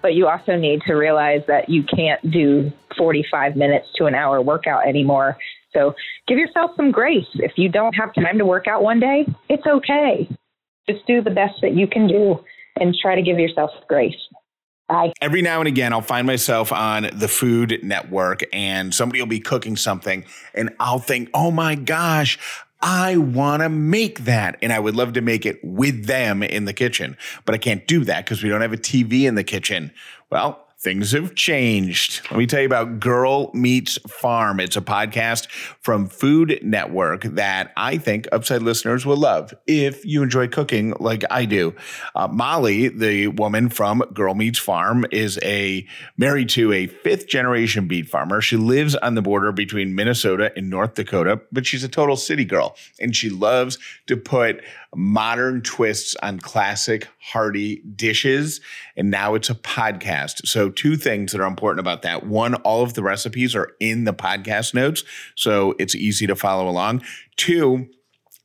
But 0.03 0.13
you 0.13 0.27
also 0.27 0.55
need 0.55 0.81
to 0.85 0.93
realize 0.93 1.41
that 1.47 1.69
you 1.69 1.83
can't 1.83 2.21
do 2.29 2.71
45 2.97 3.55
minutes 3.55 3.87
to 3.95 4.05
an 4.05 4.13
hour 4.13 4.39
workout 4.41 4.85
anymore. 4.85 5.37
So 5.73 5.95
give 6.27 6.37
yourself 6.37 6.71
some 6.77 6.91
grace. 6.91 7.25
If 7.35 7.53
you 7.55 7.69
don't 7.69 7.93
have 7.93 8.13
time 8.13 8.37
to 8.37 8.45
work 8.45 8.67
out 8.67 8.83
one 8.83 8.99
day, 8.99 9.25
it's 9.49 9.65
okay. 9.65 10.29
Just 10.87 11.07
do 11.07 11.23
the 11.23 11.31
best 11.31 11.55
that 11.61 11.73
you 11.73 11.87
can 11.87 12.07
do 12.07 12.39
and 12.79 12.95
try 13.01 13.15
to 13.15 13.21
give 13.21 13.39
yourself 13.39 13.71
grace. 13.87 14.15
Bye. 14.89 15.13
Every 15.21 15.41
now 15.41 15.59
and 15.59 15.67
again, 15.67 15.93
I'll 15.93 16.01
find 16.01 16.27
myself 16.27 16.71
on 16.73 17.09
the 17.13 17.29
Food 17.29 17.79
Network 17.83 18.43
and 18.51 18.93
somebody 18.93 19.21
will 19.21 19.27
be 19.27 19.39
cooking 19.39 19.77
something 19.77 20.25
and 20.53 20.75
I'll 20.79 20.99
think, 20.99 21.29
oh 21.33 21.51
my 21.51 21.75
gosh, 21.75 22.37
I 22.85 23.15
want 23.15 23.63
to 23.63 23.69
make 23.69 24.25
that. 24.25 24.57
And 24.61 24.73
I 24.73 24.79
would 24.79 24.93
love 24.93 25.13
to 25.13 25.21
make 25.21 25.45
it 25.45 25.63
with 25.63 26.05
them 26.05 26.43
in 26.43 26.65
the 26.65 26.73
kitchen, 26.73 27.17
but 27.45 27.55
I 27.55 27.57
can't 27.57 27.87
do 27.87 28.03
that 28.03 28.25
because 28.25 28.43
we 28.43 28.49
don't 28.49 28.61
have 28.61 28.73
a 28.73 28.77
TV 28.77 29.23
in 29.23 29.35
the 29.35 29.43
kitchen. 29.43 29.91
Well, 30.29 30.62
Things 30.83 31.13
have 31.13 31.33
changed. 31.33 32.29
Let 32.29 32.37
me 32.37 32.45
tell 32.45 32.59
you 32.59 32.65
about 32.65 32.99
Girl 32.99 33.51
Meets 33.53 33.97
Farm. 33.99 34.59
It's 34.59 34.75
a 34.75 34.81
podcast 34.81 35.49
from 35.79 36.07
Food 36.07 36.59
Network 36.61 37.23
that 37.23 37.71
I 37.77 37.97
think 37.97 38.27
Upside 38.33 38.63
listeners 38.63 39.05
will 39.05 39.15
love 39.15 39.53
if 39.65 40.03
you 40.03 40.21
enjoy 40.23 40.49
cooking 40.49 40.93
like 40.99 41.23
I 41.31 41.45
do. 41.45 41.73
Uh, 42.15 42.27
Molly, 42.27 42.89
the 42.89 43.29
woman 43.29 43.69
from 43.69 43.99
Girl 44.13 44.33
Meets 44.33 44.59
Farm, 44.59 45.05
is 45.09 45.39
a 45.41 45.87
married 46.17 46.49
to 46.49 46.73
a 46.73 46.87
fifth 46.87 47.29
generation 47.29 47.87
beet 47.87 48.09
farmer. 48.09 48.41
She 48.41 48.57
lives 48.57 48.93
on 48.95 49.15
the 49.15 49.21
border 49.21 49.53
between 49.53 49.95
Minnesota 49.95 50.51
and 50.57 50.69
North 50.69 50.95
Dakota, 50.95 51.39
but 51.53 51.65
she's 51.65 51.85
a 51.85 51.89
total 51.89 52.17
city 52.17 52.43
girl 52.43 52.75
and 52.99 53.15
she 53.15 53.29
loves 53.29 53.79
to 54.07 54.17
put 54.17 54.61
modern 54.95 55.61
twists 55.61 56.15
on 56.21 56.39
classic 56.39 57.07
hearty 57.19 57.81
dishes. 57.95 58.61
And 58.95 59.09
now 59.09 59.35
it's 59.35 59.49
a 59.49 59.55
podcast. 59.55 60.47
So, 60.47 60.69
two 60.69 60.95
things 60.95 61.31
that 61.31 61.41
are 61.41 61.47
important 61.47 61.79
about 61.79 62.01
that. 62.03 62.25
One, 62.25 62.55
all 62.55 62.83
of 62.83 62.93
the 62.93 63.03
recipes 63.03 63.55
are 63.55 63.71
in 63.79 64.03
the 64.03 64.13
podcast 64.13 64.73
notes. 64.73 65.03
So 65.35 65.75
it's 65.79 65.95
easy 65.95 66.27
to 66.27 66.35
follow 66.35 66.67
along. 66.69 67.03
Two, 67.37 67.89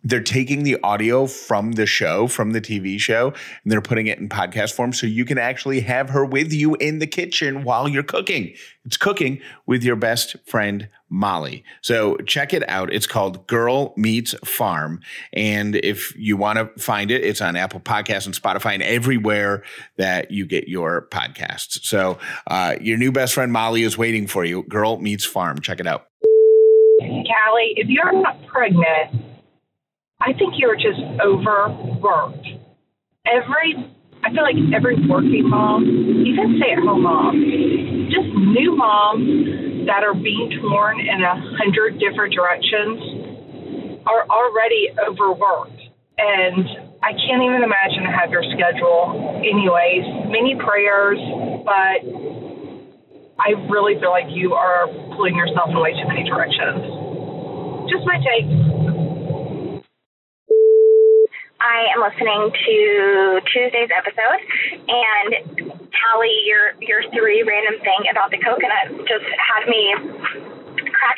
they're 0.04 0.20
taking 0.20 0.62
the 0.62 0.78
audio 0.82 1.26
from 1.26 1.72
the 1.72 1.86
show, 1.86 2.28
from 2.28 2.52
the 2.52 2.60
TV 2.60 2.98
show, 2.98 3.28
and 3.62 3.72
they're 3.72 3.80
putting 3.80 4.06
it 4.06 4.18
in 4.18 4.28
podcast 4.28 4.72
form 4.72 4.92
so 4.92 5.06
you 5.06 5.24
can 5.24 5.38
actually 5.38 5.80
have 5.80 6.10
her 6.10 6.24
with 6.24 6.52
you 6.52 6.76
in 6.76 7.00
the 7.00 7.06
kitchen 7.06 7.64
while 7.64 7.88
you're 7.88 8.04
cooking. 8.04 8.54
It's 8.84 8.96
cooking 8.96 9.40
with 9.66 9.82
your 9.82 9.96
best 9.96 10.36
friend, 10.46 10.88
Molly. 11.10 11.64
So 11.82 12.16
check 12.18 12.54
it 12.54 12.66
out. 12.68 12.92
It's 12.92 13.06
called 13.06 13.46
Girl 13.48 13.92
Meets 13.96 14.34
Farm. 14.44 15.00
And 15.32 15.76
if 15.76 16.16
you 16.16 16.36
want 16.36 16.58
to 16.58 16.80
find 16.80 17.10
it, 17.10 17.24
it's 17.24 17.40
on 17.40 17.56
Apple 17.56 17.80
Podcasts 17.80 18.26
and 18.26 18.34
Spotify 18.34 18.74
and 18.74 18.82
everywhere 18.82 19.64
that 19.96 20.30
you 20.30 20.46
get 20.46 20.68
your 20.68 21.08
podcasts. 21.10 21.84
So 21.84 22.18
uh, 22.46 22.76
your 22.80 22.98
new 22.98 23.10
best 23.10 23.34
friend, 23.34 23.52
Molly, 23.52 23.82
is 23.82 23.98
waiting 23.98 24.26
for 24.26 24.44
you. 24.44 24.62
Girl 24.62 24.98
Meets 24.98 25.24
Farm. 25.24 25.60
Check 25.60 25.80
it 25.80 25.86
out. 25.86 26.06
Callie, 27.00 27.74
if 27.76 27.88
you're 27.88 28.12
not 28.12 28.44
pregnant, 28.46 29.27
I 30.20 30.32
think 30.34 30.54
you're 30.58 30.76
just 30.76 30.98
overworked. 31.22 32.46
Every, 33.26 33.74
I 34.24 34.30
feel 34.34 34.42
like 34.42 34.58
every 34.74 34.96
working 35.06 35.48
mom, 35.48 35.84
even 36.26 36.58
stay 36.58 36.72
at 36.74 36.82
home 36.82 37.02
mom, 37.02 37.38
just 38.10 38.26
new 38.34 38.74
moms 38.74 39.86
that 39.86 40.02
are 40.02 40.14
being 40.14 40.50
torn 40.60 41.00
in 41.00 41.22
a 41.22 41.34
hundred 41.62 42.00
different 42.00 42.34
directions 42.34 42.98
are 44.06 44.26
already 44.26 44.90
overworked. 45.06 45.80
And 46.18 46.66
I 46.98 47.14
can't 47.14 47.42
even 47.46 47.62
imagine 47.62 48.02
to 48.02 48.10
have 48.10 48.34
your 48.34 48.42
schedule. 48.58 49.38
Anyways, 49.38 50.02
many 50.34 50.58
prayers, 50.58 51.20
but 51.62 52.02
I 53.38 53.54
really 53.70 53.94
feel 54.00 54.10
like 54.10 54.26
you 54.34 54.54
are 54.54 54.88
pulling 55.14 55.36
yourself 55.36 55.70
in 55.70 55.78
way 55.78 55.94
too 55.94 56.08
many 56.10 56.26
directions. 56.26 56.82
just 57.86 58.02
my 58.04 58.18
take. 58.18 58.77
I 61.68 61.92
am 61.92 62.00
listening 62.00 62.48
to 62.48 63.40
Tuesday's 63.52 63.92
episode, 63.92 64.40
and 64.88 65.68
Callie, 65.92 66.40
your 66.46 66.72
your 66.80 67.02
three 67.12 67.44
random 67.44 67.78
thing 67.84 68.08
about 68.10 68.30
the 68.30 68.38
coconut 68.40 69.04
just 69.04 69.28
had 69.36 69.68
me 69.68 69.92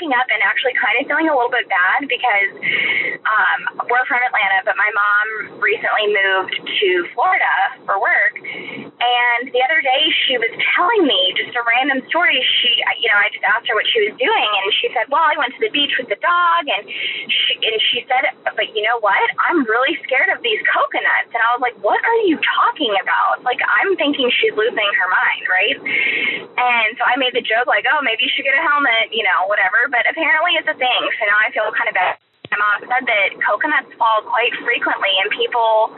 cracking 0.00 0.16
up 0.16 0.26
and 0.32 0.40
actually 0.40 0.72
kind 0.80 0.96
of 0.96 1.04
feeling 1.04 1.28
a 1.28 1.34
little 1.36 1.52
bit 1.52 1.68
bad 1.68 2.08
because 2.08 2.50
um, 3.20 3.84
we're 3.84 4.06
from 4.08 4.20
Atlanta, 4.24 4.64
but 4.64 4.76
my 4.80 4.88
mom 4.96 5.60
recently 5.60 6.08
moved 6.08 6.56
to 6.56 6.88
Florida 7.12 7.76
for 7.84 8.00
work. 8.00 8.40
And 8.40 9.52
the 9.52 9.60
other 9.60 9.80
day 9.84 10.02
she 10.24 10.40
was 10.40 10.52
telling 10.76 11.04
me 11.04 11.20
just 11.36 11.52
a 11.52 11.62
random 11.64 12.00
story. 12.08 12.40
She, 12.60 12.80
you 13.00 13.08
know, 13.12 13.18
I 13.20 13.28
just 13.32 13.44
asked 13.44 13.68
her 13.68 13.76
what 13.76 13.88
she 13.92 14.08
was 14.08 14.16
doing, 14.16 14.48
and 14.64 14.68
she 14.80 14.88
said, 14.92 15.08
"Well, 15.08 15.24
I 15.24 15.36
went 15.36 15.56
to 15.56 15.60
the 15.60 15.72
beach 15.72 15.92
with 15.96 16.08
the 16.08 16.20
dog," 16.20 16.62
and 16.68 16.84
she 17.28 17.52
and 17.60 17.76
she 17.92 18.04
said, 18.08 18.28
"But 18.44 18.72
you 18.76 18.84
know 18.84 19.00
what? 19.00 19.24
I'm 19.48 19.64
really 19.64 19.96
scared 20.04 20.28
of 20.32 20.44
these 20.44 20.60
coconuts." 20.68 21.32
And 21.32 21.40
I 21.40 21.48
was 21.56 21.64
like, 21.64 21.76
"What 21.80 22.00
are 22.00 22.20
you 22.28 22.36
talking 22.60 22.92
about?" 23.00 23.40
Like 23.44 23.60
I'm 23.64 23.96
thinking 23.96 24.28
she's 24.36 24.52
losing 24.52 24.90
her 25.00 25.08
mind, 25.08 25.44
right? 25.48 25.76
And 26.60 26.88
so 27.00 27.02
I 27.08 27.16
made 27.16 27.32
the 27.32 27.44
joke 27.44 27.64
like, 27.64 27.88
"Oh, 27.88 28.04
maybe 28.04 28.28
you 28.28 28.32
should 28.36 28.44
get 28.44 28.56
a 28.56 28.64
helmet," 28.64 29.16
you 29.16 29.24
know, 29.24 29.48
whatever 29.48 29.80
whatever, 29.80 29.89
but 29.90 30.06
apparently 30.06 30.56
it's 30.56 30.70
a 30.70 30.78
thing. 30.78 31.02
So 31.18 31.22
now 31.26 31.38
I 31.42 31.50
feel 31.50 31.68
kind 31.74 31.90
of 31.90 31.96
bad. 31.98 32.14
My 32.50 32.58
mom 32.58 32.78
said 32.86 33.04
that 33.06 33.28
coconuts 33.42 33.90
fall 33.94 34.26
quite 34.26 34.50
frequently 34.62 35.12
and 35.22 35.30
people 35.30 35.94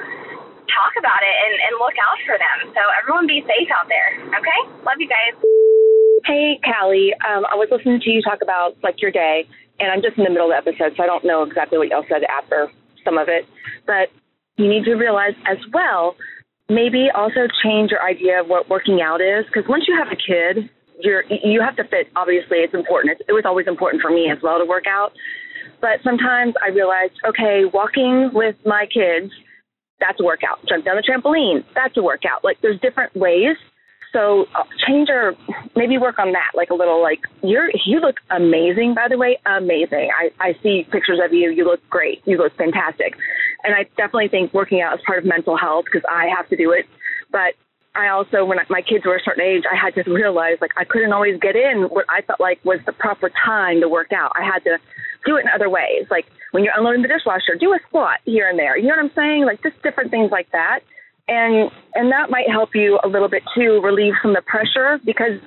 talk 0.69 0.93
about 1.01 1.21
it 1.25 1.37
and, 1.49 1.55
and 1.69 1.73
look 1.81 1.97
out 2.01 2.19
for 2.25 2.37
them. 2.37 2.73
So 2.73 2.81
everyone 3.01 3.29
be 3.29 3.45
safe 3.45 3.69
out 3.73 3.89
there. 3.89 4.21
Okay? 4.37 4.61
Love 4.85 4.99
you 5.01 5.09
guys. 5.09 5.37
Hey, 6.25 6.61
Callie. 6.65 7.13
Um, 7.25 7.45
I 7.49 7.57
was 7.57 7.69
listening 7.73 8.01
to 8.01 8.09
you 8.11 8.21
talk 8.23 8.41
about 8.43 8.77
like 8.83 9.01
your 9.01 9.11
day, 9.11 9.49
and 9.81 9.91
I'm 9.91 10.03
just 10.03 10.17
in 10.17 10.25
the 10.25 10.31
middle 10.31 10.53
of 10.53 10.55
the 10.55 10.71
episode, 10.71 10.97
so 10.97 11.03
I 11.03 11.07
don't 11.07 11.25
know 11.25 11.43
exactly 11.43 11.79
what 11.79 11.89
y'all 11.89 12.07
said 12.09 12.23
after 12.25 12.71
some 13.05 13.19
of 13.19 13.29
it. 13.29 13.45
But 13.87 14.09
you 14.57 14.69
need 14.69 14.85
to 14.85 14.95
realize 14.95 15.35
as 15.51 15.59
well, 15.73 16.15
maybe 16.69 17.09
also 17.15 17.49
change 17.65 17.91
your 17.91 18.03
idea 18.05 18.41
of 18.41 18.47
what 18.47 18.71
working 18.71 19.03
out 19.03 19.21
is, 19.21 19.45
because 19.47 19.69
once 19.69 19.85
you 19.89 19.97
have 19.99 20.13
a 20.13 20.17
kid, 20.17 20.71
you're 21.03 21.25
you 21.29 21.61
have 21.61 21.77
to 21.77 21.85
fit. 21.85 22.09
Obviously, 22.17 22.59
it's 22.59 22.75
important. 22.75 23.13
It's, 23.13 23.29
it 23.29 23.33
was 23.33 23.45
always 23.45 23.67
important 23.67 24.03
for 24.03 24.11
me 24.11 24.31
as 24.31 24.39
well 24.43 24.59
to 24.59 24.65
work 24.65 24.87
out. 24.87 25.13
But 25.81 25.99
sometimes 26.05 26.55
I 26.65 26.69
realized, 26.69 27.15
okay, 27.27 27.65
walking 27.65 28.31
with 28.33 28.55
my 28.65 28.87
kids, 28.87 29.33
that's 30.01 30.19
a 30.21 30.25
workout. 30.25 30.65
Jump 30.69 30.85
down 30.85 30.97
the 30.97 31.03
trampoline, 31.03 31.65
that's 31.75 31.97
a 31.97 32.03
workout. 32.03 32.45
Like 32.45 32.59
there's 32.63 32.81
different 32.81 33.15
ways. 33.17 33.57
So 34.13 34.45
uh, 34.55 34.65
change 34.87 35.09
or 35.09 35.35
maybe 35.75 35.97
work 35.97 36.19
on 36.19 36.33
that, 36.33 36.53
like 36.55 36.71
a 36.71 36.75
little 36.75 37.01
like 37.03 37.21
you're 37.43 37.71
you 37.87 37.99
look 37.99 38.17
amazing 38.31 38.95
by 38.95 39.07
the 39.09 39.17
way, 39.17 39.39
amazing. 39.47 40.11
I 40.15 40.31
I 40.39 40.53
see 40.63 40.87
pictures 40.91 41.19
of 41.25 41.33
you. 41.33 41.51
You 41.51 41.65
look 41.65 41.81
great. 41.89 42.21
You 42.27 42.37
look 42.37 42.55
fantastic, 42.57 43.17
and 43.65 43.75
I 43.75 43.85
definitely 43.97 44.29
think 44.29 44.53
working 44.53 44.83
out 44.83 44.95
is 44.99 45.01
part 45.07 45.19
of 45.19 45.25
mental 45.25 45.57
health 45.57 45.87
because 45.87 46.07
I 46.11 46.29
have 46.37 46.49
to 46.51 46.57
do 46.57 46.73
it. 46.73 46.85
But 47.31 47.55
I 47.95 48.09
also, 48.09 48.45
when 48.45 48.59
my 48.71 48.81
kids 48.81 49.05
were 49.05 49.17
a 49.17 49.23
certain 49.23 49.45
age, 49.45 49.65
I 49.71 49.77
had 49.77 49.95
to 50.03 50.11
realize 50.11 50.57
like 50.61 50.73
I 50.77 50.85
couldn't 50.85 51.13
always 51.13 51.39
get 51.39 51.57
in 51.57 51.83
what 51.91 52.07
I 52.09 52.23
felt 52.23 52.41
like 52.41 52.65
was 52.65 52.81
the 52.87 52.93
proper 52.93 53.31
time 53.45 53.81
to 53.81 53.89
work 53.89 54.13
out. 54.13 54.33
I 54.35 54.45
had 54.45 54.65
to 54.65 54.79
do 55.27 55.37
it 55.37 55.43
in 55.43 55.49
other 55.55 55.69
ways, 55.69 56.07
like 56.11 56.27
when 56.53 56.65
you're 56.65 56.73
unloading 56.77 57.03
the 57.03 57.09
dishwasher, 57.09 57.55
do 57.59 57.73
a 57.73 57.79
squat 57.89 58.21
here 58.25 58.49
and 58.49 58.59
there. 58.59 58.77
You 58.77 58.89
know 58.89 58.97
what 58.97 59.05
I'm 59.05 59.13
saying? 59.15 59.45
Like 59.45 59.63
just 59.63 59.81
different 59.83 60.11
things 60.11 60.31
like 60.31 60.51
that. 60.53 60.81
And 61.29 61.71
and 61.95 62.11
that 62.13 62.31
might 62.31 62.51
help 62.51 62.75
you 62.75 62.99
a 63.05 63.09
little 63.09 63.29
bit 63.29 63.43
too, 63.55 63.81
relieve 63.83 64.15
some 64.23 64.33
of 64.33 64.37
the 64.37 64.43
pressure 64.43 64.99
because 65.05 65.39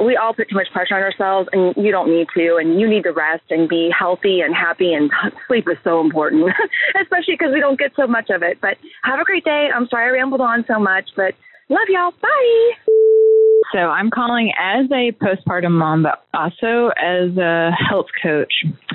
we 0.00 0.16
all 0.16 0.34
put 0.34 0.48
too 0.48 0.56
much 0.56 0.68
pressure 0.72 0.94
on 0.94 1.02
ourselves 1.02 1.48
and 1.52 1.74
you 1.76 1.90
don't 1.90 2.10
need 2.10 2.26
to 2.36 2.56
and 2.56 2.80
you 2.80 2.88
need 2.88 3.04
to 3.04 3.12
rest 3.12 3.44
and 3.50 3.68
be 3.68 3.90
healthy 3.96 4.40
and 4.40 4.54
happy 4.54 4.92
and 4.92 5.10
sleep 5.46 5.66
is 5.70 5.78
so 5.84 6.00
important 6.00 6.52
especially 7.00 7.34
because 7.34 7.52
we 7.52 7.60
don't 7.60 7.78
get 7.78 7.92
so 7.96 8.06
much 8.06 8.28
of 8.28 8.42
it 8.42 8.58
but 8.60 8.76
have 9.04 9.20
a 9.20 9.24
great 9.24 9.44
day 9.44 9.68
i'm 9.74 9.86
sorry 9.88 10.08
i 10.08 10.10
rambled 10.10 10.40
on 10.40 10.64
so 10.66 10.78
much 10.78 11.08
but 11.16 11.34
love 11.68 11.88
y'all 11.88 12.12
bye 12.22 12.70
so 13.72 13.78
i'm 13.78 14.10
calling 14.10 14.52
as 14.58 14.86
a 14.92 15.12
postpartum 15.12 15.72
mom 15.72 16.02
but 16.02 16.24
also 16.32 16.90
as 16.96 17.36
a 17.36 17.70
health 17.88 18.06
coach 18.22 18.52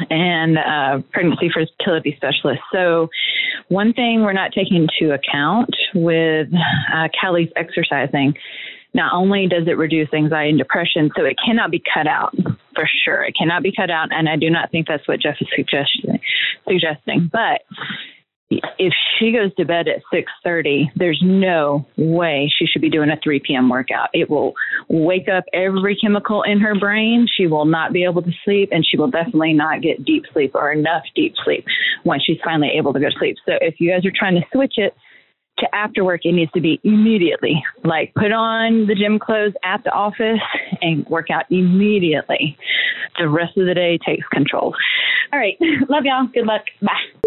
and 0.10 0.58
a 0.58 1.04
pregnancy 1.12 1.50
fertility 1.54 2.14
specialist 2.16 2.62
so 2.72 3.10
one 3.68 3.94
thing 3.94 4.22
we're 4.22 4.34
not 4.34 4.52
taking 4.54 4.88
into 4.88 5.14
account 5.14 5.70
with 5.96 6.50
uh, 6.94 7.08
Callie's 7.20 7.50
exercising 7.56 8.36
not 8.94 9.14
only 9.14 9.48
does 9.48 9.68
it 9.68 9.78
reduce 9.78 10.10
anxiety 10.14 10.50
and 10.50 10.60
depression, 10.60 11.10
so 11.16 11.24
it 11.24 11.38
cannot 11.44 11.72
be 11.72 11.82
cut 11.94 12.08
out 12.08 12.36
for 12.76 12.90
sure. 13.06 13.24
It 13.24 13.36
cannot 13.38 13.64
be 13.64 13.72
cut 13.72 13.90
out, 13.90 14.10
and 14.12 14.28
I 14.28 14.36
do 14.36 14.50
not 14.50 14.72
think 14.72 14.88
that's 14.88 15.08
what 15.08 15.22
Jeff 15.22 15.38
is 15.40 15.48
suggesting. 15.56 16.20
Suggesting, 16.68 17.30
but 17.32 17.62
if 18.78 18.94
she 19.18 19.32
goes 19.32 19.54
to 19.56 19.66
bed 19.66 19.88
at 19.88 20.02
6:30, 20.12 20.92
there's 20.96 21.22
no 21.24 21.86
way 21.98 22.52
she 22.58 22.66
should 22.66 22.82
be 22.82 22.90
doing 22.90 23.10
a 23.10 23.18
3 23.24 23.40
p.m. 23.40 23.70
workout. 23.70 24.10
It 24.14 24.30
will 24.30 24.54
wake 24.90 25.28
up 25.30 25.46
every 25.54 25.96
chemical 25.96 26.44
in 26.44 26.60
her 26.60 26.78
brain. 26.78 27.28
She 27.34 27.48
will 27.48 27.66
not 27.66 27.94
be 27.94 28.04
able 28.04 28.22
to 28.22 28.32
sleep, 28.44 28.70
and 28.72 28.86
she 28.86 28.98
will 28.98 29.10
definitely 29.10 29.54
not 29.54 29.82
get 29.82 30.04
deep 30.04 30.26
sleep 30.34 30.52
or 30.56 30.72
enough 30.72 31.04
deep 31.16 31.34
sleep 31.44 31.66
when 32.04 32.20
she's 32.20 32.40
finally 32.44 32.72
able 32.78 32.94
to 32.94 33.00
go 33.00 33.10
to 33.10 33.16
sleep. 33.18 33.38
So 33.46 33.54
if 33.62 33.76
you 33.80 33.92
guys 33.92 34.06
are 34.06 34.14
trying 34.14 34.36
to 34.36 34.46
switch 34.52 34.74
it 34.78 34.94
to 35.60 35.76
after 35.76 36.04
work, 36.04 36.22
it 36.24 36.34
needs 36.34 36.52
to 36.54 36.62
be 36.62 36.80
immediately. 36.84 37.64
Like 37.84 38.14
put 38.14 38.32
on 38.32 38.88
the 38.88 38.96
gym 38.96 39.20
clothes 39.20 39.54
at 39.64 39.84
the 39.84 39.92
office 39.92 40.42
and 40.82 41.06
work 41.08 41.30
out 41.30 41.46
immediately. 41.50 42.58
The 43.18 43.30
rest 43.30 43.58
of 43.58 43.66
the 43.66 43.74
day 43.74 43.98
takes 44.06 44.28
control. 44.28 44.76
All 45.32 45.40
right. 45.40 45.58
Love 45.90 46.04
y'all. 46.06 46.28
Good 46.34 46.46
luck. 46.46 46.64
Bye. 46.82 47.21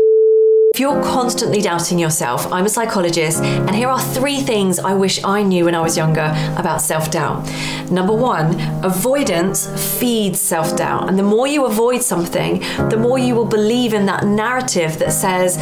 If 0.75 0.81
you're 0.81 1.01
constantly 1.05 1.61
doubting 1.61 2.01
yourself, 2.01 2.53
I'm 2.53 2.67
a 2.67 2.69
psychologist, 2.69 3.41
and 3.45 3.71
here 3.77 3.89
are 3.89 4.01
three 4.01 4.41
things 4.41 4.81
I 4.81 4.93
wish 4.93 5.23
I 5.23 5.41
knew 5.41 5.67
when 5.67 5.75
I 5.77 5.81
was 5.81 5.97
younger 5.97 6.35
about 6.57 6.83
self 6.83 7.13
doubt. 7.13 7.49
Number 7.93 8.13
one, 8.13 8.61
avoidance 8.85 9.69
feeds 10.01 10.41
self 10.41 10.77
doubt. 10.77 11.09
And 11.09 11.17
the 11.17 11.23
more 11.23 11.47
you 11.47 11.67
avoid 11.67 12.03
something, 12.03 12.59
the 12.91 12.97
more 12.97 13.21
you 13.21 13.37
will 13.37 13.45
believe 13.45 13.95
in 13.95 14.05
that 14.07 14.25
narrative 14.27 14.99
that 14.99 15.13
says, 15.13 15.59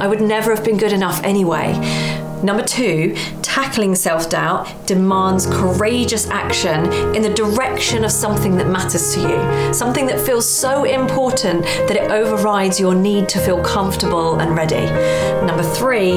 I 0.00 0.08
would 0.08 0.20
never 0.20 0.52
have 0.52 0.64
been 0.64 0.78
good 0.78 0.92
enough 0.92 1.22
anyway. 1.22 1.72
Number 2.42 2.62
two, 2.62 3.16
tackling 3.42 3.94
self 3.94 4.28
doubt 4.28 4.68
demands 4.86 5.46
courageous 5.46 6.28
action 6.28 6.92
in 7.14 7.22
the 7.22 7.32
direction 7.32 8.04
of 8.04 8.12
something 8.12 8.56
that 8.56 8.68
matters 8.68 9.14
to 9.14 9.20
you, 9.20 9.74
something 9.74 10.06
that 10.06 10.20
feels 10.20 10.48
so 10.48 10.84
important 10.84 11.62
that 11.64 11.96
it 11.96 12.10
overrides 12.10 12.78
your 12.78 12.94
need 12.94 13.28
to 13.30 13.38
feel 13.38 13.62
comfortable 13.62 14.38
and 14.40 14.54
ready. 14.54 14.84
Number 15.46 15.62
three, 15.62 16.16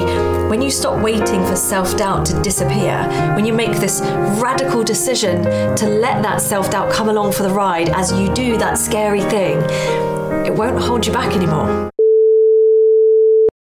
when 0.50 0.62
you 0.62 0.70
stop 0.70 1.02
waiting 1.02 1.46
for 1.46 1.56
self 1.56 1.96
doubt 1.96 2.26
to 2.28 2.42
disappear, 2.42 3.08
when 3.36 3.46
you 3.46 3.54
make 3.54 3.78
this 3.78 4.02
radical 4.42 4.84
decision 4.84 5.44
to 5.76 5.88
let 5.88 6.22
that 6.22 6.42
self 6.42 6.70
doubt 6.70 6.92
come 6.92 7.08
along 7.08 7.32
for 7.32 7.44
the 7.44 7.50
ride 7.54 7.90
as 7.90 8.12
you 8.12 8.34
do 8.34 8.58
that 8.58 8.78
scary 8.78 9.22
thing, 9.22 9.58
it 10.46 10.54
won't 10.54 10.82
hold 10.82 11.08
you 11.08 11.14
back 11.14 11.34
anymore. 11.34 11.90